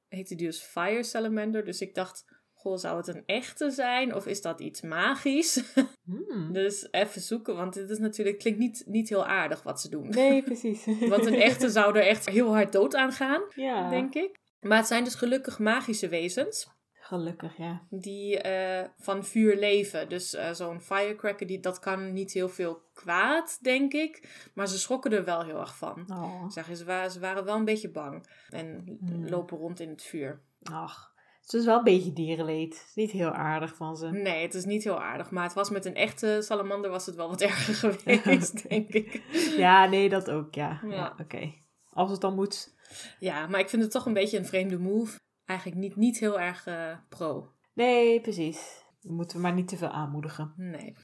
heette 0.08 0.36
die 0.36 0.47
dus 0.47 0.62
fire 0.62 1.03
salamander, 1.03 1.65
dus 1.65 1.81
ik 1.81 1.95
dacht, 1.95 2.25
goh, 2.65 2.78
zou 2.78 2.97
het 2.97 3.08
een 3.08 3.23
echte 3.25 3.69
zijn 3.69 4.15
of 4.15 4.25
is 4.25 4.41
dat 4.41 4.60
iets 4.60 4.82
magisch? 4.82 5.63
Hmm. 6.06 6.54
dus 6.54 6.88
even 6.91 7.21
zoeken, 7.21 7.56
want 7.56 7.73
dit 7.73 7.89
is 7.89 7.97
natuurlijk, 7.97 8.39
klinkt 8.39 8.60
niet, 8.60 8.84
niet 8.86 9.10
heel 9.10 9.25
aardig 9.25 9.63
wat 9.63 9.82
ze 9.82 9.89
doen. 9.89 10.10
Nee, 10.10 10.43
precies. 10.43 10.86
Want 11.10 11.25
een 11.25 11.41
echte 11.41 11.69
zou 11.69 11.97
er 11.97 12.08
echt 12.08 12.30
heel 12.30 12.54
hard 12.54 12.71
dood 12.71 12.95
aan 12.95 13.12
gaan, 13.12 13.41
ja. 13.56 13.89
denk 13.89 14.13
ik. 14.13 14.39
Maar 14.60 14.78
het 14.78 14.88
zijn 14.88 15.04
dus 15.04 15.15
gelukkig 15.15 15.60
magische 15.60 16.08
wezens. 16.08 16.67
Gelukkig, 16.93 17.58
ja. 17.58 17.82
die 17.89 18.41
eh, 18.41 18.88
van 18.97 19.25
vuur 19.25 19.56
leven. 19.58 20.10
Dus 20.10 20.34
eh, 20.34 20.54
zo'n 20.54 20.82
firecracker, 20.82 21.47
die, 21.47 21.60
dat 21.60 21.80
kan 21.80 22.13
niet 22.13 22.32
heel 22.32 22.49
veel 22.49 22.82
kwaad, 22.93 23.58
denk 23.62 23.93
ik. 23.93 24.30
Maar 24.54 24.67
ze 24.67 24.80
schrokken 24.80 25.12
er 25.12 25.23
wel 25.23 25.43
heel 25.43 25.60
erg 25.60 25.78
van. 25.78 26.06
Oh. 26.12 26.49
Zeggen, 26.49 26.78
ze, 26.78 26.86
waren, 26.86 27.12
ze 27.12 27.19
waren 27.19 27.45
wel 27.45 27.56
een 27.56 27.65
beetje 27.65 27.91
bang. 27.91 28.28
En 28.49 28.97
Hmm. 28.99 29.28
lopen 29.30 29.58
rond 29.58 29.80
in 29.80 29.89
het 29.89 30.04
vuur. 30.04 30.41
Ach. 30.63 31.13
Het 31.45 31.53
is 31.53 31.65
wel 31.65 31.77
een 31.77 31.84
beetje 31.84 32.13
dierenleed. 32.13 32.73
Het 32.73 32.88
is 32.88 32.95
niet 32.95 33.12
heel 33.12 33.31
aardig 33.31 33.75
van 33.75 33.97
ze. 33.97 34.10
Nee, 34.12 34.41
het 34.41 34.53
is 34.53 34.65
niet 34.65 34.84
heel 34.84 35.01
aardig. 35.01 35.31
Maar 35.31 35.43
het 35.43 35.53
was 35.53 35.69
met 35.69 35.86
een 35.86 35.95
echte 35.95 36.39
salamander 36.41 36.89
was 36.89 37.05
het 37.05 37.15
wel 37.15 37.29
wat 37.29 37.41
erger 37.51 37.73
geweest, 37.73 38.63
denk 38.69 38.89
ik. 38.89 39.21
Ja, 39.58 39.86
nee, 39.86 40.10
dat 40.10 40.29
ook, 40.29 40.55
ja. 40.55 40.79
Ja. 40.84 40.95
ja 40.95 41.15
Oké. 41.21 41.53
Als 41.89 42.12
het 42.12 42.21
dan 42.21 42.36
moet. 42.36 42.75
Ja, 43.19 43.47
maar 43.47 43.60
ik 43.60 43.69
vind 43.69 43.81
het 43.81 43.91
toch 43.91 44.05
een 44.05 44.13
beetje 44.13 44.38
een 44.38 44.45
vreemde 44.45 44.79
move. 44.79 45.19
Eigenlijk 45.45 45.79
niet, 45.79 45.95
niet 45.95 46.19
heel 46.19 46.39
erg 46.39 46.67
eh, 46.67 46.97
pro. 47.10 47.51
Nee, 47.73 48.21
precies. 48.21 48.84
We 49.01 49.13
moeten 49.13 49.41
maar 49.41 49.53
niet 49.53 49.67
te 49.67 49.77
veel 49.77 49.89
aanmoedigen. 49.89 50.53
Nee. 50.58 50.95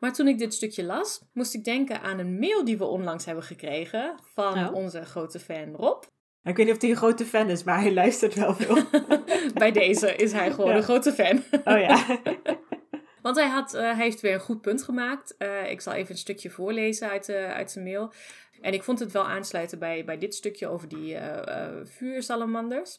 Maar 0.00 0.12
toen 0.12 0.28
ik 0.28 0.38
dit 0.38 0.54
stukje 0.54 0.84
las, 0.84 1.22
moest 1.32 1.54
ik 1.54 1.64
denken 1.64 2.00
aan 2.02 2.18
een 2.18 2.38
mail 2.38 2.64
die 2.64 2.78
we 2.78 2.84
onlangs 2.84 3.24
hebben 3.24 3.44
gekregen 3.44 4.18
van 4.34 4.58
Oh. 4.66 4.74
onze 4.74 5.04
grote 5.04 5.38
fan 5.40 5.74
Rob. 5.74 6.02
Ik 6.44 6.56
weet 6.56 6.66
niet 6.66 6.74
of 6.74 6.80
hij 6.80 6.90
een 6.90 6.96
grote 6.96 7.24
fan 7.24 7.50
is, 7.50 7.64
maar 7.64 7.80
hij 7.80 7.92
luistert 7.92 8.34
wel 8.34 8.54
veel. 8.54 8.78
Bij 9.54 9.72
deze 9.72 10.14
is 10.16 10.32
hij 10.32 10.50
gewoon 10.50 10.70
Ja. 10.70 10.76
een 10.76 10.82
grote 10.82 11.12
fan. 11.12 11.42
Oh 11.64 11.80
ja. 11.80 12.20
Want 13.22 13.36
hij, 13.36 13.48
had, 13.48 13.74
eh, 13.74 13.82
hij 13.82 13.94
heeft 14.04 14.20
weer 14.20 14.34
een 14.34 14.40
goed 14.40 14.60
punt 14.60 14.82
gemaakt. 14.82 15.36
Eh, 15.36 15.70
ik 15.70 15.80
zal 15.80 15.92
even 15.92 16.10
een 16.10 16.18
stukje 16.18 16.50
voorlezen 16.50 17.10
uit, 17.10 17.26
de 17.26 17.36
uit 17.36 17.70
zijn 17.70 17.84
mail. 17.84 18.12
En 18.60 18.72
ik 18.72 18.82
vond 18.82 18.98
het 18.98 19.12
wel 19.12 19.28
aansluiten 19.28 19.78
bij, 19.78 20.04
bij 20.04 20.18
dit 20.18 20.34
stukje 20.34 20.68
over 20.68 20.88
die 20.88 21.16
vuursalamanders. 21.84 22.98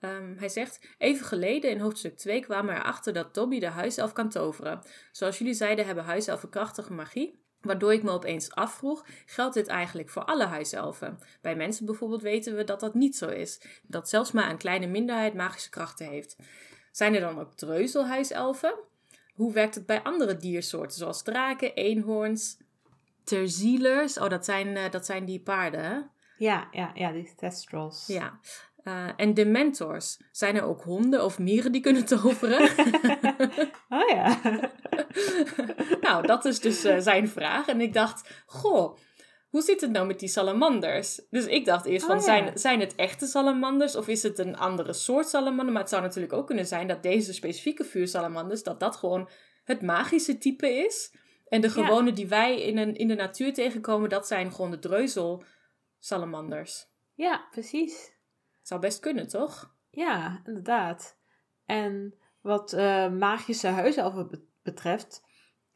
Ehm, 0.00 0.34
hij 0.36 0.48
zegt, 0.48 0.94
even 0.98 1.26
geleden 1.26 1.70
in 1.70 1.78
hoofdstuk 1.80 2.16
2 2.16 2.40
kwamen 2.40 2.74
we 2.74 2.80
erachter 2.80 3.12
dat 3.12 3.34
Dobby 3.34 3.58
de 3.58 3.66
huiself 3.66 4.12
kan 4.12 4.28
toveren. 4.28 4.80
Zoals 5.12 5.38
jullie 5.38 5.54
zeiden 5.54 5.86
hebben 5.86 6.04
huiselfen 6.04 6.48
krachtige 6.48 6.92
magie. 6.92 7.44
Waardoor 7.60 7.92
ik 7.92 8.02
me 8.02 8.10
opeens 8.10 8.50
afvroeg, 8.54 9.04
geldt 9.26 9.54
dit 9.54 9.66
eigenlijk 9.66 10.08
voor 10.10 10.24
alle 10.24 10.44
huiselfen? 10.44 11.18
Bij 11.40 11.56
mensen 11.56 11.86
bijvoorbeeld 11.86 12.22
weten 12.22 12.56
we 12.56 12.64
dat 12.64 12.80
dat 12.80 12.94
niet 12.94 13.16
zo 13.16 13.28
is. 13.28 13.60
Dat 13.82 14.08
zelfs 14.08 14.32
maar 14.32 14.50
een 14.50 14.56
kleine 14.56 14.86
minderheid 14.86 15.34
magische 15.34 15.70
krachten 15.70 16.06
heeft. 16.06 16.36
Zijn 16.92 17.14
er 17.14 17.20
dan 17.20 17.40
ook 17.40 17.54
dreuzelhuiselfen? 17.54 18.74
Hoe 19.34 19.52
werkt 19.52 19.74
het 19.74 19.86
bij 19.86 20.02
andere 20.02 20.36
diersoorten, 20.36 20.98
zoals 20.98 21.22
draken, 21.22 21.74
eenhoorns, 21.74 22.56
terzielers? 23.24 24.18
Oh, 24.18 24.28
dat 24.28 24.44
zijn, 24.44 24.76
eh, 24.76 24.90
dat 24.90 25.06
zijn 25.06 25.24
die 25.24 25.40
paarden, 25.40 25.84
hè? 25.84 25.98
Ja, 26.38 26.68
ja, 26.70 26.90
ja, 26.94 27.12
die 27.12 27.34
testrals. 27.36 28.06
Ja. 28.06 28.40
Eh, 28.82 29.08
en 29.16 29.34
dementors. 29.34 30.18
Zijn 30.32 30.56
er 30.56 30.62
ook 30.62 30.82
honden 30.82 31.24
of 31.24 31.38
mieren 31.38 31.72
die 31.72 31.80
kunnen 31.80 32.04
toveren? 32.04 32.68
Oh 33.88 34.08
ja. 34.08 34.40
nou, 36.00 36.26
dat 36.26 36.44
is 36.44 36.60
dus 36.60 36.84
eh, 36.84 36.98
zijn 36.98 37.28
vraag. 37.28 37.66
En 37.68 37.80
ik 37.80 37.92
dacht, 37.92 38.42
goh, 38.46 38.96
hoe 39.48 39.62
zit 39.62 39.80
het 39.80 39.90
nou 39.90 40.06
met 40.06 40.18
die 40.18 40.28
salamanders? 40.28 41.20
Dus 41.30 41.46
ik 41.46 41.64
dacht 41.64 41.84
eerst 41.84 42.06
van, 42.06 42.14
Oh, 42.14 42.20
ja. 42.20 42.26
zijn, 42.26 42.58
zijn 42.58 42.80
het 42.80 42.94
echte 42.94 43.26
salamanders 43.26 43.96
of 43.96 44.08
is 44.08 44.22
het 44.22 44.38
een 44.38 44.56
andere 44.56 44.92
soort 44.92 45.28
salamander? 45.28 45.72
Maar 45.72 45.80
het 45.82 45.90
zou 45.90 46.02
natuurlijk 46.02 46.32
ook 46.32 46.46
kunnen 46.46 46.66
zijn 46.66 46.86
dat 46.88 47.02
deze 47.02 47.32
specifieke 47.32 47.84
vuursalamanders, 47.84 48.62
dat 48.62 48.80
dat 48.80 48.96
gewoon 48.96 49.28
het 49.64 49.82
magische 49.82 50.38
type 50.38 50.68
is. 50.70 51.14
En 51.48 51.60
de 51.60 51.66
Ja. 51.66 51.72
gewone 51.72 52.12
die 52.12 52.28
wij 52.28 52.60
in, 52.62 52.78
een, 52.78 52.94
in 52.96 53.08
de 53.08 53.14
natuur 53.14 53.52
tegenkomen, 53.54 54.08
dat 54.08 54.26
zijn 54.26 54.52
gewoon 54.52 54.70
de 54.70 54.78
dreuzel 54.78 55.44
salamanders. 55.98 56.86
Ja, 57.14 57.46
precies. 57.50 58.12
Zou 58.70 58.82
best 58.82 59.00
kunnen, 59.00 59.28
toch? 59.28 59.74
Ja, 59.90 60.40
inderdaad. 60.46 61.18
En 61.64 62.14
wat 62.40 62.72
eh, 62.72 63.10
magische 63.10 63.66
huiselfen 63.66 64.28
be- 64.28 64.42
betreft, 64.62 65.22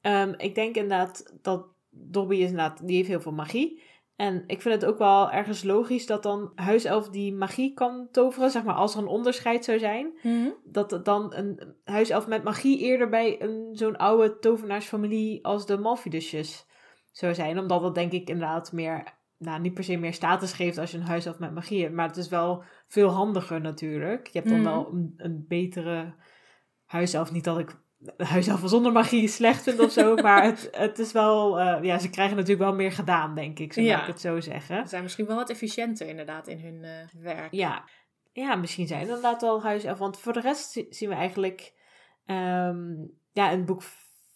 Ehm, 0.00 0.35
ik 0.37 0.54
denk 0.54 0.74
inderdaad 0.76 1.35
dat 1.42 1.66
Dobby 1.90 2.35
is 2.35 2.40
inderdaad, 2.50 2.87
die 2.87 2.96
heeft 2.96 3.09
heel 3.09 3.20
veel 3.20 3.33
magie. 3.33 3.83
En 4.16 4.44
ik 4.46 4.62
vind 4.62 4.74
het 4.74 4.85
ook 4.90 4.98
wel 4.98 5.30
ergens 5.30 5.62
logisch 5.62 6.07
dat 6.07 6.22
dan 6.22 6.52
huiself 6.54 7.09
die 7.09 7.33
magie 7.35 7.74
kan 7.74 8.09
toveren. 8.11 8.50
Zeg 8.50 8.64
maar 8.64 8.74
als 8.74 8.94
er 8.94 9.00
een 9.00 9.07
onderscheid 9.07 9.64
zou 9.64 9.78
zijn. 9.78 10.18
Dat 10.64 10.90
het 10.90 11.04
dan 11.04 11.35
een 11.35 11.74
huiself 11.85 12.26
met 12.26 12.42
magie 12.44 12.78
eerder 12.78 13.09
bij 13.09 13.42
een, 13.42 13.68
zo'n 13.72 13.96
oude 13.96 14.38
tovenaarsfamilie 14.38 15.44
als 15.44 15.66
de 15.66 15.78
Malfidusjes 15.78 16.66
zou 17.12 17.35
zijn. 17.35 17.59
Omdat 17.59 17.83
dat 17.83 17.94
denk 17.94 18.12
ik 18.12 18.28
inderdaad 18.28 18.72
meer, 18.72 19.14
nou 19.44 19.61
niet 19.61 19.74
per 19.74 19.85
se 19.85 19.96
meer 19.96 20.14
status 20.14 20.52
geeft 20.52 20.78
als 20.78 20.90
je 20.90 20.98
een 20.98 21.07
huiself 21.07 21.38
met 21.38 21.54
magie 21.54 21.83
hebt. 21.83 21.94
Maar 21.94 22.07
het 22.07 22.16
is 22.16 22.28
wel 22.28 22.64
veel 22.88 23.09
handiger 23.09 23.61
natuurlijk. 23.61 24.26
Je 24.26 24.38
hebt 24.38 24.50
dan 24.50 24.61
Mhm. 24.61 24.70
wel 24.70 24.88
een, 24.92 25.14
een 25.16 25.44
betere 25.48 26.14
huiself. 26.85 27.33
Niet 27.33 27.44
dat 27.44 27.59
ik 27.59 27.83
huiself 28.16 28.61
zonder 28.64 28.92
magie 28.92 29.28
slecht 29.28 29.62
vind 29.62 29.80
of 29.80 29.90
zo. 29.92 30.14
maar 30.22 30.44
het, 30.44 30.68
het 30.72 30.98
is 30.98 31.12
wel, 31.12 31.61
eh, 31.61 31.83
ja 31.83 31.98
ze 31.98 32.11
krijgen 32.11 32.37
natuurlijk 32.37 32.62
wel 32.68 32.74
meer 32.74 32.92
gedaan 32.92 33.35
denk 33.35 33.59
ik. 33.59 33.72
Zo 33.72 33.80
Ja. 33.80 34.00
ik 34.00 34.07
het 34.07 34.20
zo 34.20 34.40
zeggen. 34.40 34.83
Ze 34.83 34.88
zijn 34.88 35.02
misschien 35.02 35.26
wel 35.26 35.37
wat 35.37 35.50
efficiënter 35.50 36.09
inderdaad 36.09 36.48
in 36.48 36.61
hun 36.61 36.85
eh, 36.85 37.22
werk. 37.22 37.52
Ja. 37.52 37.85
ja, 38.33 38.54
misschien 38.54 38.87
zijn 38.87 39.00
er 39.00 39.07
inderdaad 39.07 39.40
wel 39.40 39.62
huiself. 39.62 39.98
Want 39.98 40.18
voor 40.18 40.33
de 40.33 40.40
rest 40.40 40.70
zi- 40.70 40.87
zien 40.90 41.09
we 41.09 41.14
eigenlijk... 41.14 41.72
ehm, 42.26 42.92
ja, 43.33 43.50
in 43.50 43.64
boek 43.64 43.83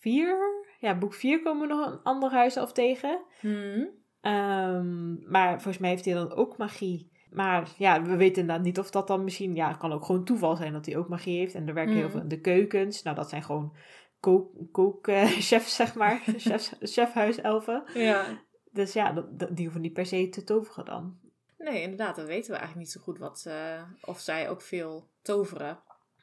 4... 0.01 0.57
Ja, 0.81 0.99
boek 0.99 1.15
4 1.15 1.43
komen 1.43 1.69
we 1.69 1.75
nog 1.75 1.87
een 1.87 2.03
ander 2.03 2.31
huiself 2.31 2.73
tegen. 2.73 3.21
Mhm. 3.41 3.85
Ehm, 4.21 5.31
maar 5.31 5.53
volgens 5.53 5.79
mij 5.79 5.91
heeft 5.91 6.05
hij 6.05 6.15
dan 6.15 6.33
ook 6.33 6.57
magie. 6.57 7.11
Maar 7.31 7.69
ja, 7.79 8.03
we 8.03 8.17
weten 8.17 8.41
inderdaad 8.41 8.65
niet 8.65 8.79
of 8.79 8.91
dat 8.91 9.07
dan 9.07 9.25
misschien... 9.25 9.55
Ja, 9.55 9.69
het 9.69 9.77
kan 9.77 9.93
ook 9.93 10.05
gewoon 10.05 10.25
toeval 10.25 10.57
zijn 10.57 10.73
dat 10.73 10.87
hij 10.87 10.97
ook 10.97 11.09
magie 11.09 11.39
heeft. 11.39 11.55
En 11.55 11.69
er 11.69 11.75
werken 11.75 11.95
heel 11.95 12.03
Mhm. 12.03 12.13
veel 12.13 12.21
in 12.21 12.29
de 12.29 12.41
keukens. 12.41 13.03
Nou, 13.03 13.17
dat 13.17 13.29
zijn 13.29 13.43
gewoon 13.43 13.77
kook, 14.21 14.51
kookchefs, 14.73 15.75
zeg 15.83 15.95
maar. 15.95 16.23
Chefs, 16.37 16.73
chefhuiselfen. 16.81 17.83
Ja. 17.95 18.25
Dus 18.73 18.93
ja, 18.93 19.13
dat- 19.13 19.39
dat- 19.39 19.57
die 19.57 19.65
hoeven 19.65 19.81
niet 19.83 19.93
per 19.93 20.07
se 20.07 20.29
te 20.29 20.45
toveren 20.45 20.85
dan. 20.85 21.19
Nee, 21.59 21.83
inderdaad, 21.83 22.17
dat 22.17 22.27
weten 22.27 22.51
we 22.51 22.57
eigenlijk 22.57 22.87
niet 22.87 22.91
zo 22.97 23.01
goed 23.01 23.19
wat, 23.19 23.45
eh, 23.49 23.83
of 24.05 24.19
zij 24.21 24.51
ook 24.51 24.63
veel 24.63 25.09
toveren. 25.23 25.79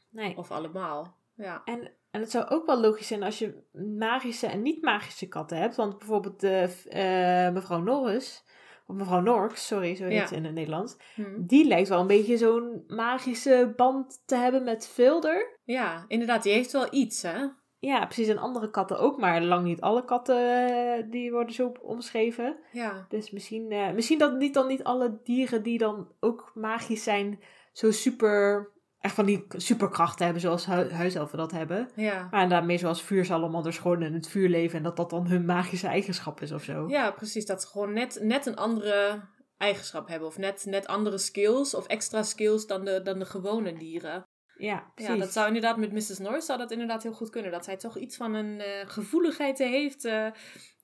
Nee. 0.10 0.38
Of 0.38 0.51
allemaal. 0.51 1.17
Ja. 1.36 1.62
En, 1.65 1.91
en 2.15 2.21
het 2.21 2.32
zou 2.32 2.47
ook 2.49 2.65
wel 2.65 2.80
logisch 2.82 3.08
zijn 3.08 3.23
als 3.23 3.39
je 3.39 3.63
magische 3.97 4.47
en 4.47 4.62
niet-magische 4.62 5.28
katten 5.28 5.58
hebt. 5.58 5.75
Want 5.75 5.97
bijvoorbeeld 5.97 6.39
de, 6.39 6.69
eh, 6.89 7.54
mevrouw 7.54 7.80
Norris, 7.80 8.43
of 8.88 8.95
mevrouw 8.95 9.19
Norks, 9.21 9.67
sorry, 9.67 9.95
zo 9.95 10.04
heet 10.04 10.13
Ja. 10.13 10.25
ze 10.28 10.36
in 10.36 10.45
het 10.45 10.54
Nederlands. 10.54 10.97
Hm. 11.15 11.23
Die 11.45 11.67
lijkt 11.67 11.89
wel 11.89 11.99
een 11.99 12.08
beetje 12.08 12.38
zo'n 12.38 12.84
magische 12.88 13.73
band 13.75 14.21
te 14.25 14.36
hebben 14.36 14.63
met 14.63 14.88
Vilder. 14.88 15.60
ja, 15.63 16.06
inderdaad, 16.08 16.43
die 16.43 16.54
heeft 16.54 16.71
wel 16.71 16.88
iets, 16.91 17.21
hè? 17.21 17.45
Ja, 17.80 18.06
precies. 18.06 18.28
En 18.28 18.38
andere 18.38 18.69
katten 18.69 18.99
ook, 18.99 19.17
maar 19.19 19.41
lang 19.41 19.63
niet 19.63 19.82
alle 19.82 20.06
katten 20.06 20.38
eh, 20.67 21.04
die 21.12 21.32
worden 21.32 21.54
zo 21.54 21.71
omschreven. 21.82 22.58
Ja. 22.71 23.06
Dus 23.10 23.32
misschien, 23.32 23.71
eh, 23.71 23.91
misschien 23.91 24.17
dat 24.19 24.38
niet 24.38 24.54
dan 24.54 24.67
niet 24.67 24.84
alle 24.84 25.19
dieren 25.23 25.63
die 25.63 25.78
dan 25.78 26.08
ook 26.19 26.51
magisch 26.54 27.04
zijn, 27.04 27.39
zo 27.71 27.91
super, 27.91 28.71
echt 29.06 29.15
van 29.15 29.26
die 29.26 29.46
superkrachten 29.50 30.26
hebben 30.26 30.41
zoals 30.41 30.65
hu 30.65 30.91
huiselfen 30.91 31.38
dat 31.38 31.52
hebben. 31.52 31.89
Ja. 31.96 32.28
Maar 32.32 32.65
meer 32.65 32.80
zoals 32.80 33.04
vuursalamanders 33.04 33.78
gewoon 33.78 34.04
in 34.04 34.13
het 34.13 34.28
vuur 34.28 34.50
leven 34.50 34.78
en 34.78 34.84
dat 34.84 34.98
dat 34.98 35.10
dan 35.10 35.28
hun 35.28 35.46
magische 35.46 35.88
eigenschap 35.88 36.41
is 36.41 36.52
of 36.52 36.63
zo. 36.63 36.88
ja, 36.88 37.12
precies. 37.12 37.46
Dat 37.46 37.62
ze 37.62 37.68
gewoon 37.68 37.94
net, 37.94 38.20
net 38.22 38.46
een 38.46 38.56
andere 38.56 39.22
eigenschap 39.58 40.08
hebben. 40.08 40.28
Of 40.28 40.38
net, 40.38 40.65
net 40.65 40.88
andere 40.88 41.18
skills 41.18 41.74
of 41.74 41.88
extra 41.88 42.24
skills 42.24 42.68
dan 42.68 42.86
de, 42.86 43.02
dan 43.02 43.20
de 43.20 43.26
gewone 43.26 43.78
dieren. 43.78 44.26
Ja, 44.58 44.91
precies. 44.96 45.13
Ja, 45.13 45.20
dat 45.20 45.32
zou 45.32 45.48
inderdaad 45.48 45.78
met 45.78 45.91
Mrs. 45.91 46.18
Norris 46.18 46.46
zou 46.46 46.60
dat 46.60 46.72
inderdaad 46.72 47.04
heel 47.04 47.13
goed 47.13 47.30
kunnen. 47.30 47.52
Dat 47.52 47.65
zij 47.65 47.78
toch 47.78 47.98
iets 47.98 48.15
van 48.15 48.34
een 48.34 48.60
eh, 48.60 48.89
gevoeligheid 48.89 49.58
heeft 49.58 50.06
eh, 50.06 50.28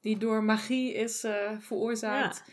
die 0.01 0.17
door 0.17 0.43
magie 0.43 0.93
is 0.93 1.23
eh, 1.23 1.51
veroorzaakt. 1.59 2.43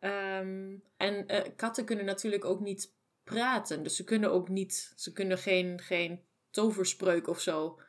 Ehm, 0.00 0.76
en 0.96 1.26
katten 1.56 1.84
kunnen 1.84 2.04
natuurlijk 2.04 2.44
ook 2.44 2.60
niet 2.60 2.96
praten. 3.34 3.82
Dus 3.82 3.96
ze 3.96 4.04
kunnen 4.04 4.32
ook 4.32 4.48
niet, 4.48 4.92
ze 4.96 5.12
kunnen 5.12 5.38
geen, 5.38 5.80
geen 5.80 6.20
toverspreuk 6.50 7.28
of 7.28 7.40
zo 7.40 7.80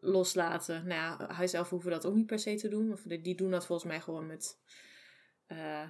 loslaten. 0.00 0.86
Nou 0.86 1.00
ja, 1.00 1.34
huiselfen 1.34 1.70
hoeven 1.70 1.90
dat 1.90 2.06
ook 2.06 2.14
niet 2.14 2.26
per 2.26 2.38
se 2.38 2.54
te 2.54 2.68
doen. 2.68 2.92
Of 2.92 3.02
die, 3.02 3.20
die 3.20 3.36
doen 3.36 3.50
dat 3.50 3.66
volgens 3.66 3.88
mij 3.88 4.00
gewoon 4.00 4.26
met... 4.26 4.58
eh, 5.46 5.82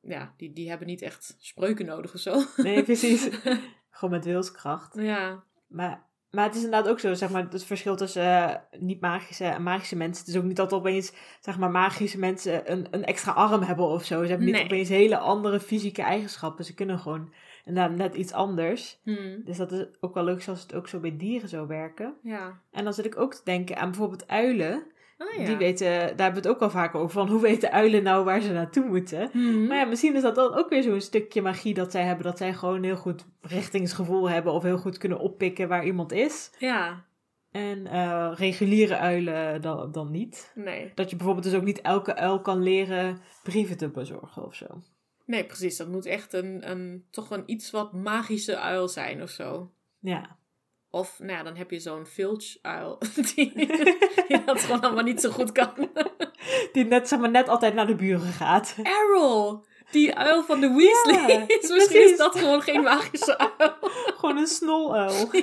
ja, 0.00 0.34
die, 0.36 0.52
die 0.52 0.68
hebben 0.68 0.86
niet 0.86 1.02
echt 1.02 1.36
spreuken 1.38 1.86
nodig 1.86 2.14
of 2.14 2.20
zo. 2.20 2.42
Nee, 2.56 2.82
precies. 2.92 3.28
gewoon 3.90 4.10
met 4.10 4.24
wilskracht. 4.24 4.94
ja, 4.94 5.44
Maar, 5.66 6.06
maar 6.30 6.44
het 6.44 6.54
is 6.54 6.64
inderdaad 6.64 6.90
ook 6.90 7.00
zo, 7.00 7.14
zeg 7.14 7.30
maar, 7.30 7.48
het 7.50 7.64
verschil 7.64 7.96
tussen 7.96 8.22
eh, 8.22 8.80
niet-magische 8.80 9.44
en 9.44 9.62
magische 9.62 9.96
mensen. 9.96 10.24
Het 10.24 10.34
is 10.34 10.40
ook 10.40 10.46
niet 10.46 10.56
dat 10.56 10.72
opeens, 10.72 11.12
zeg 11.40 11.58
maar, 11.58 11.70
magische 11.70 12.18
mensen 12.18 12.72
een, 12.72 12.86
een 12.90 13.04
extra 13.04 13.32
arm 13.32 13.62
hebben 13.62 13.86
of 13.86 14.04
zo. 14.04 14.22
Ze 14.22 14.28
hebben 14.28 14.46
niet 14.46 14.54
Nee. 14.54 14.64
opeens 14.64 14.88
hele 14.88 15.18
andere 15.18 15.60
fysieke 15.60 16.02
eigenschappen. 16.02 16.64
Ze 16.64 16.74
kunnen 16.74 16.98
gewoon 16.98 17.32
inderdaad 17.64 17.96
net 17.96 18.14
iets 18.14 18.32
anders. 18.32 19.00
Hm, 19.04 19.40
Dus 19.44 19.56
dat 19.56 19.72
is 19.72 19.86
ook 20.00 20.14
wel 20.14 20.24
leuk 20.24 20.48
als 20.48 20.62
het 20.62 20.74
ook 20.74 20.88
zo 20.88 21.00
bij 21.00 21.16
dieren 21.16 21.48
zou 21.48 21.66
werken. 21.66 22.14
ja. 22.22 22.60
En 22.70 22.84
dan 22.84 22.92
zit 22.94 23.04
ik 23.04 23.18
ook 23.18 23.34
te 23.34 23.40
denken 23.44 23.76
aan 23.76 23.90
bijvoorbeeld 23.90 24.28
uilen. 24.28 24.82
Ah, 25.18 25.38
ja. 25.38 25.44
Die 25.44 25.56
weten, 25.56 25.86
daar 25.88 26.06
hebben 26.06 26.42
we 26.42 26.48
het 26.48 26.48
ook 26.48 26.60
al 26.60 26.70
vaak 26.70 26.94
over, 26.94 27.10
van 27.10 27.28
hoe 27.28 27.40
weten 27.40 27.72
uilen 27.72 28.02
nou 28.02 28.24
waar 28.24 28.40
ze 28.40 28.52
naartoe 28.52 28.84
moeten. 28.84 29.30
Mhm. 29.32 29.66
Maar 29.66 29.76
ja, 29.76 29.84
misschien 29.84 30.14
is 30.16 30.22
dat 30.22 30.34
dan 30.34 30.54
ook 30.54 30.68
weer 30.68 30.82
zo'n 30.82 31.00
stukje 31.00 31.42
magie 31.42 31.74
dat 31.74 31.90
zij 31.90 32.02
hebben. 32.02 32.24
Dat 32.24 32.38
zij 32.38 32.54
gewoon 32.54 32.82
heel 32.82 32.96
goed 32.96 33.26
richtingsgevoel 33.40 34.30
hebben 34.30 34.52
of 34.52 34.62
heel 34.62 34.78
goed 34.78 34.98
kunnen 34.98 35.18
oppikken 35.18 35.68
waar 35.68 35.84
iemand 35.84 36.12
is. 36.12 36.50
Ja, 36.58 37.04
En 37.50 37.86
eh, 37.86 38.32
reguliere 38.34 38.96
uilen 38.96 39.60
dan, 39.62 39.92
dan 39.92 40.10
niet. 40.10 40.52
nee. 40.54 40.92
Dat 40.94 41.10
je 41.10 41.16
bijvoorbeeld 41.16 41.46
dus 41.46 41.54
ook 41.54 41.64
niet 41.64 41.80
elke 41.80 42.14
uil 42.16 42.40
kan 42.40 42.62
leren 42.62 43.18
brieven 43.42 43.76
te 43.76 43.88
bezorgen 43.88 44.44
of 44.44 44.54
zo. 44.54 44.66
Nee, 45.26 45.44
precies. 45.44 45.76
Dat 45.76 45.88
moet 45.88 46.06
echt 46.06 46.32
een, 46.32 46.70
een, 46.70 47.06
toch 47.10 47.30
een 47.30 47.42
iets 47.46 47.70
wat 47.70 47.92
magische 47.92 48.58
uil 48.58 48.88
zijn 48.88 49.22
of 49.22 49.30
zo. 49.30 49.72
Ja. 49.98 50.36
Of, 50.90 51.18
nou 51.18 51.32
ja, 51.32 51.42
dan 51.42 51.56
heb 51.56 51.70
je 51.70 51.80
zo'n 51.80 52.06
filch-uil 52.06 52.98
die, 53.34 53.52
die 53.54 54.44
dat 54.44 54.60
gewoon 54.60 54.80
allemaal 54.80 55.04
niet 55.04 55.20
zo 55.20 55.30
goed 55.30 55.52
kan. 55.52 55.70
Die 56.72 56.84
net, 56.84 57.08
zeg 57.08 57.18
maar, 57.18 57.30
net 57.30 57.48
altijd 57.48 57.74
naar 57.74 57.86
de 57.86 57.94
buren 57.94 58.32
gaat. 58.32 58.76
Errol! 58.82 59.64
Die 59.90 60.14
uil 60.14 60.42
van 60.42 60.60
de 60.60 60.68
Weasley. 60.68 61.46
Ja, 61.48 61.74
Misschien 61.74 62.10
is 62.10 62.16
dat 62.16 62.38
gewoon 62.38 62.62
geen 62.62 62.82
magische 62.82 63.38
uil. 63.38 63.76
Gewoon 64.18 64.36
een 64.36 64.46
snoluil. 64.46 65.28
No. 65.32 65.40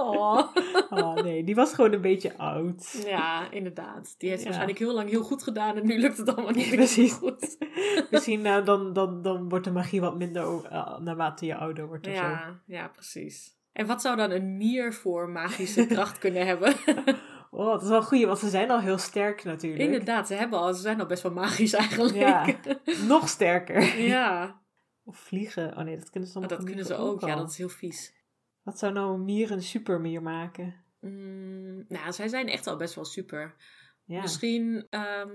Oh 0.00 1.14
nee, 1.22 1.44
die 1.44 1.54
was 1.54 1.74
gewoon 1.74 1.92
een 1.92 2.00
beetje 2.00 2.36
oud. 2.38 3.02
Ja, 3.06 3.50
inderdaad. 3.50 4.14
Die 4.18 4.28
heeft 4.28 4.40
Ja. 4.40 4.44
waarschijnlijk 4.46 4.78
heel 4.78 4.94
lang 4.94 5.08
heel 5.10 5.22
goed 5.22 5.42
gedaan 5.42 5.76
en 5.76 5.86
nu 5.86 5.98
lukt 5.98 6.16
het 6.16 6.34
allemaal 6.36 6.54
niet 6.54 6.66
meer 6.66 6.76
Precies. 6.76 7.12
goed. 7.12 7.58
Misschien 8.10 8.46
eh, 8.46 8.64
dan, 8.64 8.92
dan, 8.92 9.22
dan 9.22 9.48
wordt 9.48 9.64
de 9.64 9.70
magie 9.72 10.00
wat 10.00 10.16
minder 10.16 10.64
eh, 10.64 10.98
naarmate 10.98 11.46
je 11.46 11.54
ouder 11.56 11.86
wordt 11.86 12.06
of 12.06 12.14
zo. 12.14 12.22
Ja, 12.22 12.60
ja, 12.66 12.88
precies. 12.88 13.58
En 13.72 13.86
wat 13.86 14.00
zou 14.00 14.16
dan 14.16 14.30
een 14.30 14.56
mier 14.56 14.94
voor 14.94 15.28
magische 15.28 15.86
kracht 15.86 16.18
kunnen 16.24 16.46
hebben? 16.46 16.74
Oh, 17.50 17.66
dat 17.72 17.82
is 17.82 17.88
wel 17.88 18.02
goed, 18.02 18.24
want 18.24 18.38
ze 18.38 18.48
zijn 18.48 18.70
al 18.70 18.80
heel 18.80 18.98
sterk 18.98 19.44
natuurlijk. 19.44 19.82
Inderdaad, 19.82 20.26
ze, 20.26 20.34
hebben 20.34 20.58
al, 20.58 20.74
ze 20.74 20.80
zijn 20.80 21.00
al 21.00 21.06
best 21.06 21.22
wel 21.22 21.32
magisch 21.32 21.72
eigenlijk. 21.72 22.14
Ja. 22.14 22.46
Nog 23.06 23.28
sterker. 23.28 24.00
ja. 24.00 24.58
Of 25.04 25.16
vliegen. 25.18 25.76
Oh 25.76 25.84
nee, 25.84 25.96
dat 25.96 26.10
kunnen 26.10 26.28
ze 26.28 26.34
dan 26.34 26.42
Oh, 26.42 26.48
dat 26.48 26.64
kunnen 26.64 26.84
ze 26.84 26.94
ook. 26.96 27.20
Ja, 27.20 27.34
dat 27.36 27.50
is 27.50 27.58
heel 27.58 27.68
vies. 27.68 28.14
Wat 28.62 28.78
zou 28.78 28.92
nou 28.92 29.14
een 29.14 29.24
mier 29.24 29.50
een 29.50 29.62
supermier 29.62 30.22
maken? 30.22 30.74
Mm, 31.00 31.84
nou, 31.88 32.12
zij 32.12 32.28
zijn 32.28 32.48
echt 32.48 32.66
al 32.66 32.76
best 32.76 32.94
wel 32.94 33.04
super. 33.04 33.54
Ja. 34.04 34.20
Misschien, 34.20 34.86
ehm, 34.90 35.30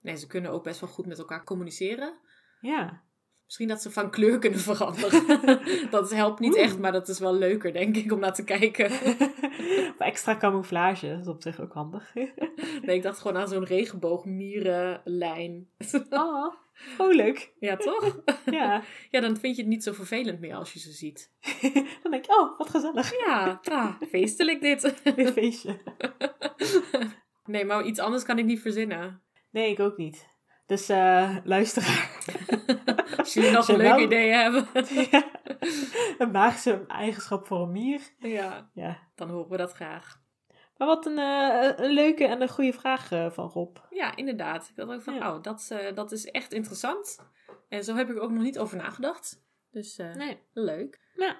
nee, 0.00 0.16
ze 0.16 0.26
kunnen 0.26 0.50
ook 0.50 0.64
best 0.64 0.80
wel 0.80 0.90
goed 0.90 1.06
met 1.06 1.18
elkaar 1.18 1.44
communiceren. 1.44 2.18
Ja. 2.60 3.02
Misschien 3.44 3.68
dat 3.68 3.82
ze 3.82 3.90
van 3.90 4.10
kleur 4.10 4.38
kunnen 4.38 4.60
veranderen. 4.70 5.90
dat 5.90 6.10
helpt 6.10 6.40
niet 6.40 6.54
Oeh. 6.54 6.62
echt, 6.62 6.78
maar 6.78 6.92
dat 6.92 7.08
is 7.08 7.18
wel 7.18 7.34
leuker, 7.34 7.72
denk 7.72 7.96
ik, 7.96 8.12
om 8.12 8.18
naar 8.20 8.34
te 8.34 8.44
kijken. 8.44 8.90
Of 9.90 9.98
extra 9.98 10.36
camouflage, 10.36 11.08
dat 11.08 11.20
is 11.20 11.26
op 11.26 11.42
zich 11.42 11.60
ook 11.60 11.72
handig. 11.72 12.14
nee, 12.14 12.96
ik 12.96 13.02
dacht 13.02 13.18
gewoon 13.18 13.36
aan 13.36 13.48
zo'n 13.48 13.64
regenboogmierenlijn. 13.64 15.68
oh, 16.10 16.54
vrolijk. 16.76 17.52
ja, 17.58 17.76
toch? 17.76 18.20
Ja. 18.50 18.82
Ja, 19.10 19.20
dan 19.20 19.36
vind 19.36 19.56
je 19.56 19.62
het 19.62 19.70
niet 19.70 19.82
zo 19.82 19.92
vervelend 19.92 20.40
meer 20.40 20.54
als 20.54 20.72
je 20.72 20.78
ze 20.78 20.90
ziet. 20.92 21.32
Dan 22.02 22.10
denk 22.10 22.24
ik, 22.24 22.30
oh, 22.40 22.58
wat 22.58 22.70
gezellig. 22.70 23.18
Ja, 23.26 23.60
ah, 23.64 24.00
feestelijk 24.08 24.60
dit. 24.60 24.94
Een 25.04 25.26
feestje. 25.32 25.78
nee, 27.44 27.64
maar 27.64 27.84
iets 27.84 27.98
anders 27.98 28.24
kan 28.24 28.38
ik 28.38 28.44
niet 28.44 28.60
verzinnen. 28.60 29.22
Nee, 29.50 29.70
ik 29.70 29.80
ook 29.80 29.96
niet. 29.96 30.28
Dus 30.66 30.88
eh 30.88 31.36
luisteraar. 31.44 32.10
Als 33.16 33.34
jullie 33.34 33.50
nog 33.50 33.68
een 33.68 33.76
leuke 33.76 34.02
idee 34.02 34.30
hebben. 34.32 34.66
Ja. 35.10 35.30
Een 36.18 36.30
magische 36.30 36.84
eigenschap 36.86 37.46
voor 37.46 37.60
een 37.60 37.72
mier. 37.72 38.00
ja, 38.18 38.70
Ja. 38.74 38.98
dan 39.14 39.30
horen 39.30 39.50
we 39.50 39.56
dat 39.56 39.72
graag. 39.72 40.20
Maar 40.76 40.86
wat 40.88 41.06
een, 41.06 41.18
eh, 41.18 41.72
een 41.76 41.90
leuke 41.92 42.26
en 42.26 42.42
een 42.42 42.48
goede 42.48 42.72
vraag 42.72 43.12
eh, 43.12 43.30
van 43.30 43.48
Rob. 43.48 43.76
Ja, 43.90 44.16
inderdaad. 44.16 44.68
Ik 44.68 44.76
dacht 44.76 44.90
ook 44.90 45.02
van, 45.02 45.14
Ja. 45.14 45.34
oh, 45.34 45.42
dat, 45.42 45.68
eh, 45.72 45.94
dat 45.94 46.12
is 46.12 46.24
echt 46.30 46.52
interessant. 46.52 47.18
En 47.68 47.84
zo 47.84 47.94
heb 47.94 48.10
ik 48.10 48.16
er 48.16 48.22
ook 48.22 48.30
nog 48.30 48.42
niet 48.42 48.58
over 48.58 48.76
nagedacht. 48.76 49.44
Dus 49.70 49.96
Nee. 49.96 50.38
leuk. 50.52 51.00
Ja. 51.14 51.36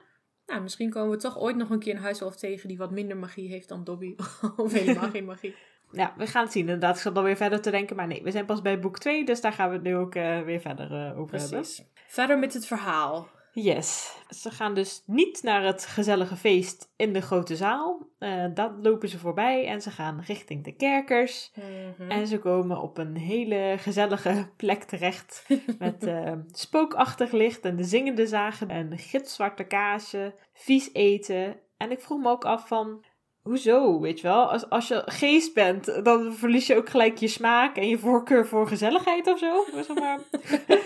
Nou, 0.47 0.63
misschien 0.63 0.91
komen 0.91 1.11
we 1.11 1.17
toch 1.17 1.39
ooit 1.39 1.57
nog 1.57 1.71
een 1.71 1.79
keer 1.79 1.95
een 1.95 2.01
huiself 2.03 2.37
tegen 2.37 2.69
die 2.69 2.79
wat 2.79 2.91
minder 2.91 3.17
magie 3.17 3.49
heeft 3.49 3.69
dan 3.69 3.85
Dobby. 3.85 4.15
of 4.57 4.73
helemaal 4.73 5.11
geen 5.11 5.25
magie. 5.25 5.55
ja, 5.93 6.15
we 6.17 6.27
gaan 6.27 6.43
het 6.43 6.53
zien. 6.53 6.63
Inderdaad, 6.63 6.97
ik 6.97 7.03
zat 7.03 7.15
dan 7.15 7.25
weer 7.25 7.37
verder 7.37 7.61
te 7.61 7.71
denken. 7.71 7.97
Maar 7.97 8.07
nee, 8.07 8.23
we 8.23 8.31
zijn 8.31 8.47
pas 8.47 8.63
bij 8.63 8.79
boek 8.81 8.99
2, 8.99 9.25
dus 9.25 9.41
daar 9.41 9.53
gaan 9.53 9.69
we 9.69 9.75
het 9.75 9.85
nu 9.85 9.97
ook 9.97 10.15
weer 10.15 10.61
verder 10.61 11.15
over 11.17 11.37
Precies. 11.37 11.77
hebben. 11.77 11.95
Verder 12.07 12.39
met 12.39 12.55
het 12.55 12.67
verhaal. 12.67 13.29
Yes. 13.59 14.17
Ze 14.29 14.51
gaan 14.51 14.75
dus 14.75 15.03
niet 15.07 15.43
naar 15.43 15.65
het 15.65 15.87
gezellige 15.87 16.37
feest 16.37 16.93
in 16.97 17.13
de 17.13 17.21
grote 17.21 17.57
zaal. 17.57 18.09
Uh, 18.19 18.45
dat 18.55 18.73
lopen 18.83 19.09
ze 19.09 19.19
voorbij 19.19 19.67
en 19.67 19.83
ze 19.83 19.91
gaan 19.91 20.23
richting 20.27 20.65
de 20.65 20.73
kerkers. 20.73 21.53
Mhm. 21.55 22.11
En 22.11 22.27
ze 22.27 22.39
komen 22.39 22.81
op 22.81 22.99
een 22.99 23.17
hele 23.17 23.75
gezellige 23.79 24.49
plek 24.57 24.83
terecht. 24.83 25.47
met 25.79 26.11
spookachtig 26.51 27.33
licht 27.33 27.65
en 27.65 27.77
de 27.77 27.85
zingende 27.85 28.27
zagen 28.27 28.69
en 28.69 28.99
gitzwarte 28.99 29.65
kaasje, 29.65 30.35
vies 30.53 30.91
eten. 30.93 31.57
En 31.77 31.91
ik 31.91 32.01
vroeg 32.01 32.21
me 32.21 32.29
ook 32.29 32.45
af 32.45 32.69
van, 32.69 33.05
Hoezo, 33.47 34.01
weet 34.01 34.21
je 34.21 34.27
wel? 34.27 34.51
Als, 34.51 34.71
als 34.71 34.89
je 34.89 35.03
geest 35.07 35.55
bent, 35.55 36.05
dan 36.05 36.35
verlies 36.35 36.67
je 36.67 36.77
ook 36.77 36.89
gelijk 36.89 37.19
je 37.19 37.29
smaak 37.29 37.77
en 37.77 37.89
je 37.89 37.99
voorkeur 37.99 38.47
voor 38.47 38.69
gezelligheid 38.69 39.27
of 39.27 39.39
zo. 39.39 39.65
Zeg 39.75 39.95
maar. 39.95 40.21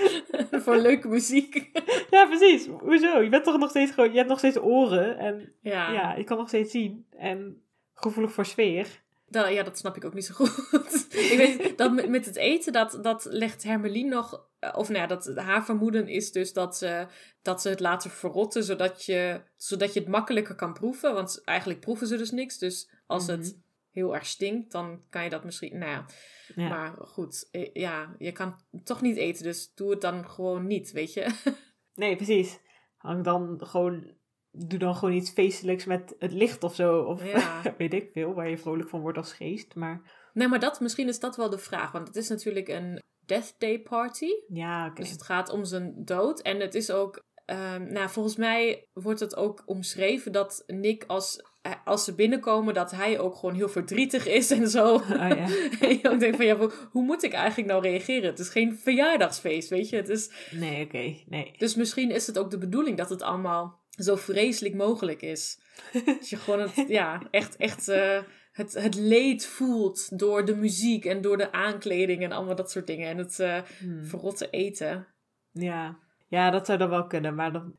voor 0.63 0.77
leuke 0.77 1.09
muziek. 1.09 1.71
ja, 2.11 2.27
precies. 2.27 2.67
Hoezo? 2.67 3.21
Je 3.21 3.29
bent 3.29 3.45
toch 3.45 3.59
nog 3.59 3.71
steeds 3.71 3.91
gewoon, 3.91 4.11
je 4.11 4.17
hebt 4.17 4.29
nog 4.29 4.39
steeds 4.39 4.61
oren 4.61 5.19
en 5.19 5.53
ja. 5.61 5.93
ja, 5.93 6.15
je 6.15 6.25
kan 6.25 6.37
nog 6.37 6.49
steeds 6.49 6.71
zien. 6.71 7.07
En 7.11 7.63
gevoelig 7.95 8.33
voor 8.33 8.47
sfeer. 8.47 9.00
Dat, 9.31 9.53
ja, 9.53 9.63
dat 9.63 9.79
snap 9.79 9.97
ik 9.97 10.05
ook 10.05 10.15
niet 10.15 10.25
zo 10.25 10.35
goed. 10.35 11.07
ik 11.31 11.37
weet 11.37 11.79
dat 11.79 11.93
met, 11.93 12.09
met 12.09 12.27
het 12.27 12.37
eten, 12.37 12.73
dat, 12.73 12.99
dat 13.03 13.25
legt 13.31 13.63
Hermelien 13.63 14.09
nog. 14.09 14.47
Eh, 14.59 14.77
of 14.77 14.89
nou 14.89 15.01
ja, 15.01 15.07
dat, 15.07 15.33
haar 15.37 15.65
vermoeden 15.65 16.09
is 16.09 16.33
dus 16.33 16.53
dat 16.53 16.77
ze, 16.77 17.07
dat 17.43 17.63
ze 17.63 17.69
het 17.69 17.81
laten 17.81 18.11
verrotten, 18.11 18.65
zodat 18.65 19.05
je, 19.05 19.43
zodat 19.57 19.93
je 19.93 20.01
het 20.01 20.09
makkelijker 20.09 20.55
kan 20.55 20.73
proeven. 20.73 21.15
Want 21.15 21.45
eigenlijk 21.45 21.81
proeven 21.81 22.07
ze 22.07 22.17
dus 22.17 22.31
niks. 22.31 22.59
Dus 22.59 22.91
als 23.07 23.27
het 23.27 23.41
mhm. 23.41 23.61
heel 23.91 24.15
erg 24.15 24.27
stinkt, 24.27 24.73
dan 24.73 25.03
kan 25.11 25.25
je 25.25 25.31
dat 25.31 25.45
misschien. 25.45 25.79
Nou 25.79 25.91
ja. 25.91 26.07
ja. 26.55 26.69
Maar 26.69 26.95
goed, 26.99 27.49
eh, 27.51 27.71
ja, 27.73 28.15
je 28.19 28.33
kan 28.33 28.61
toch 28.85 29.01
niet 29.01 29.17
eten, 29.17 29.43
dus 29.43 29.75
doe 29.75 29.91
het 29.91 30.01
dan 30.01 30.31
gewoon 30.31 30.67
niet, 30.67 30.93
weet 30.93 31.13
je? 31.13 31.53
nee, 31.95 32.17
precies. 32.17 32.59
Hang 32.97 33.25
dan 33.25 33.61
gewoon 33.67 34.19
doe 34.53 34.79
dan 34.79 34.95
gewoon 34.95 35.15
iets 35.15 35.31
feestelijks 35.31 35.85
met 35.85 36.15
het 36.19 36.33
licht 36.33 36.63
of 36.63 36.75
zo. 36.75 37.01
Of 37.01 37.23
weet 37.79 37.95
ik 37.95 38.11
veel, 38.13 38.35
waar 38.35 38.49
je 38.49 38.59
vrolijk 38.59 38.89
van 38.89 39.01
wordt 39.01 39.19
als 39.19 39.33
geest. 39.33 39.75
Maar... 39.75 40.03
Nee, 40.33 40.49
maar 40.49 40.61
dat, 40.61 40.81
misschien 40.81 41.09
is 41.09 41.21
dat 41.21 41.37
wel 41.37 41.51
de 41.51 41.59
vraag. 41.59 41.93
Want 41.93 42.07
het 42.07 42.17
is 42.17 42.29
natuurlijk 42.29 42.69
een 42.69 43.01
Death 43.27 43.55
Day 43.59 43.81
party. 43.81 44.29
Ja, 44.49 44.87
oké. 44.87 45.01
Dus 45.01 45.11
het 45.11 45.23
gaat 45.23 45.51
om 45.51 45.65
zijn 45.65 45.95
dood. 46.05 46.41
En 46.41 46.61
het 46.61 46.75
is 46.75 46.91
ook... 46.91 47.29
Um, 47.47 47.93
nou, 47.93 48.11
volgens 48.11 48.37
mij 48.37 48.87
wordt 48.93 49.21
het 49.21 49.37
ook 49.37 49.63
omschreven 49.67 50.33
dat 50.33 50.63
Nick 50.67 51.05
als, 51.07 51.43
eh, 51.63 51.73
als 51.85 52.05
ze 52.05 52.15
binnenkomen, 52.15 52.75
dat 52.75 52.91
hij 52.91 53.19
ook 53.19 53.35
gewoon 53.35 53.55
heel 53.55 53.69
verdrietig 53.69 54.27
is 54.27 54.51
en 54.51 54.69
zo. 54.69 54.95
Oh, 54.95 55.09
ja. 55.09 55.49
en 55.81 55.99
je 56.03 56.11
ook 56.11 56.21
denkt 56.21 56.37
van, 56.37 56.47
ja, 56.47 56.57
hoe 56.91 57.05
moet 57.05 57.23
ik 57.23 57.33
eigenlijk 57.33 57.69
nou 57.69 57.83
reageren? 57.83 58.31
Het 58.31 58.39
is 58.39 58.49
geen 58.49 58.77
verjaardagsfeest, 58.77 59.69
weet 59.69 59.89
je? 59.89 59.97
Het 59.97 60.09
is... 60.09 60.51
Nee, 60.51 60.85
oké, 60.85 61.17
nee. 61.27 61.55
Dus 61.57 61.75
misschien 61.75 62.11
is 62.11 62.27
het 62.27 62.39
ook 62.39 62.51
de 62.51 62.59
bedoeling 62.59 62.97
dat 62.97 63.11
het 63.11 63.23
allemaal 63.23 63.80
zo 64.03 64.17
vreselijk 64.17 64.75
mogelijk 64.75 65.23
is. 65.23 65.59
Dat 66.05 66.29
je 66.29 66.37
gewoon 66.37 66.61
het, 66.61 66.85
ja, 66.89 67.23
echt, 67.31 67.57
echt 67.57 67.89
uh, 67.89 68.19
het, 68.53 68.75
het 68.75 68.95
leed 68.95 69.47
voelt 69.47 70.19
door 70.19 70.45
de 70.45 70.57
muziek 70.57 71.05
en 71.05 71.21
door 71.21 71.37
de 71.37 71.53
aankleding 71.53 72.23
en 72.23 72.33
allemaal 72.33 72.55
dat 72.55 72.71
soort 72.71 72.87
dingen. 72.87 73.09
En 73.09 73.19
het 73.19 73.39
uh, 73.39 73.59
hmm. 73.79 74.05
verrotte 74.05 74.51
eten. 74.51 75.07
Ja. 75.53 75.99
ja, 76.29 76.51
dat 76.51 76.67
zou 76.67 76.79
dan 76.79 76.91
wel 76.91 77.07
kunnen. 77.07 77.35
Maar 77.35 77.53
dan, 77.53 77.75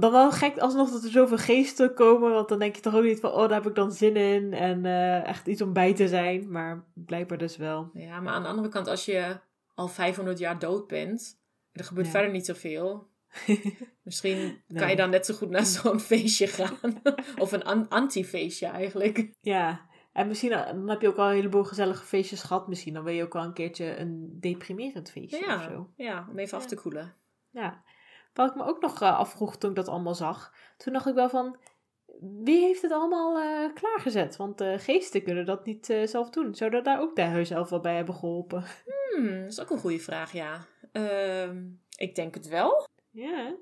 dan 0.00 0.12
wel 0.12 0.32
gek 0.32 0.58
alsnog 0.58 0.90
dat 0.90 1.04
er 1.04 1.10
zoveel 1.10 1.38
geesten 1.38 1.94
komen. 1.94 2.30
Want 2.32 2.48
dan 2.48 2.58
denk 2.58 2.74
je 2.76 2.82
toch 2.82 2.94
ook 2.94 3.04
niet 3.04 3.20
van, 3.20 3.30
oh, 3.30 3.40
daar 3.40 3.62
heb 3.62 3.66
ik 3.66 3.74
dan 3.74 3.92
zin 3.92 4.16
in. 4.16 4.52
En 4.52 4.84
uh, 4.84 5.26
echt 5.26 5.46
iets 5.46 5.62
om 5.62 5.72
bij 5.72 5.94
te 5.94 6.08
zijn. 6.08 6.50
Maar 6.50 6.84
blijkbaar 6.94 7.38
dus 7.38 7.56
wel. 7.56 7.90
Ja, 7.92 8.20
maar 8.20 8.32
aan 8.32 8.42
de 8.42 8.48
andere 8.48 8.68
kant, 8.68 8.86
als 8.88 9.04
je 9.04 9.38
al 9.74 9.88
500 9.88 10.38
jaar 10.38 10.58
dood 10.58 10.86
bent. 10.86 11.38
Er 11.72 11.84
gebeurt 11.84 12.08
verder 12.08 12.30
niet 12.30 12.46
zoveel 12.46 13.09
Misschien 14.02 14.62
kan 14.74 14.90
je 14.90 14.96
dan 14.96 15.10
net 15.10 15.26
zo 15.26 15.34
goed 15.34 15.50
naar 15.50 15.66
zo'n 15.82 16.00
feestje 16.00 16.46
gaan. 16.46 17.02
of 17.38 17.52
een 17.52 17.88
anti-feestje 17.88 18.66
eigenlijk. 18.66 19.30
Ja, 19.40 19.88
en 20.12 20.28
misschien 20.28 20.52
eh, 20.52 20.66
dan 20.66 20.88
heb 20.88 21.00
je 21.00 21.08
ook 21.08 21.16
al 21.16 21.28
een 21.28 21.34
heleboel 21.34 21.64
gezellige 21.64 22.04
feestjes 22.04 22.42
gehad. 22.42 22.68
Misschien 22.68 22.94
dan 22.94 23.04
wil 23.04 23.14
je 23.14 23.22
ook 23.22 23.32
wel 23.32 23.44
een 23.44 23.52
keertje 23.52 23.96
een 23.96 24.36
deprimerend 24.40 25.10
feestje 25.10 25.44
ja, 25.46 25.56
of 25.56 25.62
zo. 25.62 25.90
Ja, 25.96 26.26
om 26.30 26.38
even 26.38 26.58
af 26.58 26.66
te 26.66 26.76
koelen. 26.76 27.14
Ja. 27.50 27.82
Wat 28.34 28.50
ik 28.50 28.56
me 28.56 28.64
ook 28.64 28.80
nog 28.80 29.02
uh, 29.02 29.18
afvroeg 29.18 29.56
toen 29.56 29.70
ik 29.70 29.76
dat 29.76 29.88
allemaal 29.88 30.14
zag. 30.14 30.54
Toen 30.76 30.92
dacht 30.92 31.06
ik 31.06 31.14
wel 31.14 31.28
van, 31.28 31.56
wie 32.20 32.60
heeft 32.60 32.82
het 32.82 32.92
allemaal 32.92 33.38
uh, 33.38 33.74
klaargezet? 33.74 34.36
Want 34.36 34.60
uh, 34.60 34.78
geesten 34.78 35.22
kunnen 35.22 35.44
dat 35.44 35.64
niet 35.64 35.86
zelf 36.04 36.30
doen. 36.30 36.54
Zouden 36.54 36.84
daar 36.84 37.00
ook 37.00 37.16
de 37.16 37.22
huiself 37.22 37.68
wel 37.68 37.80
bij 37.80 37.96
hebben 37.96 38.14
geholpen? 38.14 38.64
Hmm, 38.84 39.40
dat 39.40 39.50
is 39.50 39.60
ook 39.60 39.70
een 39.70 39.78
goede 39.78 39.98
vraag, 39.98 40.32
ja. 40.32 40.66
Ehm, 40.92 41.64
ik 41.96 42.14
denk 42.14 42.34
het 42.34 42.48
wel. 42.48 42.88
Ja, 43.10 43.56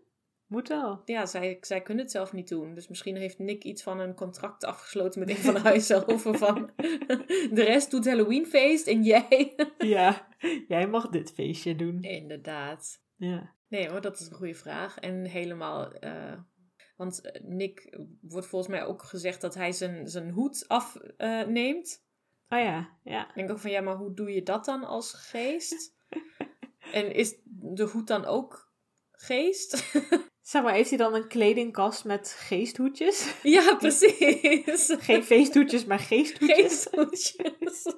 moet 0.48 0.68
wel. 0.68 1.02
Ja, 1.04 1.26
zij, 1.26 1.58
zij 1.60 1.82
kunnen 1.82 2.04
het 2.04 2.12
zelf 2.12 2.32
niet 2.32 2.48
doen. 2.48 2.74
Dus 2.74 2.88
misschien 2.88 3.16
heeft 3.16 3.38
Nick 3.38 3.64
iets 3.64 3.82
van 3.82 4.00
een 4.00 4.14
contract 4.14 4.64
afgesloten 4.64 5.20
met 5.20 5.28
een 5.28 5.36
van 5.36 5.54
de 5.54 5.60
huishelpen 5.60 6.38
van... 6.38 6.70
de 7.56 7.62
rest 7.64 7.90
doet 7.90 8.06
Halloweenfeest 8.06 8.86
en 8.86 9.02
jij... 9.02 9.54
ja, 9.78 10.28
jij 10.68 10.88
mag 10.88 11.08
dit 11.08 11.32
feestje 11.32 11.76
doen. 11.76 12.02
Inderdaad. 12.02 13.02
Ja. 13.16 13.54
Nee 13.68 13.88
hoor, 13.88 14.00
dat 14.00 14.20
is 14.20 14.26
een 14.26 14.34
goede 14.34 14.54
vraag. 14.54 14.98
En 14.98 15.24
helemaal... 15.24 16.04
Uh, 16.04 16.38
want 16.96 17.40
Nick 17.42 17.98
wordt 18.20 18.46
volgens 18.46 18.72
mij 18.72 18.84
ook 18.84 19.02
gezegd 19.02 19.40
dat 19.40 19.54
hij 19.54 19.72
zijn, 19.72 20.08
zijn 20.08 20.30
hoed 20.30 20.68
afneemt. 20.68 22.04
Uh, 22.48 22.58
oh 22.58 22.64
ja, 22.64 22.98
ja. 23.02 23.28
Ik 23.28 23.34
denk 23.34 23.50
ook 23.50 23.58
van, 23.58 23.70
ja, 23.70 23.80
maar 23.80 23.96
hoe 23.96 24.14
doe 24.14 24.32
je 24.32 24.42
dat 24.42 24.64
dan 24.64 24.84
als 24.84 25.12
geest? 25.12 25.94
en 26.92 27.14
is 27.14 27.40
de 27.44 27.84
hoed 27.84 28.06
dan 28.06 28.24
ook 28.24 28.67
geest. 29.18 29.84
Zeg 30.42 30.62
maar, 30.62 30.72
heeft 30.72 30.88
hij 30.88 30.98
dan 30.98 31.14
een 31.14 31.28
kledingkast 31.28 32.04
met 32.04 32.36
geesthoedjes? 32.38 33.34
Ja, 33.42 33.74
precies. 33.74 34.94
Geen 35.06 35.24
feesthoedjes, 35.24 35.84
maar 35.84 35.98
geesthoedjes. 35.98 36.86
Geesthoedjes. 36.90 37.94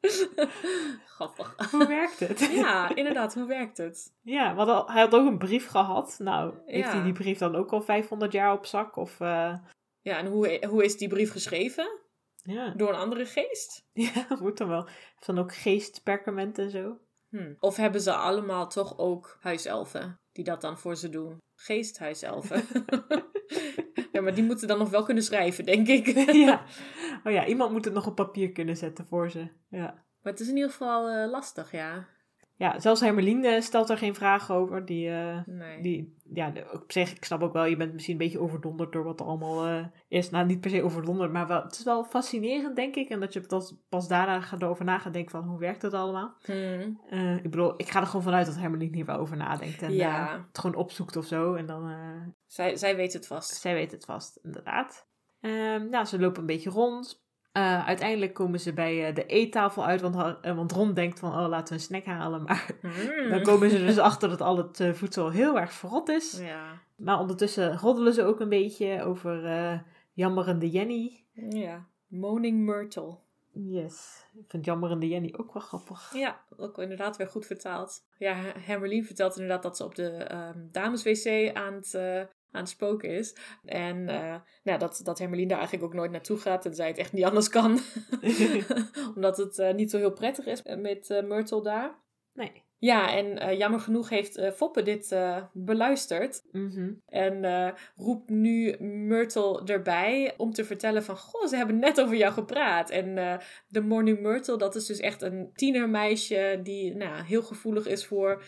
Grappig. 1.16 1.70
Hoe 1.70 1.86
werkt 1.86 2.20
het? 2.20 2.50
Ja, 2.52 2.94
inderdaad, 2.94 3.34
hoe 3.34 3.46
werkt 3.46 3.76
het? 3.76 4.12
Ja, 4.22 4.54
want 4.54 4.88
hij 4.88 5.00
had 5.00 5.14
ook 5.14 5.26
een 5.26 5.38
brief 5.38 5.66
gehad. 5.66 6.16
Nou, 6.18 6.54
heeft 6.66 6.92
hij 6.92 7.02
die 7.02 7.12
brief 7.12 7.38
dan 7.38 7.56
ook 7.56 7.72
al 7.72 7.82
500 7.82 8.32
jaar 8.32 8.52
op 8.52 8.66
zak? 8.66 8.96
Of, 8.96 9.20
uh... 9.20 9.54
Ja, 10.00 10.18
en 10.18 10.26
hoe, 10.26 10.66
hoe 10.68 10.84
is 10.84 10.96
die 10.96 11.08
brief 11.08 11.32
geschreven? 11.32 12.00
Ja. 12.42 12.74
Door 12.76 12.88
een 12.88 12.94
andere 12.94 13.26
geest? 13.26 13.86
Ja, 13.92 14.26
moet 14.40 14.58
dan 14.58 14.68
wel. 14.68 14.86
Heeft 14.86 15.26
dan 15.26 15.38
ook 15.38 15.54
geestperkament 15.54 16.58
en 16.58 16.70
zo? 16.70 16.98
Hm. 17.28 17.54
Of 17.58 17.76
hebben 17.76 18.00
ze 18.00 18.12
allemaal 18.12 18.68
toch 18.68 18.98
ook 18.98 19.36
huiselfen 19.40 20.20
die 20.32 20.44
dat 20.44 20.60
dan 20.60 20.78
voor 20.78 20.96
ze 20.96 21.08
doen? 21.08 21.38
Geesthuiselfen. 21.54 22.64
ja, 24.12 24.20
maar 24.20 24.34
die 24.34 24.44
moeten 24.44 24.68
dan 24.68 24.78
nog 24.78 24.90
wel 24.90 25.02
kunnen 25.02 25.22
schrijven, 25.22 25.64
denk 25.64 25.88
ik. 25.88 26.06
ja. 26.46 26.64
Oh 27.24 27.32
ja, 27.32 27.46
iemand 27.46 27.72
moet 27.72 27.84
het 27.84 27.94
nog 27.94 28.06
op 28.06 28.14
papier 28.14 28.52
kunnen 28.52 28.76
zetten 28.76 29.06
voor 29.06 29.30
ze. 29.30 29.48
Ja. 29.68 30.06
Maar 30.22 30.32
het 30.32 30.40
is 30.40 30.48
in 30.48 30.56
ieder 30.56 30.70
geval 30.70 31.10
uh, 31.10 31.30
lastig, 31.30 31.72
ja 31.72 32.08
ja, 32.58 32.78
zelfs 32.78 33.00
Hermeline 33.00 33.60
stelt 33.60 33.90
er 33.90 33.98
geen 33.98 34.14
vragen 34.14 34.54
over. 34.54 34.84
Die, 34.84 35.08
uh, 35.08 35.38
die 35.82 36.16
ja, 36.32 36.52
op 36.72 36.92
zich, 36.92 37.14
ik 37.14 37.24
snap 37.24 37.42
ook 37.42 37.52
wel, 37.52 37.64
je 37.64 37.76
bent 37.76 37.92
misschien 37.92 38.14
een 38.14 38.20
beetje 38.20 38.40
overdonderd 38.40 38.92
door 38.92 39.04
wat 39.04 39.20
er 39.20 39.26
allemaal 39.26 39.68
uh, 39.68 39.84
is. 40.08 40.30
Nou, 40.30 40.46
niet 40.46 40.60
per 40.60 40.70
se 40.70 40.82
overdonderd, 40.82 41.32
maar 41.32 41.46
wel, 41.46 41.62
het 41.62 41.78
is 41.78 41.84
wel 41.84 42.04
fascinerend, 42.04 42.76
denk 42.76 42.94
ik. 42.94 43.08
En 43.08 43.20
dat 43.20 43.32
je 43.32 43.40
pas, 43.40 43.74
pas 43.88 44.08
daarna 44.08 44.40
gaat 44.40 44.64
over 44.64 44.84
na 44.84 44.98
gaat 44.98 45.12
denken 45.12 45.30
van, 45.30 45.48
hoe 45.48 45.58
werkt 45.58 45.82
het 45.82 45.94
allemaal? 45.94 46.34
Hmm. 46.44 47.00
Uh, 47.10 47.36
ik 47.36 47.50
bedoel, 47.50 47.74
ik 47.76 47.88
ga 47.88 48.00
er 48.00 48.06
gewoon 48.06 48.22
vanuit 48.22 48.46
dat 48.46 48.56
Hermeline 48.56 48.96
hier 48.96 49.06
wel 49.06 49.18
over 49.18 49.36
nadenkt. 49.36 49.82
En 49.82 49.92
ja. 49.92 50.46
het 50.48 50.58
gewoon 50.58 50.76
opzoekt 50.76 51.16
of 51.16 51.26
zo. 51.26 51.54
En 51.54 51.66
dan, 51.66 51.92
zij, 52.46 52.76
zij 52.76 52.96
weet 52.96 53.12
het 53.12 53.26
vast. 53.26 53.54
Zij 53.54 53.74
weet 53.74 53.90
het 53.90 54.04
vast, 54.04 54.38
inderdaad. 54.42 55.06
Um, 55.40 55.88
nou, 55.88 56.04
ze 56.04 56.18
lopen 56.18 56.40
een 56.40 56.46
beetje 56.46 56.70
rond. 56.70 57.26
Uh, 57.52 57.86
uiteindelijk 57.86 58.34
komen 58.34 58.60
ze 58.60 58.72
bij 58.72 59.08
uh, 59.08 59.14
de 59.14 59.26
eettafel 59.26 59.84
uit, 59.84 60.00
want, 60.00 60.14
uh, 60.14 60.56
want 60.56 60.72
Ron 60.72 60.94
denkt 60.94 61.18
van, 61.18 61.30
oh, 61.30 61.48
laten 61.48 61.68
we 61.68 61.74
een 61.74 61.86
snack 61.86 62.04
halen. 62.04 62.42
Maar 62.46 62.70
mm. 62.82 63.30
dan 63.30 63.42
komen 63.42 63.70
ze 63.70 63.78
dus 63.78 63.98
achter 63.98 64.28
dat 64.28 64.40
al 64.40 64.56
het 64.56 64.82
voedsel 64.92 65.30
heel 65.30 65.58
erg 65.58 65.72
verrot 65.72 66.08
is. 66.08 66.38
Ja. 66.40 66.80
Maar 66.96 67.18
ondertussen 67.18 67.78
roddelen 67.78 68.14
ze 68.14 68.24
ook 68.24 68.40
een 68.40 68.48
beetje 68.48 69.02
over 69.02 69.42
jammerende 70.12 70.70
Jenny. 70.70 71.24
Ja, 71.32 71.86
Moaning 72.06 72.64
Myrtle. 72.64 73.16
Yes, 73.52 74.26
ik 74.34 74.44
vind 74.48 74.64
jammerende 74.64 75.08
Jenny 75.08 75.34
ook 75.36 75.52
wel 75.52 75.62
grappig. 75.62 76.10
Ja, 76.14 76.40
ook 76.56 76.78
inderdaad 76.78 77.16
weer 77.16 77.28
goed 77.28 77.46
vertaald. 77.46 78.04
Ja, 78.18 78.34
Hermelien 78.58 79.04
vertelt 79.04 79.34
inderdaad 79.34 79.62
dat 79.62 79.76
ze 79.76 79.84
op 79.84 79.94
de 79.94 80.34
um, 80.34 80.68
dameswc 80.72 81.50
aan 81.54 81.74
het 81.74 81.94
aan 82.50 82.60
het 82.60 82.70
spoken 82.70 83.08
is. 83.08 83.36
En 83.64 83.96
uh, 83.96 84.34
nou, 84.62 84.78
dat, 84.78 85.00
dat 85.04 85.18
Hermelien 85.18 85.48
daar 85.48 85.58
eigenlijk 85.58 85.86
ook 85.86 85.94
nooit 85.94 86.10
naartoe 86.10 86.36
gaat 86.36 86.66
en 86.66 86.74
zij 86.74 86.86
het 86.86 86.98
echt 86.98 87.12
niet 87.12 87.24
anders 87.24 87.48
kan. 87.48 87.78
Omdat 89.14 89.36
het 89.36 89.58
uh, 89.58 89.74
niet 89.74 89.90
zo 89.90 89.98
heel 89.98 90.12
prettig 90.12 90.46
is 90.46 90.62
met 90.62 91.10
uh, 91.10 91.22
Myrtle 91.22 91.62
daar. 91.62 91.98
Nee. 92.32 92.66
Ja, 92.80 93.16
en 93.16 93.38
eh, 93.38 93.58
jammer 93.58 93.80
genoeg 93.80 94.08
heeft 94.08 94.40
Foppe 94.54 94.82
dit 94.82 95.16
beluisterd. 95.52 96.42
Mhm. 96.52 96.92
En 97.06 97.74
roept 97.96 98.28
nu 98.28 98.76
Myrtle 98.82 99.62
erbij 99.64 100.34
om 100.36 100.52
te 100.52 100.64
vertellen 100.64 101.02
van... 101.02 101.16
Goh, 101.16 101.46
ze 101.46 101.56
hebben 101.56 101.78
net 101.78 102.00
over 102.00 102.16
jou 102.16 102.32
gepraat. 102.32 102.90
En 102.90 103.40
de 103.68 103.80
Morning 103.80 104.20
Myrtle, 104.20 104.58
dat 104.58 104.74
is 104.74 104.86
dus 104.86 105.00
echt 105.00 105.22
een 105.22 105.50
tienermeisje... 105.54 106.60
die 106.62 106.94
nou, 106.94 107.24
heel 107.24 107.42
gevoelig 107.42 107.86
is 107.86 108.06
voor 108.06 108.42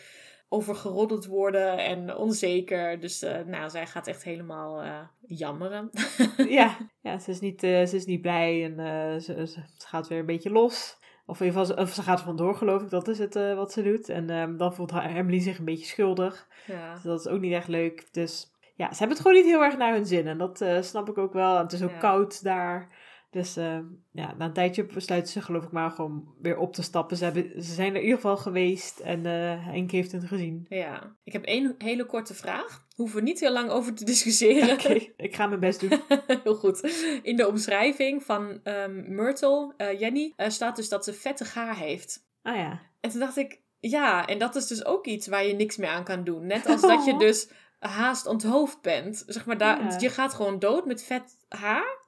overgeroddeld 0.52 1.26
worden 1.26 1.78
en 1.78 2.16
onzeker. 2.16 3.00
Dus 3.00 3.20
nou, 3.46 3.70
zij 3.70 3.86
gaat 3.86 4.06
echt 4.06 4.22
helemaal 4.24 4.82
jammeren. 5.26 5.90
ja. 6.48 6.76
ja, 7.00 7.18
ze 7.18 7.30
is 7.30 7.40
niet, 7.40 7.60
ze 7.60 7.90
is 7.92 8.04
niet 8.04 8.20
blij 8.20 8.64
en 8.64 9.22
ze, 9.22 9.46
ze 9.46 9.60
gaat 9.78 10.08
weer 10.08 10.18
een 10.18 10.26
beetje 10.26 10.50
los. 10.50 10.98
Of 11.30 11.40
in 11.40 11.46
ieder 11.46 11.60
geval, 11.60 11.82
of 11.82 11.92
ze 11.92 12.02
gaat 12.02 12.18
er 12.18 12.24
vandoor, 12.24 12.54
geloof 12.54 12.82
ik. 12.82 12.90
Dat 12.90 13.08
is 13.08 13.18
het 13.18 13.36
uh, 13.36 13.54
wat 13.54 13.72
ze 13.72 13.82
doet. 13.82 14.08
En 14.08 14.30
um, 14.30 14.56
dan 14.56 14.74
voelt 14.74 14.92
Emily 14.92 15.40
zich 15.40 15.58
een 15.58 15.64
beetje 15.64 15.86
schuldig. 15.86 16.48
Ja. 16.66 16.94
Dus 16.94 17.02
dat 17.02 17.20
is 17.20 17.28
ook 17.28 17.40
niet 17.40 17.52
echt 17.52 17.68
leuk. 17.68 18.08
Dus 18.12 18.52
ja, 18.74 18.92
ze 18.92 18.98
hebben 18.98 19.16
het 19.16 19.26
gewoon 19.26 19.36
niet 19.36 19.52
heel 19.52 19.62
erg 19.62 19.76
naar 19.76 19.92
hun 19.92 20.06
zin. 20.06 20.26
En 20.26 20.38
dat 20.38 20.60
uh, 20.60 20.82
snap 20.82 21.08
ik 21.08 21.18
ook 21.18 21.32
wel. 21.32 21.56
En 21.56 21.62
het 21.62 21.72
is 21.72 21.82
ook 21.82 21.90
Ja. 21.90 21.98
koud 21.98 22.42
daar. 22.42 22.88
Dus 23.30 23.56
uh, 23.56 23.78
ja, 24.12 24.34
na 24.38 24.44
een 24.44 24.52
tijdje 24.52 24.84
besluiten 24.84 25.32
ze 25.32 25.40
geloof 25.42 25.64
ik 25.64 25.70
maar 25.70 25.90
gewoon 25.90 26.34
weer 26.40 26.56
op 26.58 26.72
te 26.72 26.82
stappen. 26.82 27.16
Ze, 27.16 27.24
hebben, 27.24 27.62
ze 27.62 27.72
zijn 27.74 27.90
er 27.90 27.96
in 27.96 28.02
ieder 28.02 28.16
geval 28.16 28.36
geweest. 28.36 28.98
En 28.98 29.18
uh, 29.24 29.66
Henk 29.66 29.90
heeft 29.90 30.12
het 30.12 30.24
gezien. 30.24 30.66
Ja, 30.68 31.16
ik 31.24 31.32
heb 31.32 31.44
één 31.44 31.74
hele 31.78 32.06
korte 32.06 32.34
vraag. 32.34 32.86
Hoeven 32.96 33.16
we 33.16 33.22
niet 33.22 33.40
heel 33.40 33.52
lang 33.52 33.70
over 33.70 33.94
te 33.94 34.04
discussiëren. 34.04 34.70
Oké, 34.74 34.84
okay, 34.84 35.12
ik 35.16 35.34
ga 35.34 35.46
mijn 35.46 35.60
best 35.60 35.80
doen. 35.80 36.00
heel 36.44 36.54
goed. 36.54 36.90
In 37.22 37.36
de 37.36 37.48
omschrijving 37.48 38.22
van 38.22 38.60
um, 38.64 39.14
Myrtle, 39.14 39.74
uh, 39.76 40.00
Jenny, 40.00 40.32
uh, 40.36 40.48
staat 40.48 40.76
dus 40.76 40.88
dat 40.88 41.04
ze 41.04 41.12
vettig 41.12 41.54
haar 41.54 41.76
heeft. 41.76 42.26
Ah 42.42 42.56
ja. 42.56 42.80
En 43.00 43.10
toen 43.10 43.20
dacht 43.20 43.36
ik, 43.36 43.60
ja, 43.80 44.26
en 44.26 44.38
dat 44.38 44.56
is 44.56 44.66
dus 44.66 44.84
ook 44.84 45.06
iets 45.06 45.26
waar 45.26 45.46
je 45.46 45.54
niks 45.54 45.76
meer 45.76 45.90
aan 45.90 46.04
kan 46.04 46.24
doen. 46.24 46.46
Net 46.46 46.66
als 46.70 46.80
dat 46.80 47.04
je 47.04 47.16
dus 47.18 47.48
haast 47.78 48.26
onthoofd 48.26 48.80
bent. 48.82 49.24
Zeg 49.26 49.46
maar, 49.46 49.58
daar, 49.58 49.84
Ja. 49.84 49.98
je 49.98 50.10
gaat 50.10 50.34
gewoon 50.34 50.58
dood 50.58 50.86
met 50.86 51.02
vet 51.02 51.36
haar. 51.48 51.98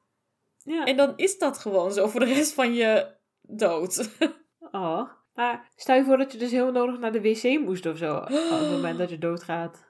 Ja. 0.64 0.84
En 0.84 0.96
dan 0.96 1.12
is 1.16 1.38
dat 1.38 1.58
gewoon 1.58 1.92
zo 1.92 2.08
voor 2.08 2.20
de 2.20 2.34
rest 2.34 2.54
van 2.54 2.74
je 2.74 3.16
dood. 3.40 4.08
Oh. 4.70 5.08
Maar 5.34 5.70
stel 5.76 5.96
je 5.96 6.04
voor 6.04 6.16
dat 6.16 6.32
je 6.32 6.38
dus 6.38 6.50
heel 6.50 6.72
nodig 6.72 6.98
naar 6.98 7.12
de 7.12 7.20
wc 7.20 7.60
moest 7.60 7.86
of 7.86 7.96
zo. 7.96 8.16
Op 8.16 8.28
het 8.28 8.70
moment 8.70 8.98
dat 8.98 9.10
je 9.10 9.18
doodgaat. 9.18 9.84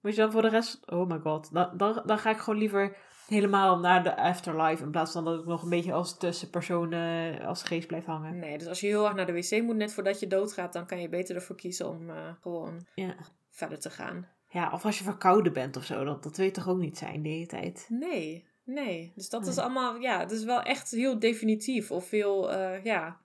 Moet 0.00 0.14
je 0.14 0.20
dan 0.20 0.32
voor 0.32 0.42
de 0.42 0.48
rest... 0.48 0.90
Oh 0.90 1.08
my 1.08 1.18
god. 1.18 1.52
Dan, 1.52 1.76
dan, 1.76 2.02
dan 2.04 2.18
ga 2.18 2.30
ik 2.30 2.36
gewoon 2.36 2.58
liever 2.58 2.96
helemaal 3.26 3.78
naar 3.78 4.02
de 4.02 4.16
afterlife. 4.16 4.82
In 4.82 4.90
plaats 4.90 5.12
van 5.12 5.24
dat 5.24 5.40
ik 5.40 5.46
nog 5.46 5.62
een 5.62 5.68
beetje 5.68 5.92
als 5.92 6.18
tussenpersoon 6.18 6.92
uh, 6.92 7.46
als 7.46 7.62
geest 7.62 7.86
blijf 7.86 8.04
hangen. 8.04 8.38
Nee, 8.38 8.58
dus 8.58 8.66
als 8.66 8.80
je 8.80 8.86
heel 8.86 9.04
erg 9.04 9.14
naar 9.14 9.26
de 9.26 9.32
wc 9.32 9.62
moet 9.62 9.76
net 9.76 9.94
voordat 9.94 10.20
je 10.20 10.26
doodgaat... 10.26 10.72
dan 10.72 10.86
kan 10.86 11.00
je 11.00 11.08
beter 11.08 11.34
ervoor 11.34 11.56
kiezen 11.56 11.88
om 11.88 12.10
uh, 12.10 12.16
gewoon 12.40 12.86
Ja. 12.94 13.14
verder 13.50 13.80
te 13.80 13.90
gaan. 13.90 14.28
Ja, 14.48 14.70
of 14.72 14.84
als 14.84 14.98
je 14.98 15.04
verkouden 15.04 15.52
bent 15.52 15.76
of 15.76 15.84
zo. 15.84 16.04
Dat, 16.04 16.22
dat 16.22 16.36
weet 16.36 16.54
toch 16.54 16.68
ook 16.68 16.78
niet 16.78 16.98
zijn 16.98 17.22
de 17.22 17.28
hele 17.28 17.46
tijd. 17.46 17.86
Nee, 17.88 18.46
nee. 18.66 19.12
Dus 19.14 19.28
dat 19.28 19.40
Nee. 19.40 19.50
is 19.50 19.58
allemaal... 19.58 19.96
Ja, 20.00 20.18
het 20.20 20.30
is 20.30 20.44
wel 20.44 20.62
echt 20.62 20.90
heel 20.90 21.18
definitief. 21.18 21.90
Of 21.90 22.10
heel, 22.10 22.52
uh, 22.52 22.84
ja... 22.84 23.24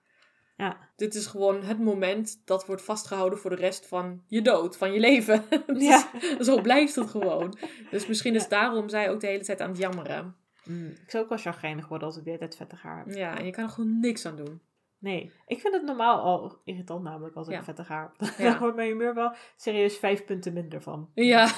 Ja. 0.56 0.76
Dit 0.96 1.14
is 1.14 1.26
gewoon 1.26 1.62
het 1.62 1.78
moment 1.78 2.42
dat 2.44 2.66
wordt 2.66 2.82
vastgehouden 2.82 3.38
voor 3.38 3.50
de 3.50 3.56
rest 3.56 3.86
van 3.86 4.22
je 4.26 4.42
dood, 4.42 4.76
van 4.76 4.92
je 4.92 5.00
leven. 5.00 5.44
dus, 5.66 5.82
Ja. 5.82 6.10
Zo 6.44 6.60
blijft 6.60 6.94
het 6.94 7.10
gewoon. 7.10 7.58
Dus 7.90 8.06
misschien 8.06 8.34
is 8.34 8.48
daarom 8.48 8.88
zij 8.88 9.10
ook 9.10 9.20
de 9.20 9.26
hele 9.26 9.44
tijd 9.44 9.60
aan 9.60 9.68
het 9.68 9.78
jammeren. 9.78 10.36
Mm, 10.64 10.86
ik 10.86 11.10
zou 11.10 11.22
ook 11.22 11.28
wel 11.28 11.38
chagrijnig 11.38 11.88
worden 11.88 12.06
als 12.06 12.16
ik 12.16 12.22
de 12.24 12.28
hele 12.30 12.40
tijd 12.42 12.56
vettig 12.56 12.82
haar 12.82 12.98
heb. 13.04 13.14
Ja, 13.14 13.38
en 13.38 13.44
je 13.44 13.50
kan 13.50 13.64
er 13.64 13.70
gewoon 13.70 14.00
niks 14.00 14.26
aan 14.26 14.36
doen. 14.36 14.60
Nee, 14.98 15.32
ik 15.46 15.60
vind 15.60 15.74
het 15.74 15.82
normaal 15.84 16.20
al 16.20 16.60
irritant 16.64 17.02
namelijk 17.02 17.36
als 17.36 17.46
ik 17.48 17.54
Ja. 17.54 17.64
vettig 17.64 17.88
haar 17.88 18.12
heb. 18.16 18.28
Ja. 18.38 18.44
Daar 18.50 18.58
wordt 18.58 18.76
mijn 18.76 18.88
humeur 18.88 19.14
wel 19.14 19.34
serieus 19.56 19.96
vijf 19.96 20.24
punten 20.24 20.52
minder 20.52 20.82
van. 20.82 21.10
Ja. 21.14 21.52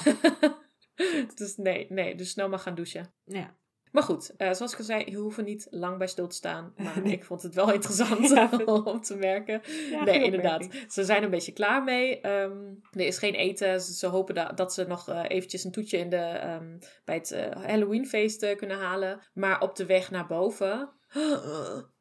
dus 1.35 1.57
nee, 1.57 1.85
nee, 1.89 2.15
dus 2.15 2.29
snel 2.29 2.49
maar 2.49 2.59
gaan 2.59 2.75
douchen. 2.75 3.13
Ja. 3.25 3.55
Maar 3.95 4.03
goed, 4.03 4.33
eh, 4.37 4.53
zoals 4.53 4.71
ik 4.73 4.77
al 4.79 4.83
zei, 4.85 5.03
je 5.09 5.15
hoeft 5.17 5.37
er 5.37 5.43
niet 5.43 5.67
lang 5.69 5.97
bij 5.97 6.07
stil 6.07 6.27
te 6.27 6.35
staan. 6.35 6.73
Maar 6.83 7.01
Nee. 7.03 7.13
ik 7.13 7.23
vond 7.25 7.41
het 7.41 7.55
wel 7.55 7.71
interessant 7.77 8.29
Ja, 8.35 8.49
om 8.65 9.01
te 9.01 9.15
merken. 9.15 9.61
Ja, 9.91 10.03
nee, 10.03 10.23
inderdaad. 10.23 10.67
Ze 10.89 11.03
zijn 11.03 11.23
een 11.23 11.29
beetje 11.29 11.51
klaar 11.53 11.83
mee. 11.83 12.21
Ehm, 12.21 12.57
er 12.91 13.05
is 13.05 13.17
geen 13.17 13.33
eten. 13.33 13.81
Ze, 13.81 14.07
hopen 14.07 14.35
da- 14.35 14.51
dat 14.51 14.73
ze 14.73 14.83
nog 14.87 15.09
eh, 15.09 15.21
eventjes 15.27 15.63
een 15.63 15.71
toetje 15.71 15.97
in 15.97 16.09
de, 16.09 16.15
ehm, 16.17 16.77
bij 17.05 17.15
het 17.15 17.31
eh, 17.31 17.51
Halloweenfeest 17.65 18.55
kunnen 18.55 18.77
halen. 18.77 19.19
Maar 19.33 19.61
op 19.61 19.75
de 19.75 19.85
weg 19.85 20.11
naar 20.11 20.27
boven... 20.27 20.89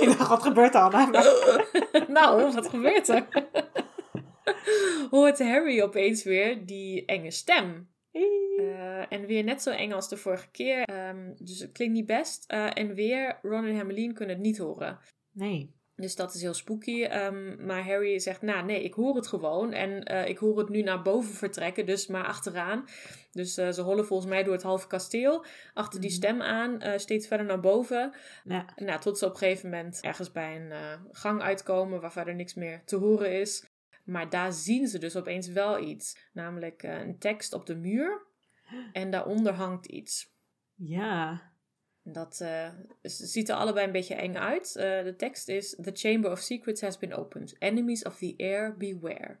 Ik 0.00 0.16
dacht, 0.18 0.28
wat 0.28 0.42
gebeurt 0.42 0.74
er 0.74 0.90
dan? 0.90 1.10
nou, 2.08 2.52
wat 2.52 2.68
gebeurt 2.68 3.08
er? 3.08 3.26
Hoort 5.10 5.38
Harry 5.38 5.80
opeens 5.82 6.24
weer 6.24 6.66
die 6.66 7.04
enge 7.04 7.30
stem. 7.30 7.88
Eh, 8.20 9.12
en 9.12 9.26
weer 9.26 9.44
net 9.44 9.62
zo 9.62 9.70
eng 9.70 9.92
als 9.92 10.08
de 10.08 10.16
vorige 10.16 10.50
keer. 10.50 10.82
Ehm, 10.84 11.32
dus 11.38 11.58
het 11.60 11.72
klinkt 11.72 11.94
niet 11.94 12.06
best. 12.06 12.44
Eh, 12.46 12.70
en 12.74 12.94
weer, 12.94 13.38
Ron 13.42 13.64
en 13.64 13.74
Hermeline 13.74 14.12
kunnen 14.12 14.34
het 14.34 14.44
niet 14.44 14.58
horen. 14.58 14.98
Nee. 15.32 15.74
Dus 15.96 16.16
dat 16.16 16.34
is 16.34 16.42
heel 16.42 16.54
spooky. 16.54 17.04
Ehm, 17.04 17.66
maar 17.66 17.84
Harry 17.86 18.18
zegt, 18.18 18.42
nou 18.42 18.64
nee, 18.66 18.82
ik 18.82 18.94
hoor 18.94 19.16
het 19.16 19.26
gewoon. 19.26 19.72
En 19.72 20.02
eh, 20.04 20.28
ik 20.28 20.38
hoor 20.38 20.58
het 20.58 20.68
nu 20.68 20.82
naar 20.82 21.02
boven 21.02 21.34
vertrekken, 21.34 21.86
dus 21.86 22.06
maar 22.06 22.24
achteraan. 22.24 22.84
Dus 23.32 23.54
ze 23.54 23.80
hollen 23.82 24.06
volgens 24.06 24.30
mij 24.30 24.42
door 24.42 24.52
het 24.52 24.62
halve 24.62 24.86
kasteel. 24.86 25.44
Achter 25.74 26.00
die 26.00 26.10
Mhm. 26.10 26.18
stem 26.18 26.42
aan, 26.42 26.80
steeds 26.96 27.26
verder 27.26 27.46
naar 27.46 27.60
boven. 27.60 28.12
Ja. 28.44 28.64
Nou, 28.76 29.00
tot 29.00 29.18
ze 29.18 29.24
op 29.24 29.30
een 29.30 29.36
gegeven 29.36 29.70
moment 29.70 30.00
ergens 30.00 30.32
bij 30.32 30.56
een 30.56 30.72
gang 31.10 31.42
uitkomen 31.42 32.00
waar 32.00 32.12
verder 32.12 32.34
niks 32.34 32.54
meer 32.54 32.82
te 32.84 32.96
horen 32.96 33.40
is. 33.40 33.64
Maar 34.06 34.30
daar 34.30 34.52
zien 34.52 34.88
ze 34.88 34.98
dus 34.98 35.16
opeens 35.16 35.48
wel 35.48 35.82
iets. 35.82 36.18
Namelijk 36.32 36.82
eh, 36.82 36.98
een 36.98 37.18
tekst 37.18 37.52
op 37.52 37.66
de 37.66 37.76
muur. 37.76 38.26
En 38.92 39.10
daaronder 39.10 39.52
hangt 39.52 39.86
iets. 39.86 40.34
Ja. 40.74 41.42
Dat 42.02 42.40
eh, 42.40 42.68
ziet 43.02 43.48
er 43.48 43.54
allebei 43.54 43.86
een 43.86 43.92
beetje 43.92 44.14
eng 44.14 44.36
uit. 44.36 44.76
Eh, 44.76 45.02
de 45.02 45.14
tekst 45.16 45.48
is: 45.48 45.78
The 45.82 45.90
Chamber 45.92 46.30
of 46.30 46.38
Secrets 46.38 46.80
has 46.80 46.98
been 46.98 47.14
opened. 47.14 47.56
Enemies 47.58 48.04
of 48.04 48.16
the 48.18 48.34
air, 48.36 48.76
beware. 48.76 49.38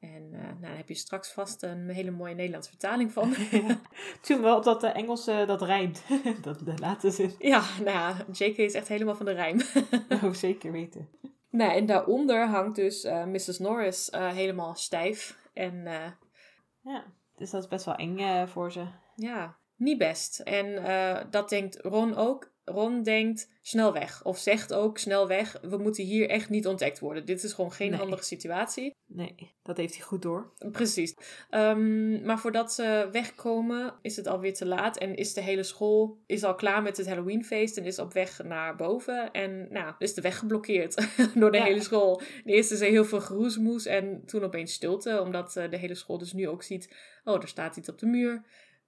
En 0.00 0.30
nou, 0.30 0.60
daar 0.60 0.76
heb 0.76 0.88
je 0.88 0.94
straks 0.94 1.32
vast 1.32 1.62
een 1.62 1.88
hele 1.88 2.10
mooie 2.10 2.34
Nederlandse 2.34 2.70
vertaling 2.70 3.12
van. 3.12 3.34
ja. 3.50 3.80
Toen 4.22 4.42
wel 4.42 4.56
op 4.56 4.64
dat 4.64 4.84
uh, 4.84 4.96
Engelse 4.96 5.44
dat 5.46 5.62
rijmt. 5.62 6.02
dat 6.42 6.58
de 6.58 6.74
laatste 6.76 7.10
zin. 7.10 7.34
ja, 7.38 7.64
nou 7.78 7.90
ja, 7.90 8.26
JK 8.32 8.56
is 8.56 8.74
echt 8.74 8.88
helemaal 8.88 9.16
van 9.16 9.26
de 9.26 9.32
rijm. 9.32 9.60
Oh, 10.22 10.32
zeker 10.32 10.72
weten. 10.72 11.08
Nou, 11.56 11.72
en 11.72 11.86
daaronder 11.86 12.46
hangt 12.46 12.76
dus 12.76 13.04
eh, 13.04 13.24
Mrs. 13.24 13.58
Norris 13.58 14.10
eh, 14.10 14.28
helemaal 14.28 14.74
stijf. 14.74 15.38
En 15.52 15.86
eh, 15.86 16.10
Ja. 16.80 17.04
Dus 17.36 17.50
dat 17.50 17.62
is 17.62 17.68
best 17.68 17.84
wel 17.84 17.94
eng 17.94 18.20
uh, 18.20 18.46
voor 18.46 18.72
ze. 18.72 18.86
ja, 19.16 19.56
niet 19.76 19.98
best. 19.98 20.40
En 20.40 20.66
uh, 20.66 21.20
dat 21.30 21.48
denkt 21.48 21.78
Ron 21.82 22.16
ook. 22.16 22.52
Ron 22.64 23.02
denkt 23.02 23.48
snel 23.62 23.92
weg. 23.92 24.24
Of 24.24 24.38
zegt 24.38 24.74
ook 24.74 24.98
snel 24.98 25.28
weg. 25.28 25.58
We 25.62 25.76
moeten 25.76 26.04
hier 26.04 26.28
echt 26.28 26.48
niet 26.50 26.66
ontdekt 26.66 26.98
worden. 26.98 27.26
Dit 27.26 27.42
is 27.44 27.52
gewoon 27.52 27.72
geen 27.72 27.90
Nee. 27.90 27.98
handige 27.98 28.24
situatie. 28.24 28.92
Nee, 29.06 29.52
dat 29.62 29.76
heeft 29.76 29.94
hij 29.94 30.02
goed 30.04 30.22
door. 30.22 30.52
Precies. 30.72 31.14
Um, 31.50 32.22
maar 32.22 32.38
voordat 32.38 32.72
ze 32.72 33.08
wegkomen 33.12 33.94
is 34.02 34.16
het 34.16 34.26
alweer 34.26 34.54
te 34.54 34.66
laat. 34.66 34.96
En 34.98 35.14
is 35.14 35.32
de 35.34 35.40
hele 35.40 35.62
school 35.62 36.18
is 36.26 36.44
al 36.44 36.54
klaar 36.54 36.82
met 36.82 36.96
het 36.96 37.06
Halloweenfeest. 37.08 37.76
En 37.76 37.84
is 37.84 37.98
op 37.98 38.12
weg 38.12 38.42
naar 38.42 38.76
boven. 38.76 39.30
En 39.30 39.66
nou, 39.72 39.94
is 39.98 40.14
de 40.14 40.20
weg 40.20 40.38
geblokkeerd 40.38 41.06
door 41.40 41.50
de 41.50 41.58
Ja. 41.58 41.64
hele 41.64 41.82
school. 41.82 42.20
De 42.44 42.52
eerste 42.52 42.74
is 42.74 42.80
er 42.80 42.88
heel 42.88 43.04
veel 43.04 43.20
geroesmoes. 43.20 43.86
En 43.86 44.22
toen 44.26 44.44
opeens 44.44 44.72
stilte. 44.72 45.20
Omdat 45.20 45.56
uh, 45.56 45.70
de 45.70 45.76
hele 45.76 45.94
school 45.94 46.18
dus 46.18 46.32
nu 46.32 46.48
ook 46.48 46.62
ziet. 46.62 46.94
Oh, 47.24 47.42
er 47.42 47.48
staat 47.48 47.76
iets 47.76 47.88
op 47.88 47.98
de 47.98 48.06
muur. 48.06 48.42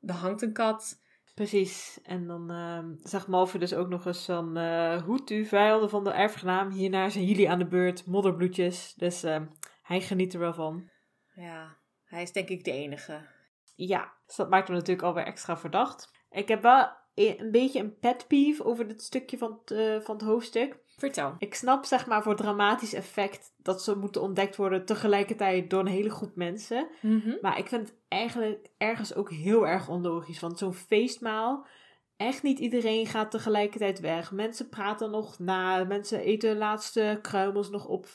Er 0.07 0.15
hangt 0.15 0.43
een 0.43 0.53
kat. 0.53 1.05
Precies. 1.37 2.01
En 2.03 2.27
dan 2.27 2.53
uh, 2.53 2.85
zegt 3.03 3.27
Malfoy 3.27 3.61
dus 3.61 3.75
ook 3.75 3.89
nog 3.89 4.07
eens 4.07 4.25
van... 4.25 4.59
Uh, 4.59 5.03
hoed 5.03 5.31
u 5.31 5.45
vijanden 5.45 5.91
van 5.91 6.05
de 6.05 6.11
erfgenaam. 6.11 6.71
Hierna 6.71 7.09
zijn 7.09 7.25
jullie 7.25 7.51
aan 7.51 7.59
de 7.59 7.67
beurt. 7.67 8.07
Modderbloedjes. 8.07 8.95
Dus 8.95 9.25
uh, 9.25 9.41
hij 9.83 10.01
geniet 10.01 10.35
er 10.35 10.41
wel 10.41 10.55
van. 10.55 10.91
Ja, 11.35 11.77
hij 12.05 12.23
is 12.23 12.33
denk 12.33 12.49
ik 12.49 12.65
de 12.65 12.71
enige. 12.71 13.27
Ja, 13.75 14.13
dus 14.27 14.37
dat 14.37 14.51
maakt 14.51 14.69
hem 14.69 14.77
natuurlijk 14.77 15.07
alweer 15.07 15.25
extra 15.25 15.57
verdacht. 15.57 16.13
Ik 16.31 16.49
heb 16.49 16.63
wel 16.63 16.89
een 17.15 17.51
beetje 17.51 17.81
een 17.81 17.99
pet 17.99 18.25
peeve 18.29 18.65
over 18.65 18.89
dit 18.89 19.03
stukje 19.03 19.39
van 19.39 19.59
het, 19.61 19.71
uh, 19.71 20.01
van 20.01 20.17
het 20.17 20.25
hoofdstuk. 20.25 20.79
Vertel. 20.97 21.35
Ik 21.39 21.55
snap 21.55 21.85
zeg 21.85 22.07
maar 22.07 22.23
voor 22.23 22.37
dramatisch 22.37 22.95
effect 22.95 23.55
dat 23.57 23.83
ze 23.83 23.97
moeten 23.97 24.23
ontdekt 24.23 24.57
worden 24.57 24.85
tegelijkertijd 24.85 25.71
door 25.71 25.81
een 25.81 25.87
hele 25.87 26.11
groep 26.11 26.35
mensen. 26.35 26.89
Mm 27.01 27.21
-hmm. 27.25 27.39
Maar 27.41 27.59
ik 27.59 27.69
vind 27.69 27.89
het 27.89 27.97
eigenlijk 28.09 28.67
ergens 28.79 29.15
ook 29.15 29.31
heel 29.31 29.67
erg 29.67 29.89
onlogisch. 29.89 30.41
Want 30.41 30.59
zo'n 30.59 30.75
feestmaal, 30.75 31.67
echt 32.17 32.43
niet 32.43 32.59
iedereen 32.59 33.07
gaat 33.07 33.31
tegelijkertijd 33.31 34.01
weg. 34.01 34.33
Mensen 34.33 34.69
praten 34.69 35.11
nog 35.11 35.39
na, 35.39 35.85
mensen 35.85 36.21
eten 36.21 36.51
de 36.51 36.57
laatste 36.57 37.19
kruimels 37.23 37.71
nog 37.71 37.87
op 37.87 38.07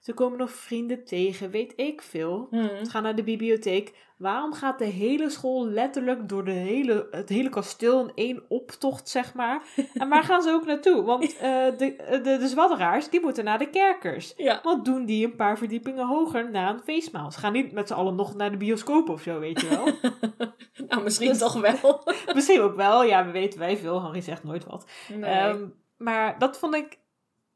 Ze 0.00 0.12
komen 0.14 0.38
nog 0.38 0.50
vrienden 0.50 1.04
tegen, 1.04 1.50
weet 1.50 1.72
ik 1.76 2.02
veel. 2.02 2.46
Mm 2.50 2.84
Ze 2.84 2.90
gaan 2.90 3.02
naar 3.02 3.16
de 3.16 3.24
bibliotheek. 3.24 3.94
Waarom 4.20 4.52
gaat 4.52 4.78
de 4.78 4.84
hele 4.84 5.30
school 5.30 5.66
letterlijk 5.66 6.28
door 6.28 6.44
de 6.44 6.50
hele, 6.50 7.08
het 7.10 7.28
hele 7.28 7.48
kasteel 7.48 8.00
in 8.00 8.12
één 8.14 8.42
optocht, 8.48 9.08
zeg 9.08 9.34
maar? 9.34 9.62
En 9.94 10.08
waar 10.08 10.24
gaan 10.30 10.42
ze 10.42 10.50
ook 10.50 10.66
naartoe? 10.66 11.02
Want 11.02 11.36
eh, 11.36 11.66
de, 11.76 12.20
de, 12.22 12.36
de 12.38 12.48
zwadderaars, 12.48 13.08
die 13.08 13.20
moeten 13.20 13.44
naar 13.44 13.58
de 13.58 13.70
kerkers. 13.70 14.34
Ja. 14.36 14.60
Wat 14.62 14.84
doen 14.84 15.04
die 15.04 15.26
een 15.26 15.36
paar 15.36 15.58
verdiepingen 15.58 16.06
hoger 16.06 16.50
naar 16.50 16.74
een 16.74 16.80
feestmaal? 16.80 17.30
Ze 17.30 17.38
gaan 17.38 17.52
niet 17.52 17.72
met 17.72 17.88
z'n 17.88 17.94
allen 17.94 18.14
nog 18.14 18.34
naar 18.34 18.50
de 18.50 18.56
bioscoop 18.56 19.08
of 19.08 19.22
zo, 19.22 19.38
weet 19.38 19.60
je 19.60 19.68
wel? 19.68 20.12
nou, 20.88 21.02
misschien 21.02 21.38
toch 21.38 21.60
wel. 21.60 22.02
Misschien 22.34 22.60
ook 22.60 22.76
wel, 22.76 23.04
ja, 23.04 23.24
we 23.24 23.30
weten 23.30 23.58
wij 23.58 23.76
veel. 23.76 24.00
Harry 24.00 24.20
zegt 24.20 24.44
nooit 24.44 24.64
wat. 24.64 24.86
Nee. 25.08 25.30
Ehm, 25.30 25.66
maar 25.96 26.38
dat 26.38 26.58
vond 26.58 26.74
ik, 26.74 26.98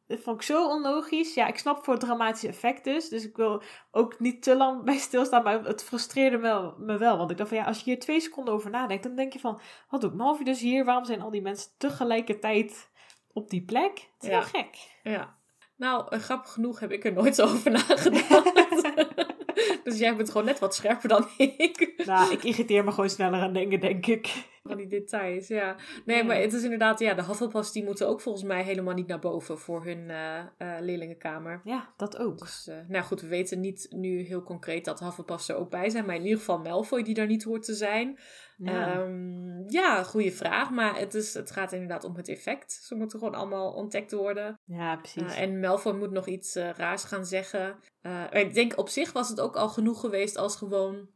dat 0.07 0.21
vond 0.21 0.37
ik 0.37 0.43
zo 0.43 0.69
onlogisch. 0.69 1.35
Ja, 1.35 1.47
ik 1.47 1.59
snap 1.59 1.85
voor 1.85 1.95
het 1.95 2.03
dramatische 2.03 2.49
effect 2.49 2.85
dus. 2.85 3.09
Dus 3.09 3.25
ik 3.25 3.37
wil 3.37 3.63
ook 3.91 4.21
niet 4.21 4.43
te 4.43 4.57
lang 4.57 4.85
bij 4.85 4.97
stilstaan. 4.99 5.43
Maar 5.43 5.65
het 5.65 5.85
frustreerde 5.85 6.39
me, 6.39 6.73
me 6.79 6.99
wel. 6.99 7.17
Want 7.19 7.31
ik 7.31 7.37
dacht 7.37 7.49
van 7.49 7.59
ja, 7.59 7.65
als 7.65 7.79
je 7.79 7.85
hier 7.85 7.99
twee 8.01 8.21
seconden 8.21 8.55
over 8.55 8.71
nadenkt. 8.71 9.03
Dan 9.03 9.17
denk 9.17 9.33
je 9.33 9.39
van, 9.41 9.61
wat 9.89 10.01
doet 10.01 10.15
Malfoy 10.15 10.45
dus 10.45 10.61
hier? 10.61 10.85
Waarom 10.85 11.05
zijn 11.05 11.21
al 11.21 11.31
die 11.31 11.43
mensen 11.43 11.71
tegelijkertijd 11.79 12.91
op 13.33 13.51
die 13.51 13.65
plek? 13.65 13.93
Het 14.15 14.23
is 14.23 14.29
Ja. 14.29 14.35
heel 14.39 14.49
gek. 14.63 14.99
Ja. 15.03 15.37
Nou, 15.77 16.07
eh, 16.09 16.19
grappig 16.21 16.53
genoeg 16.53 16.81
heb 16.81 16.91
ik 16.91 17.05
er 17.05 17.13
nooit 17.13 17.35
zo 17.35 17.43
over 17.45 17.71
nagedacht. 17.89 18.93
dus 19.85 19.99
jij 19.99 20.17
bent 20.17 20.31
gewoon 20.31 20.47
net 20.47 20.59
wat 20.59 20.75
scherper 20.75 21.09
dan 21.09 21.27
ik. 21.39 21.93
Nou, 22.07 22.33
ik 22.33 22.45
irriteer 22.45 22.85
me 22.85 22.91
gewoon 22.93 23.11
sneller 23.11 23.41
aan 23.41 23.53
dingen, 23.53 23.81
denk 23.81 24.07
ik. 24.07 24.53
Van 24.63 24.77
die 24.77 24.87
details, 24.87 25.49
ja. 25.49 25.77
Nee, 26.05 26.17
Ja. 26.17 26.25
maar 26.25 26.37
het 26.37 26.53
is 26.53 26.63
inderdaad, 26.63 26.99
ja, 26.99 27.15
de 27.15 27.25
Hufflepuffs 27.25 27.73
die 27.73 27.85
moeten 27.85 28.09
ook 28.09 28.21
volgens 28.21 28.45
mij 28.45 28.63
helemaal 28.63 28.95
niet 28.95 29.07
naar 29.07 29.19
boven 29.19 29.59
voor 29.59 29.85
hun 29.85 30.11
eh, 30.11 30.39
eh, 30.39 30.47
leerlingenkamer. 30.81 31.61
Ja, 31.65 31.93
dat 31.97 32.17
ook. 32.19 32.39
Dus, 32.39 32.67
eh, 32.69 32.77
nou 32.89 33.05
goed, 33.05 33.21
we 33.21 33.27
weten 33.29 33.61
niet 33.61 33.87
nu 33.91 34.21
heel 34.21 34.43
concreet 34.43 34.85
dat 34.85 35.01
Hufflepuffs 35.01 35.49
er 35.49 35.57
ook 35.57 35.71
bij 35.71 35.91
zijn. 35.91 36.05
Maar 36.07 36.15
in 36.15 36.23
ieder 36.23 36.39
geval 36.39 36.59
Malfoy 36.59 37.03
die 37.03 37.15
daar 37.15 37.27
niet 37.27 37.45
hoort 37.45 37.63
te 37.65 37.75
zijn. 37.75 38.19
Ja. 38.57 38.93
Ehm, 38.93 39.69
ja, 39.69 40.03
goede 40.03 40.33
vraag. 40.33 40.71
Maar 40.71 40.99
het, 40.99 41.15
is, 41.15 41.35
het 41.35 41.51
gaat 41.51 41.73
inderdaad 41.73 42.05
om 42.05 42.17
het 42.17 42.29
effect. 42.29 42.73
Ze 42.73 42.95
moeten 42.95 43.19
gewoon 43.19 43.35
allemaal 43.35 43.73
ontdekt 43.73 44.13
worden. 44.13 44.61
ja, 44.65 44.97
precies. 44.97 45.23
Uh, 45.23 45.41
en 45.41 45.61
Malfoy 45.61 45.93
moet 45.93 46.11
nog 46.11 46.27
iets 46.27 46.55
eh, 46.55 46.71
raars 46.71 47.05
gaan 47.05 47.27
zeggen. 47.27 47.79
Uh, 48.03 48.25
ik 48.31 48.55
denk 48.55 48.79
op 48.79 48.89
zich 48.89 49.13
was 49.13 49.29
het 49.29 49.41
ook 49.41 49.57
al 49.57 49.69
genoeg 49.69 50.01
geweest 50.01 50.37
als 50.37 50.57
gewoon 50.57 51.09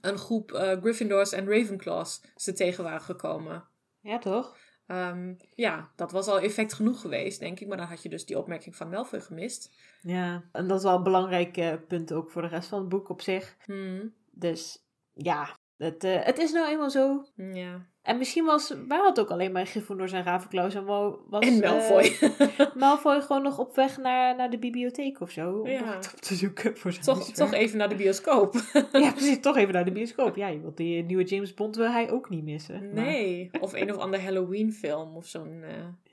een 0.00 0.18
groep 0.18 0.50
Gryffindors 0.80 1.32
en 1.32 1.48
Ravenclaws 1.48 2.20
ze 2.36 2.52
tegen 2.52 2.84
waren 2.84 3.00
gekomen. 3.00 3.64
ja, 4.00 4.18
toch? 4.18 4.56
Um, 4.86 5.36
ja, 5.54 5.90
dat 5.96 6.12
was 6.12 6.26
al 6.26 6.40
effect 6.40 6.72
genoeg 6.72 7.00
geweest, 7.00 7.40
denk 7.40 7.60
ik. 7.60 7.68
Maar 7.68 7.76
dan 7.76 7.86
had 7.86 8.02
je 8.02 8.08
dus 8.08 8.26
die 8.26 8.38
opmerking 8.38 8.76
van 8.76 8.88
Malfoy 8.88 9.20
gemist. 9.20 9.70
Ja, 10.00 10.44
en 10.52 10.68
dat 10.68 10.78
is 10.78 10.84
wel 10.84 10.96
een 10.96 11.02
belangrijk 11.02 11.86
punt 11.88 12.12
ook 12.12 12.30
voor 12.30 12.42
de 12.42 12.48
rest 12.48 12.68
van 12.68 12.78
het 12.78 12.88
boek 12.88 13.08
op 13.08 13.20
zich. 13.20 13.56
Hmm. 13.64 14.14
Dus 14.30 14.84
ja, 15.12 15.56
het, 15.82 16.04
uh, 16.04 16.16
het 16.22 16.38
is 16.38 16.52
nou 16.52 16.68
eenmaal 16.68 16.90
zo. 16.90 17.24
Ja. 17.36 17.90
En 18.02 18.18
misschien 18.18 18.44
was, 18.44 18.74
waren 18.88 19.06
het 19.06 19.20
ook 19.20 19.30
alleen 19.30 19.52
maar 19.52 19.66
Gryffindors 19.66 20.12
en 20.12 20.22
Ravenclaws 20.22 20.74
en 20.74 20.84
was 20.84 21.46
en 21.46 21.60
Malfoy. 21.60 22.16
Uh, 22.20 22.74
Malfoy 22.74 23.20
gewoon 23.20 23.42
nog 23.42 23.58
op 23.58 23.74
weg 23.76 23.96
naar, 23.98 24.36
naar 24.36 24.50
de 24.50 24.58
bibliotheek 24.58 25.20
of 25.20 25.30
zo. 25.30 25.58
Om 25.58 25.66
Ja. 25.68 25.84
het 25.96 26.10
op 26.14 26.20
te 26.20 26.34
zoeken 26.34 26.76
voor 26.76 26.92
zijn 26.92 27.04
toch, 27.04 27.30
toch 27.30 27.52
even 27.52 27.78
naar 27.78 27.88
de 27.88 27.94
bioscoop. 27.94 28.54
Ja, 28.92 29.10
precies. 29.12 29.40
Toch 29.40 29.56
even 29.56 29.74
naar 29.74 29.84
de 29.84 29.92
bioscoop. 29.92 30.36
Ja, 30.36 30.48
je 30.48 30.60
wilt 30.60 30.76
die 30.76 31.02
nieuwe 31.04 31.24
James 31.24 31.54
Bond 31.54 31.76
wil 31.76 31.90
hij 31.90 32.10
ook 32.10 32.28
niet 32.28 32.44
missen. 32.44 32.92
Maar, 32.94 33.04
nee, 33.04 33.50
of 33.60 33.72
een 33.72 33.94
of 33.94 33.96
ander 33.96 34.22
Halloween 34.22 34.72
film 34.72 35.16
of 35.16 35.26
zo'n... 35.26 35.60
Uh... 35.62 35.68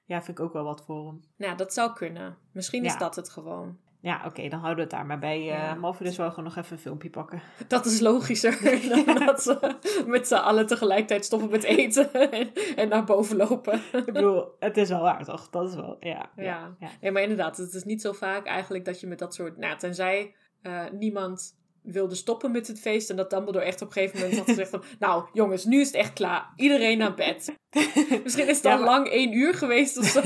ja, 0.06 0.22
vind 0.24 0.38
ik 0.40 0.46
ook 0.46 0.54
wel 0.54 0.64
wat 0.64 0.84
voor 0.86 1.06
hem. 1.06 1.22
Nou, 1.38 1.58
dat 1.58 1.74
zou 1.74 1.94
kunnen. 1.94 2.38
Misschien 2.52 2.86
is 2.86 2.98
dat 2.98 3.16
het 3.16 3.30
gewoon. 3.30 3.78
Ja, 4.02 4.22
oké, 4.26 4.48
dan 4.50 4.60
houden 4.60 4.76
we 4.76 4.82
het 4.82 4.92
daar 4.92 5.06
maar 5.06 5.20
bij. 5.20 5.40
Uh, 5.40 5.46
Ja. 5.46 5.74
Malfoy 5.76 6.06
dus 6.06 6.18
wel 6.18 6.30
gewoon 6.30 6.44
nog 6.44 6.56
even 6.56 6.72
een 6.72 6.80
filmpje 6.82 7.10
pakken. 7.10 7.42
Dat 7.68 7.86
is 7.86 8.00
logischer 8.00 8.60
dan 9.06 9.26
dat 9.26 9.44
ze 9.44 9.76
met 10.08 10.28
z'n 10.28 10.34
allen 10.36 10.68
tegelijkertijd 10.68 11.26
stoppen 11.26 11.50
met 11.50 11.64
eten 11.64 12.14
en, 12.32 12.52
en 12.76 12.90
naar 12.90 13.04
boven 13.04 13.38
lopen. 13.38 13.82
Ik 13.92 14.06
bedoel, 14.14 14.46
het 14.60 14.78
is 14.78 14.90
wel 14.90 15.02
waar, 15.02 15.24
toch? 15.26 15.50
Dat 15.50 15.70
is 15.70 15.76
wel, 15.76 15.98
ja. 16.00 16.30
Ja. 16.36 16.44
ja, 16.44 16.76
ja. 16.80 16.90
Nee, 17.02 17.12
maar 17.12 17.22
inderdaad, 17.22 17.58
het 17.58 17.74
is 17.74 17.84
niet 17.84 18.02
zo 18.02 18.12
vaak 18.12 18.46
eigenlijk 18.46 18.86
dat 18.86 19.00
je 19.00 19.08
met 19.08 19.20
dat 19.20 19.34
soort... 19.34 19.58
Nou, 19.58 19.78
tenzij 19.78 20.36
eh, 20.62 20.84
niemand 20.92 21.58
wilde 21.84 22.16
stoppen 22.16 22.52
met 22.52 22.68
het 22.68 22.80
feest 22.80 23.10
en 23.10 23.16
dat 23.16 23.30
Dumbledore 23.30 23.66
echt 23.66 23.82
op 23.82 23.88
een 23.88 23.94
gegeven 23.94 24.20
moment 24.20 24.38
had 24.38 24.48
gezegd 24.48 24.70
van... 24.70 24.84
Nou, 25.00 25.24
jongens, 25.34 25.66
nu 25.66 25.80
is 25.80 25.88
het 25.88 25.96
echt 25.96 26.14
klaar. 26.14 26.54
Iedereen 26.56 26.98
naar 26.98 27.14
bed. 27.16 27.56
Misschien 28.24 28.48
is 28.48 28.56
het 28.56 28.64
Ja, 28.66 28.72
al 28.72 28.78
maar- 28.78 28.88
lang 28.88 29.08
één 29.08 29.34
uur 29.34 29.54
geweest 29.54 29.98
of 29.98 30.06
zo. 30.06 30.22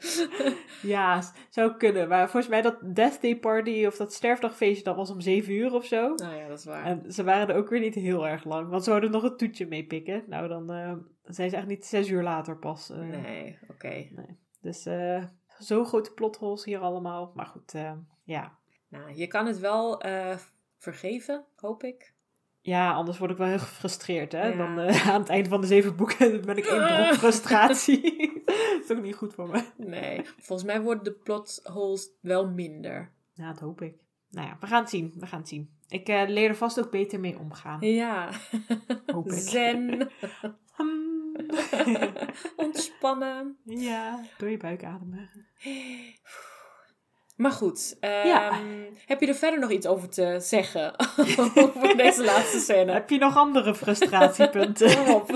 Ja, 0.82 1.22
zou 1.48 1.76
kunnen. 1.76 2.08
Maar 2.08 2.22
volgens 2.30 2.48
mij 2.48 2.62
dat 2.62 2.76
Death 2.94 3.22
Day 3.22 3.36
Party 3.36 3.84
of 3.86 3.96
dat 3.96 4.12
sterfdagfeestje, 4.12 4.84
dat 4.84 4.96
was 4.96 5.10
om 5.10 5.20
7 5.20 5.52
uur 5.54 5.72
of 5.74 5.84
zo. 5.84 6.14
nou 6.14 6.34
ja, 6.36 6.48
dat 6.48 6.58
is 6.58 6.64
waar. 6.64 6.84
En 6.84 7.12
ze 7.12 7.24
waren 7.24 7.48
er 7.48 7.54
ook 7.56 7.68
weer 7.68 7.80
niet 7.80 7.94
heel 7.94 8.26
erg 8.28 8.44
lang. 8.44 8.68
Want 8.68 8.84
ze 8.84 8.90
hadden 8.90 9.10
nog 9.10 9.22
een 9.22 9.36
toetje 9.36 9.66
meepikken. 9.66 10.22
Nou, 10.26 10.48
dan 10.48 10.72
eh, 10.72 10.92
zijn 11.24 11.50
ze 11.50 11.56
echt 11.56 11.66
niet 11.66 11.86
zes 11.86 12.08
uur 12.08 12.22
later 12.22 12.56
pas. 12.56 12.90
eh. 12.90 12.98
Nee, 12.98 13.58
oké. 13.70 14.06
Dus 14.60 14.86
eh 14.86 15.24
zo 15.58 15.84
grote 15.84 16.12
plotholes 16.12 16.64
hier 16.64 16.78
allemaal. 16.78 17.32
Maar 17.34 17.46
goed, 17.46 17.72
ja. 18.24 18.58
Nou, 18.88 19.14
je 19.14 19.26
kan 19.26 19.46
het 19.46 19.58
wel 19.58 20.02
vergeven, 20.78 21.44
hoop 21.56 21.82
ik. 21.82 22.14
Ja, 22.60 22.92
anders 22.92 23.18
word 23.18 23.30
ik 23.30 23.36
wel 23.36 23.46
heel 23.46 23.58
gefrustreerd. 23.58 24.32
Hè? 24.32 24.46
Ja. 24.48 24.56
Dan 24.56 24.78
aan 25.12 25.20
het 25.20 25.28
einde 25.28 25.48
van 25.48 25.60
de 25.60 25.66
zeven 25.66 25.96
boeken 25.96 26.44
ben 26.46 26.56
ik 26.56 26.64
één 26.64 26.86
brok 26.86 27.14
frustratie. 27.24 28.29
dat 28.80 28.90
is 28.90 28.96
ook 28.96 29.02
niet 29.02 29.14
goed 29.14 29.34
voor 29.34 29.48
me. 29.48 29.64
Nee, 29.76 30.20
volgens 30.38 30.68
mij 30.68 30.80
worden 30.80 31.04
de 31.04 31.12
plotholes 31.12 32.10
wel 32.20 32.48
minder. 32.48 33.12
Ja, 33.32 33.48
dat 33.48 33.60
hoop 33.60 33.82
ik. 33.82 34.04
Nou 34.30 34.46
ja, 34.46 34.56
we 34.60 34.66
gaan 34.66 34.80
het 34.80 34.90
zien. 34.90 35.12
We 35.16 35.26
gaan 35.26 35.38
het 35.38 35.48
zien. 35.48 35.70
Ik 35.88 36.08
eh, 36.08 36.28
leer 36.28 36.48
er 36.48 36.56
vast 36.56 36.80
ook 36.80 36.90
beter 36.90 37.20
mee 37.20 37.38
omgaan. 37.38 37.80
Ja. 37.80 38.30
Hoop 39.06 39.26
ik. 39.26 39.38
Zen. 39.38 40.10
Ontspannen. 42.56 43.58
ja, 43.64 44.24
door 44.38 44.48
je 44.48 44.56
buik 44.56 44.84
ademen. 44.84 45.30
Maar 47.40 47.52
goed, 47.52 47.96
ehm, 48.00 48.26
Ja. 48.26 48.60
heb 49.06 49.20
je 49.20 49.26
er 49.26 49.34
verder 49.34 49.60
nog 49.60 49.70
iets 49.70 49.86
over 49.86 50.08
te 50.08 50.36
zeggen? 50.40 50.94
over 51.38 51.96
deze 51.96 52.24
laatste 52.24 52.58
scène? 52.58 52.92
Heb 52.92 53.10
je 53.10 53.18
nog 53.18 53.36
andere 53.36 53.74
frustratiepunten? 53.74 54.96
Kom 55.04 55.14
op. 55.14 55.28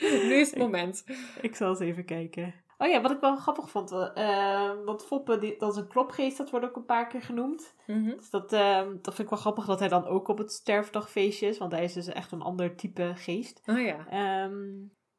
nu 0.00 0.34
is 0.34 0.50
het 0.50 0.58
moment. 0.58 1.04
ik 1.40 1.56
zal 1.56 1.68
eens 1.68 1.80
even 1.80 2.04
kijken. 2.04 2.54
Oh 2.78 2.88
ja, 2.88 3.00
wat 3.00 3.10
ik 3.10 3.20
wel 3.20 3.36
grappig 3.36 3.70
vond. 3.70 3.92
eh, 4.14 4.70
want 4.84 5.04
Foppe, 5.04 5.38
die, 5.38 5.54
dat 5.58 5.72
is 5.72 5.76
een 5.78 5.88
klopgeest, 5.88 6.36
dat 6.36 6.50
wordt 6.50 6.66
ook 6.66 6.76
een 6.76 6.84
paar 6.84 7.06
keer 7.06 7.22
genoemd. 7.22 7.74
Mhm. 7.86 8.16
Dus 8.16 8.30
dat, 8.30 8.52
eh, 8.52 8.76
dat 9.02 9.14
vind 9.14 9.18
ik 9.18 9.28
wel 9.28 9.38
grappig 9.38 9.64
dat 9.64 9.78
hij 9.78 9.88
dan 9.88 10.06
ook 10.06 10.28
op 10.28 10.38
het 10.38 10.52
sterfdagfeestje 10.52 11.46
is. 11.48 11.58
Want 11.58 11.72
hij 11.72 11.84
is 11.84 11.92
dus 11.92 12.06
echt 12.08 12.32
een 12.32 12.42
ander 12.42 12.76
type 12.76 13.12
geest. 13.14 13.62
Oh 13.66 13.80
ja. 13.80 14.06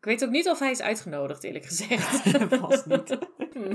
Ik 0.03 0.09
weet 0.09 0.23
ook 0.23 0.29
niet 0.29 0.49
of 0.49 0.59
hij 0.59 0.71
is 0.71 0.81
uitgenodigd, 0.81 1.43
eerlijk 1.43 1.65
gezegd. 1.65 2.21
vast 2.59 2.85
niet. 2.85 3.17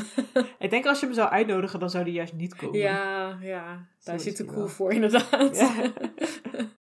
Ik 0.58 0.70
denk 0.70 0.86
als 0.86 1.00
je 1.00 1.06
hem 1.06 1.14
zou 1.14 1.28
uitnodigen, 1.28 1.80
dan 1.80 1.90
zou 1.90 2.04
hij 2.04 2.12
juist 2.12 2.32
niet 2.32 2.54
komen. 2.54 2.78
ja, 2.78 3.38
ja. 3.40 3.86
Daar 4.04 4.20
zit 4.20 4.36
te 4.36 4.44
hij 4.44 4.54
cool 4.54 4.66
voor, 4.66 4.92
inderdaad. 4.92 5.56
Ja. 5.56 5.72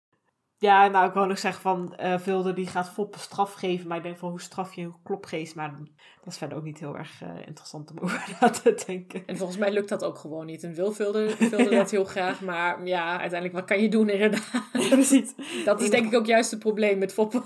Ja, 0.59 0.87
nou, 0.87 1.07
ik 1.07 1.13
wou 1.13 1.27
nog 1.27 1.37
zeggen 1.39 1.61
van 1.61 1.93
Vilde 2.19 2.53
die 2.53 2.67
gaat 2.67 2.89
Foppe 2.89 3.19
straf 3.19 3.53
geven. 3.53 3.87
Maar 3.87 3.97
ik 3.97 4.03
denk 4.03 4.17
van 4.17 4.29
hoe 4.29 4.41
straf 4.41 4.73
je 4.73 4.81
een 4.81 4.95
klopgeest? 5.03 5.55
Maar 5.55 5.77
dat 6.23 6.33
is 6.33 6.37
verder 6.37 6.57
ook 6.57 6.63
niet 6.63 6.79
heel 6.79 6.97
erg 6.97 7.21
eh, 7.21 7.47
interessant 7.47 7.91
om 7.91 7.99
over 8.03 8.37
na 8.41 8.49
te 8.49 8.83
denken. 8.85 9.25
En 9.25 9.37
volgens 9.37 9.57
mij 9.57 9.71
lukt 9.71 9.89
dat 9.89 10.03
ook 10.03 10.17
gewoon 10.17 10.45
niet. 10.45 10.63
En 10.63 10.73
Wil 10.73 10.93
wilde 10.93 11.35
Ja. 11.57 11.69
dat 11.69 11.91
heel 11.91 12.03
graag. 12.03 12.41
Maar 12.41 12.85
ja, 12.85 13.09
uiteindelijk, 13.09 13.53
wat 13.53 13.65
kan 13.65 13.81
je 13.81 13.89
doen 13.89 14.09
inderdaad? 14.09 14.69
Precies. 14.71 15.33
Dat 15.65 15.81
is 15.81 15.89
denk 15.89 16.05
ik 16.05 16.13
ook 16.19 16.25
juist 16.25 16.51
het 16.51 16.59
probleem 16.59 16.97
met 16.97 17.13
foppen. 17.13 17.43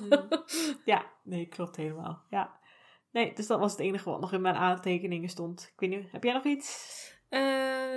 Ja, 0.86 1.06
nee, 1.24 1.46
klopt 1.46 1.76
helemaal. 1.76 2.22
Ja. 2.30 2.60
Nee, 3.12 3.34
dus 3.34 3.48
dat 3.48 3.60
was 3.60 3.72
het 3.72 3.82
enige 3.82 4.10
wat 4.10 4.22
nog 4.22 4.34
in 4.34 4.42
mijn 4.42 4.56
aantekeningen 4.56 5.30
stond. 5.30 5.70
Ik 5.74 5.80
weet 5.80 5.90
niet, 5.90 6.12
heb 6.12 6.24
jij 6.24 6.34
nog 6.34 6.44
iets? 6.46 7.00
Eh, 7.30 7.96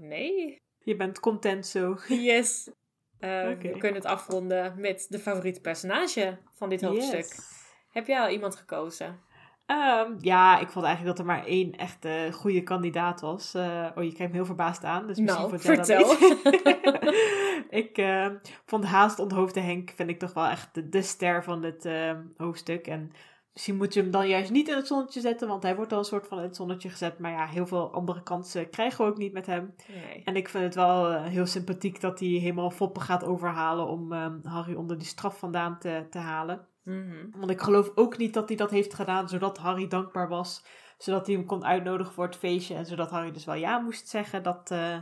nee. 0.00 0.62
Je 0.78 0.96
bent 0.96 1.20
content 1.20 1.66
zo. 1.66 1.96
Yes. 2.08 2.70
Eh, 3.18 3.48
Oké. 3.50 3.72
We 3.72 3.78
kunnen 3.78 4.00
het 4.00 4.10
afronden 4.10 4.74
met 4.76 5.06
de 5.08 5.18
favoriete 5.18 5.60
personage 5.60 6.38
van 6.52 6.68
dit 6.68 6.82
hoofdstuk. 6.82 7.18
Yes. 7.18 7.54
Heb 7.90 8.06
jij 8.06 8.20
al 8.20 8.28
iemand 8.28 8.56
gekozen? 8.56 9.20
Ehm, 9.66 10.12
ja, 10.20 10.58
ik 10.58 10.68
vond 10.68 10.84
eigenlijk 10.84 11.16
dat 11.16 11.26
er 11.26 11.32
maar 11.32 11.44
één 11.44 11.72
echte 11.76 12.28
goede 12.32 12.62
kandidaat 12.62 13.20
was. 13.20 13.54
Eh, 13.54 13.86
oh, 13.94 14.04
je 14.04 14.12
kijkt 14.12 14.32
me 14.32 14.36
heel 14.38 14.44
verbaasd 14.46 14.84
aan. 14.84 15.06
Dus 15.06 15.18
misschien 15.18 15.48
Nou, 15.48 15.58
vertel. 15.58 16.10
Ik 17.70 17.98
eh, 17.98 18.28
vond 18.66 18.84
Haast 18.84 19.18
onthoofde 19.18 19.60
Henk, 19.60 19.92
vind 19.94 20.10
ik 20.10 20.18
toch 20.18 20.32
wel 20.32 20.46
echt 20.46 20.74
de, 20.74 20.88
de 20.88 21.02
ster 21.02 21.44
van 21.44 21.60
dit 21.60 21.88
hoofdstuk. 22.36 22.86
En 22.86 23.12
misschien 23.56 23.76
moet 23.76 23.94
je 23.94 24.00
hem 24.00 24.10
dan 24.10 24.28
juist 24.28 24.50
niet 24.50 24.68
in 24.68 24.76
het 24.76 24.86
zonnetje 24.86 25.20
zetten, 25.20 25.48
want 25.48 25.62
hij 25.62 25.76
wordt 25.76 25.92
al 25.92 25.98
een 25.98 26.04
soort 26.04 26.26
van 26.26 26.38
in 26.38 26.44
het 26.44 26.56
zonnetje 26.56 26.88
gezet. 26.88 27.18
Maar 27.18 27.30
ja, 27.30 27.46
heel 27.46 27.66
veel 27.66 27.92
andere 27.92 28.22
kansen 28.22 28.70
krijgen 28.70 29.04
we 29.04 29.10
ook 29.10 29.18
niet 29.18 29.32
met 29.32 29.46
hem. 29.46 29.74
Nee. 29.88 30.22
En 30.24 30.36
ik 30.36 30.48
vind 30.48 30.64
het 30.64 30.74
wel 30.74 31.10
eh, 31.10 31.24
heel 31.24 31.46
sympathiek 31.46 32.00
dat 32.00 32.20
hij 32.20 32.28
helemaal 32.28 32.70
Foppen 32.70 33.02
gaat 33.02 33.24
overhalen 33.24 33.86
om 33.86 34.12
ehm, 34.12 34.38
Harry 34.42 34.74
onder 34.74 34.98
die 34.98 35.06
straf 35.06 35.38
vandaan 35.38 35.78
te, 35.78 36.06
te 36.10 36.18
halen. 36.18 36.66
Mhm. 36.82 37.30
Want 37.36 37.50
ik 37.50 37.60
geloof 37.60 37.90
ook 37.94 38.18
niet 38.18 38.34
dat 38.34 38.48
hij 38.48 38.56
dat 38.56 38.70
heeft 38.70 38.94
gedaan 38.94 39.28
zodat 39.28 39.58
Harry 39.58 39.88
dankbaar 39.88 40.28
was. 40.28 40.64
Zodat 40.98 41.26
hij 41.26 41.34
hem 41.36 41.46
kon 41.46 41.64
uitnodigen 41.64 42.12
voor 42.12 42.26
het 42.26 42.36
feestje. 42.36 42.74
En 42.74 42.86
zodat 42.86 43.10
Harry 43.10 43.30
dus 43.30 43.44
wel 43.44 43.54
ja 43.54 43.78
moest 43.78 44.08
zeggen. 44.08 44.42
Dat, 44.42 44.70
eh, 44.70 44.96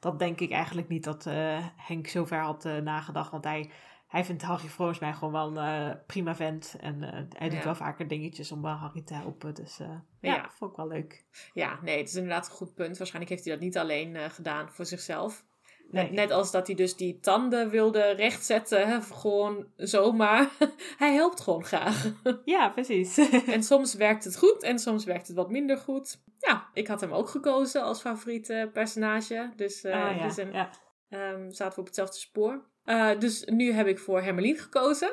dat 0.00 0.18
denk 0.18 0.40
ik 0.40 0.50
eigenlijk 0.50 0.88
niet 0.88 1.04
dat 1.04 1.26
uh, 1.26 1.58
Henk 1.76 2.06
zover 2.06 2.38
had 2.38 2.68
nagedacht. 2.82 3.30
Want 3.30 3.44
hij, 3.44 3.70
hij 4.10 4.24
vindt 4.24 4.42
Harry 4.42 4.68
volgens 4.68 4.98
mij 4.98 5.12
gewoon 5.12 5.32
wel 5.32 5.56
een 5.56 5.88
uh, 5.88 5.94
prima 6.06 6.34
vent. 6.34 6.76
En 6.80 7.28
hij 7.36 7.48
doet 7.48 7.64
wel 7.64 7.74
vaker 7.74 8.08
dingetjes 8.08 8.52
om 8.52 8.64
Harry 8.64 9.02
te 9.02 9.14
helpen. 9.14 9.54
Dus 9.54 9.76
ja, 9.76 10.04
ja, 10.20 10.50
vond 10.50 10.70
ik 10.70 10.76
wel 10.76 10.88
leuk. 10.88 11.24
Ja, 11.52 11.78
nee, 11.82 11.98
het 11.98 12.08
is 12.08 12.14
inderdaad 12.14 12.46
een 12.46 12.52
goed 12.52 12.74
punt. 12.74 12.98
Waarschijnlijk 12.98 13.32
heeft 13.32 13.44
hij 13.44 13.54
dat 13.54 13.62
niet 13.62 13.78
alleen 13.78 14.30
gedaan 14.30 14.70
voor 14.70 14.84
zichzelf. 14.84 15.44
Nee. 15.90 16.10
Net 16.10 16.30
als 16.30 16.50
dat 16.50 16.66
hij 16.66 16.76
dus 16.76 16.96
die 16.96 17.20
tanden 17.20 17.70
wilde 17.70 18.10
rechtzetten, 18.10 18.88
hè, 18.88 19.00
gewoon 19.00 19.66
zomaar. 19.76 20.48
hij 20.98 21.14
helpt 21.14 21.40
gewoon 21.40 21.64
graag. 21.64 22.12
Ja, 22.44 22.68
precies. 22.68 23.18
en 23.54 23.62
soms 23.62 23.94
werkt 23.94 24.24
het 24.24 24.36
goed 24.36 24.62
en 24.62 24.78
soms 24.78 25.04
werkt 25.04 25.26
het 25.26 25.36
wat 25.36 25.50
minder 25.50 25.76
goed. 25.76 26.20
Ja, 26.38 26.68
ik 26.72 26.86
had 26.86 27.00
hem 27.00 27.12
ook 27.12 27.28
gekozen 27.28 27.82
als 27.82 28.00
favoriete 28.00 28.70
personage. 28.72 29.50
Dus, 29.56 29.84
uh, 29.84 29.92
ah, 29.92 30.16
ja. 30.16 30.22
dus 30.22 30.36
een, 30.36 30.52
ja. 30.52 30.70
Um, 31.10 31.52
zaten 31.52 31.74
we 31.74 31.80
op 31.80 31.86
hetzelfde 31.86 32.18
spoor. 32.18 32.68
Uh, 32.84 33.18
dus 33.18 33.44
nu 33.44 33.72
heb 33.72 33.86
ik 33.86 33.98
voor 33.98 34.20
Hermelien 34.20 34.58
gekozen. 34.58 35.12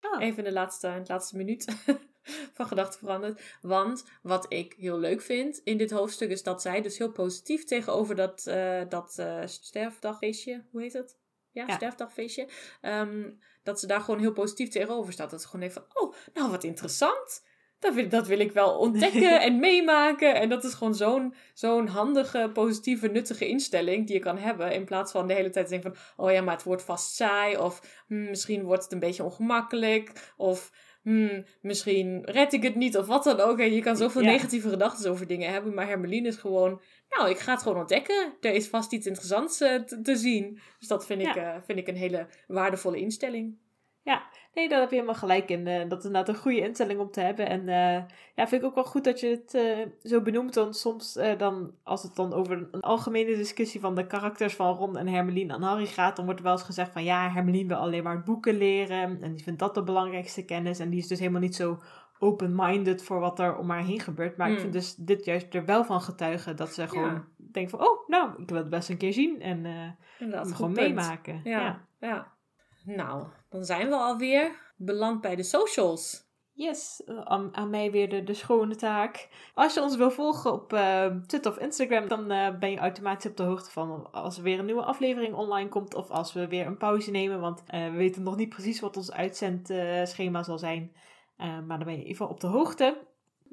Oh. 0.00 0.22
Even 0.22 0.38
in 0.38 0.44
de 0.44 0.52
laatste, 0.52 0.88
in 0.88 1.02
de 1.02 1.12
laatste 1.12 1.36
minuut. 1.36 1.64
van 2.54 2.66
gedachten 2.66 2.98
veranderd. 2.98 3.42
Want 3.62 4.04
wat 4.22 4.46
ik 4.48 4.74
heel 4.78 4.98
leuk 4.98 5.20
vind 5.20 5.60
in 5.64 5.76
dit 5.76 5.90
hoofdstuk 5.90 6.30
is 6.30 6.42
dat 6.42 6.62
zij 6.62 6.80
dus 6.80 6.98
heel 6.98 7.12
positief 7.12 7.64
tegenover 7.64 8.14
dat, 8.14 8.44
uh, 8.48 8.82
dat 8.88 9.16
uh, 9.20 9.46
sterfdagfeestje, 9.46 10.64
hoe 10.70 10.80
heet 10.80 10.92
het? 10.92 11.18
Ja, 11.50 11.66
ja. 11.66 11.74
sterfdagfeestje. 11.74 12.48
Um, 12.82 13.38
dat 13.62 13.80
ze 13.80 13.86
daar 13.86 14.00
gewoon 14.00 14.20
heel 14.20 14.32
positief 14.32 14.68
tegenover 14.68 15.12
staat. 15.12 15.30
Dat 15.30 15.42
ze 15.42 15.48
gewoon 15.48 15.66
even 15.66 15.82
van, 15.82 16.02
oh, 16.02 16.14
nou 16.34 16.50
wat 16.50 16.64
interessant. 16.64 17.42
Dat 17.78 17.94
wil, 17.94 18.08
dat 18.08 18.26
wil 18.26 18.38
ik 18.38 18.52
wel 18.52 18.78
ontdekken 18.78 19.40
en 19.46 19.58
meemaken. 19.58 20.34
En 20.34 20.48
dat 20.48 20.64
is 20.64 20.74
gewoon 20.74 20.94
zo'n 20.94 21.34
zo'n 21.54 21.86
handige, 21.86 22.50
positieve, 22.52 23.08
nuttige 23.08 23.48
instelling 23.48 24.06
die 24.06 24.16
je 24.16 24.22
kan 24.22 24.38
hebben. 24.38 24.72
In 24.72 24.84
plaats 24.84 25.12
van 25.12 25.26
de 25.26 25.34
hele 25.34 25.50
tijd 25.50 25.66
te 25.66 25.72
denken 25.72 25.94
van, 25.94 26.24
oh 26.26 26.32
ja, 26.32 26.42
maar 26.42 26.54
het 26.54 26.64
wordt 26.64 26.82
vast 26.82 27.14
saai. 27.14 27.56
Of 27.56 28.02
hm, 28.06 28.24
misschien 28.24 28.62
wordt 28.62 28.82
het 28.82 28.92
een 28.92 28.98
beetje 28.98 29.24
ongemakkelijk. 29.24 30.32
Of 30.36 30.72
hmm, 31.02 31.44
misschien 31.60 32.24
red 32.24 32.52
ik 32.52 32.62
het 32.62 32.74
niet 32.74 32.96
of 32.96 33.06
wat 33.06 33.24
dan 33.24 33.40
ook. 33.40 33.58
En 33.58 33.72
je 33.72 33.82
kan 33.82 33.96
zoveel 33.96 34.22
negatieve 34.22 34.68
gedachten 34.68 35.10
over 35.10 35.26
dingen 35.26 35.50
hebben. 35.50 35.74
Maar 35.74 35.86
Hermeline 35.86 36.28
is 36.28 36.36
gewoon, 36.36 36.80
nou, 37.08 37.30
ik 37.30 37.38
ga 37.38 37.52
het 37.52 37.62
gewoon 37.62 37.78
ontdekken. 37.78 38.34
Er 38.40 38.54
is 38.54 38.68
vast 38.68 38.92
iets 38.92 39.06
interessants 39.06 39.60
uh, 39.60 39.74
te, 39.82 40.16
zien. 40.16 40.60
Dus 40.78 40.88
dat 40.88 41.06
vind, 41.06 41.22
ik, 41.22 41.36
uh, 41.36 41.56
vind 41.64 41.78
ik 41.78 41.88
een 41.88 41.96
hele 41.96 42.26
waardevolle 42.46 42.98
instelling. 42.98 43.58
Ja, 44.02 44.22
nee, 44.54 44.68
daar 44.68 44.80
heb 44.80 44.88
je 44.88 44.94
helemaal 44.94 45.18
gelijk 45.18 45.50
in. 45.50 45.66
Uh, 45.66 45.88
dat 45.88 45.98
is 45.98 46.04
inderdaad 46.04 46.28
een 46.28 46.40
goede 46.40 46.60
instelling 46.60 47.00
om 47.00 47.10
te 47.10 47.20
hebben. 47.20 47.48
En 47.48 47.60
uh, 47.60 48.04
ja, 48.34 48.48
vind 48.48 48.62
ik 48.62 48.64
ook 48.64 48.74
wel 48.74 48.84
goed 48.84 49.04
dat 49.04 49.20
je 49.20 49.26
het 49.26 49.54
uh, 49.54 50.10
zo 50.10 50.20
benoemt. 50.20 50.54
Want 50.54 50.76
soms 50.76 51.18
dan, 51.38 51.74
als 51.82 52.02
het 52.02 52.16
dan 52.16 52.32
over 52.32 52.68
een 52.70 52.80
algemene 52.80 53.36
discussie 53.36 53.80
van 53.80 53.94
de 53.94 54.06
karakters 54.06 54.54
van 54.54 54.74
Ron 54.74 54.96
en 54.96 55.08
Hermelien 55.08 55.50
en 55.50 55.62
Harry 55.62 55.86
gaat, 55.86 56.16
dan 56.16 56.24
wordt 56.24 56.40
er 56.40 56.46
wel 56.46 56.56
eens 56.56 56.64
gezegd 56.64 56.92
van 56.92 57.04
ja, 57.04 57.30
Hermelien 57.30 57.68
wil 57.68 57.76
alleen 57.76 58.02
maar 58.02 58.22
boeken 58.22 58.56
leren. 58.56 59.22
En 59.22 59.34
die 59.34 59.44
vindt 59.44 59.58
dat 59.58 59.74
de 59.74 59.82
belangrijkste 59.82 60.44
kennis. 60.44 60.78
En 60.78 60.90
die 60.90 60.98
is 60.98 61.08
dus 61.08 61.18
helemaal 61.18 61.40
niet 61.40 61.56
zo 61.56 61.82
open-minded 62.18 63.02
voor 63.02 63.20
wat 63.20 63.38
er 63.38 63.56
om 63.56 63.70
haar 63.70 63.84
heen 63.84 64.00
gebeurt. 64.00 64.36
Maar 64.36 64.50
ik 64.50 64.60
vind 64.60 64.72
dus 64.72 64.94
dit 64.94 65.24
juist 65.24 65.54
er 65.54 65.64
wel 65.64 65.84
van 65.84 66.00
getuigen 66.00 66.56
dat 66.56 66.74
ze 66.74 66.88
gewoon 66.88 67.12
ja. 67.12 67.24
denkt 67.36 67.70
van 67.70 67.80
oh, 67.80 68.08
nou, 68.08 68.42
ik 68.42 68.48
wil 68.48 68.58
het 68.58 68.70
best 68.70 68.88
een 68.88 68.96
keer 68.96 69.12
zien. 69.12 69.40
En 69.40 69.96
gewoon 70.18 70.72
meemaken. 70.72 71.40
ja. 71.44 71.60
ja. 71.60 71.86
ja. 72.00 72.36
Nou, 72.84 73.26
dan 73.48 73.64
zijn 73.64 73.88
we 73.88 73.94
alweer 73.94 74.72
beland 74.76 75.20
bij 75.20 75.36
de 75.36 75.42
socials. 75.42 76.26
Yes, 76.52 77.02
aan, 77.24 77.56
aan 77.56 77.70
mij 77.70 77.90
weer 77.90 78.08
de, 78.08 78.24
de, 78.24 78.34
schone 78.34 78.76
taak. 78.76 79.28
Als 79.54 79.74
je 79.74 79.82
ons 79.82 79.96
wil 79.96 80.10
volgen 80.10 80.52
op 80.52 80.72
uh, 80.72 81.06
Twitter 81.26 81.50
of 81.50 81.58
Instagram, 81.58 82.08
dan 82.08 82.32
uh, 82.32 82.58
ben 82.58 82.70
je 82.70 82.78
automatisch 82.78 83.30
op 83.30 83.36
de 83.36 83.42
hoogte 83.42 83.70
van 83.70 84.12
als 84.12 84.36
er 84.36 84.42
weer 84.42 84.58
een 84.58 84.64
nieuwe 84.64 84.82
aflevering 84.82 85.34
online 85.34 85.68
komt 85.68 85.94
of 85.94 86.10
als 86.10 86.32
we 86.32 86.48
weer 86.48 86.66
een 86.66 86.76
pauze 86.76 87.10
nemen. 87.10 87.40
Want 87.40 87.62
we 87.70 87.90
weten 87.90 88.22
nog 88.22 88.36
niet 88.36 88.48
precies 88.48 88.80
wat 88.80 88.96
ons 88.96 89.12
uitzendschema 89.12 90.42
zal 90.42 90.58
zijn. 90.58 90.92
maar 91.36 91.78
dan 91.78 91.84
ben 91.84 91.92
je 91.92 92.00
in 92.00 92.06
ieder 92.06 92.16
geval 92.16 92.28
op 92.28 92.40
de 92.40 92.46
hoogte. 92.46 93.06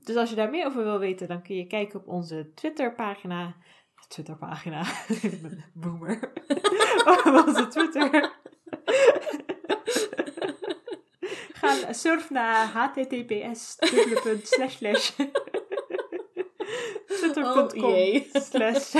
Dus 0.05 0.15
als 0.15 0.29
je 0.29 0.35
daar 0.35 0.49
meer 0.49 0.65
over 0.65 0.83
wil 0.83 0.99
weten, 0.99 1.27
dan 1.27 1.41
kun 1.41 1.55
je 1.55 1.67
kijken 1.67 1.99
op 1.99 2.07
onze 2.07 2.51
Twitterpagina. 2.55 3.55
Twitterpagina. 4.07 4.85
Boomer. 5.73 6.31
op 7.11 7.45
onze 7.47 7.67
Twitter. 7.67 8.33
Ga 11.65 11.93
surf 11.93 12.29
naar 12.29 12.67
https 12.67 13.75
twitter.com 17.19 17.83
oh, 17.83 18.19
slash 18.33 18.95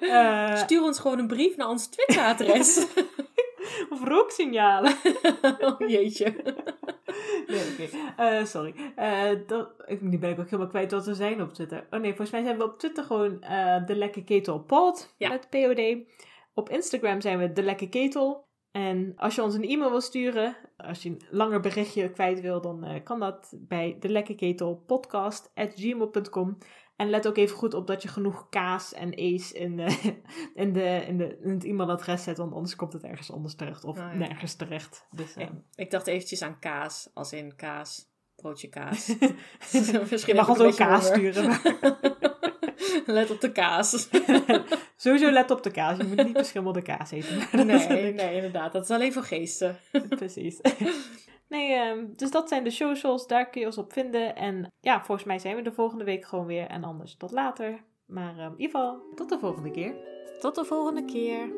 uh, 0.00 0.56
Stuur 0.56 0.82
ons 0.82 0.98
gewoon 0.98 1.18
een 1.18 1.26
brief 1.26 1.56
naar 1.56 1.68
ons 1.68 1.86
Twitteradres. 1.86 2.86
of 3.92 4.04
rooksignalen. 4.04 4.96
oh 5.66 5.88
jeetje. 5.88 6.34
Nee, 7.46 7.62
oké. 7.72 7.88
Uh, 8.20 8.44
sorry. 8.44 8.74
Uh, 8.98 9.30
dat, 9.46 9.68
nu 10.00 10.18
ben 10.18 10.30
ik 10.30 10.38
ook 10.38 10.44
helemaal 10.44 10.68
kwijt 10.68 10.90
wat 10.90 11.06
we 11.06 11.14
zijn 11.14 11.42
op 11.42 11.54
Twitter. 11.54 11.86
Oh 11.90 12.00
nee, 12.00 12.08
volgens 12.08 12.30
mij 12.30 12.42
zijn 12.42 12.56
we 12.56 12.64
op 12.64 12.78
Twitter 12.78 13.04
gewoon 13.04 13.40
de 13.86 13.94
Lekke 13.96 14.24
Ketel 14.24 14.58
Pod. 14.58 15.14
Ja. 15.18 15.28
Met 15.28 15.50
POD. 15.50 15.96
Op 16.54 16.70
Instagram 16.70 17.20
zijn 17.20 17.38
we 17.38 17.52
de 17.52 17.62
Lekke 17.62 17.88
Ketel. 17.88 18.46
En 18.74 19.12
als 19.16 19.34
je 19.34 19.42
ons 19.42 19.54
een 19.54 19.68
e-mail 19.68 19.90
wil 19.90 20.00
sturen, 20.00 20.56
als 20.76 21.02
je 21.02 21.08
een 21.08 21.22
langer 21.30 21.60
berichtje 21.60 22.10
kwijt 22.10 22.40
wil, 22.40 22.60
dan 22.60 22.84
uh, 22.84 22.94
kan 23.04 23.20
dat 23.20 23.54
bij 23.56 23.96
de 24.00 24.08
lekkerketelpodcast.gmail.com. 24.08 26.58
En 26.96 27.10
let 27.10 27.28
ook 27.28 27.36
even 27.36 27.56
goed 27.56 27.74
op 27.74 27.86
dat 27.86 28.02
je 28.02 28.08
genoeg 28.08 28.48
kaas 28.48 28.92
en 28.92 29.12
ees 29.12 29.52
in, 29.52 29.78
uh, 29.78 30.04
in, 30.62 30.72
de, 30.72 31.04
in, 31.06 31.18
de, 31.18 31.38
in 31.42 31.50
het 31.50 31.64
e-mailadres 31.64 32.22
zet, 32.22 32.36
want 32.36 32.52
anders 32.52 32.76
komt 32.76 32.92
het 32.92 33.04
ergens 33.04 33.32
anders 33.32 33.54
terecht 33.54 33.84
of 33.84 33.98
oh, 33.98 34.04
ja. 34.12 34.14
nergens 34.14 34.54
terecht. 34.54 35.06
Dus, 35.10 35.36
uh, 35.36 35.46
ik 35.74 35.90
dacht 35.90 36.06
eventjes 36.06 36.42
aan 36.42 36.58
kaas, 36.58 37.10
als 37.12 37.32
in 37.32 37.56
kaas, 37.56 38.08
broodje 38.36 38.68
kaas. 38.68 39.16
Misschien 40.10 40.34
je 40.34 40.36
mag 40.40 40.48
ons 40.48 40.60
ook 40.60 40.76
kaas 40.76 41.06
sturen. 41.06 41.60
Let 43.06 43.30
op 43.30 43.40
de 43.40 43.52
kaas. 43.52 44.08
Sowieso 44.96 45.30
let 45.30 45.50
op 45.50 45.62
de 45.62 45.70
kaas. 45.70 45.96
Je 45.96 46.04
moet 46.04 46.24
niet 46.24 46.32
beschimmelde 46.32 46.82
kaas 46.82 47.10
eten. 47.10 47.36
nee, 47.66 48.12
nee, 48.12 48.34
inderdaad. 48.34 48.72
Dat 48.72 48.82
is 48.82 48.90
alleen 48.90 49.12
voor 49.12 49.22
geesten. 49.22 49.76
Precies. 50.08 50.60
Nee, 51.48 51.78
um, 51.78 52.12
dus 52.16 52.30
dat 52.30 52.48
zijn 52.48 52.64
de 52.64 52.70
socials. 52.70 53.26
Daar 53.26 53.50
kun 53.50 53.60
je 53.60 53.66
ons 53.66 53.78
op 53.78 53.92
vinden. 53.92 54.36
En 54.36 54.72
ja, 54.80 55.04
volgens 55.04 55.26
mij 55.26 55.38
zijn 55.38 55.56
we 55.56 55.62
de 55.62 55.72
volgende 55.72 56.04
week 56.04 56.24
gewoon 56.24 56.46
weer. 56.46 56.66
En 56.66 56.84
anders 56.84 57.16
tot 57.16 57.30
later. 57.30 57.84
Maar 58.06 58.38
um, 58.38 58.52
in 58.52 58.60
ieder 58.60 58.80
geval, 58.80 59.02
tot 59.14 59.28
de 59.28 59.38
volgende 59.38 59.70
keer. 59.70 59.94
Tot 60.38 60.54
de 60.54 60.64
volgende 60.64 61.04
keer. 61.04 61.48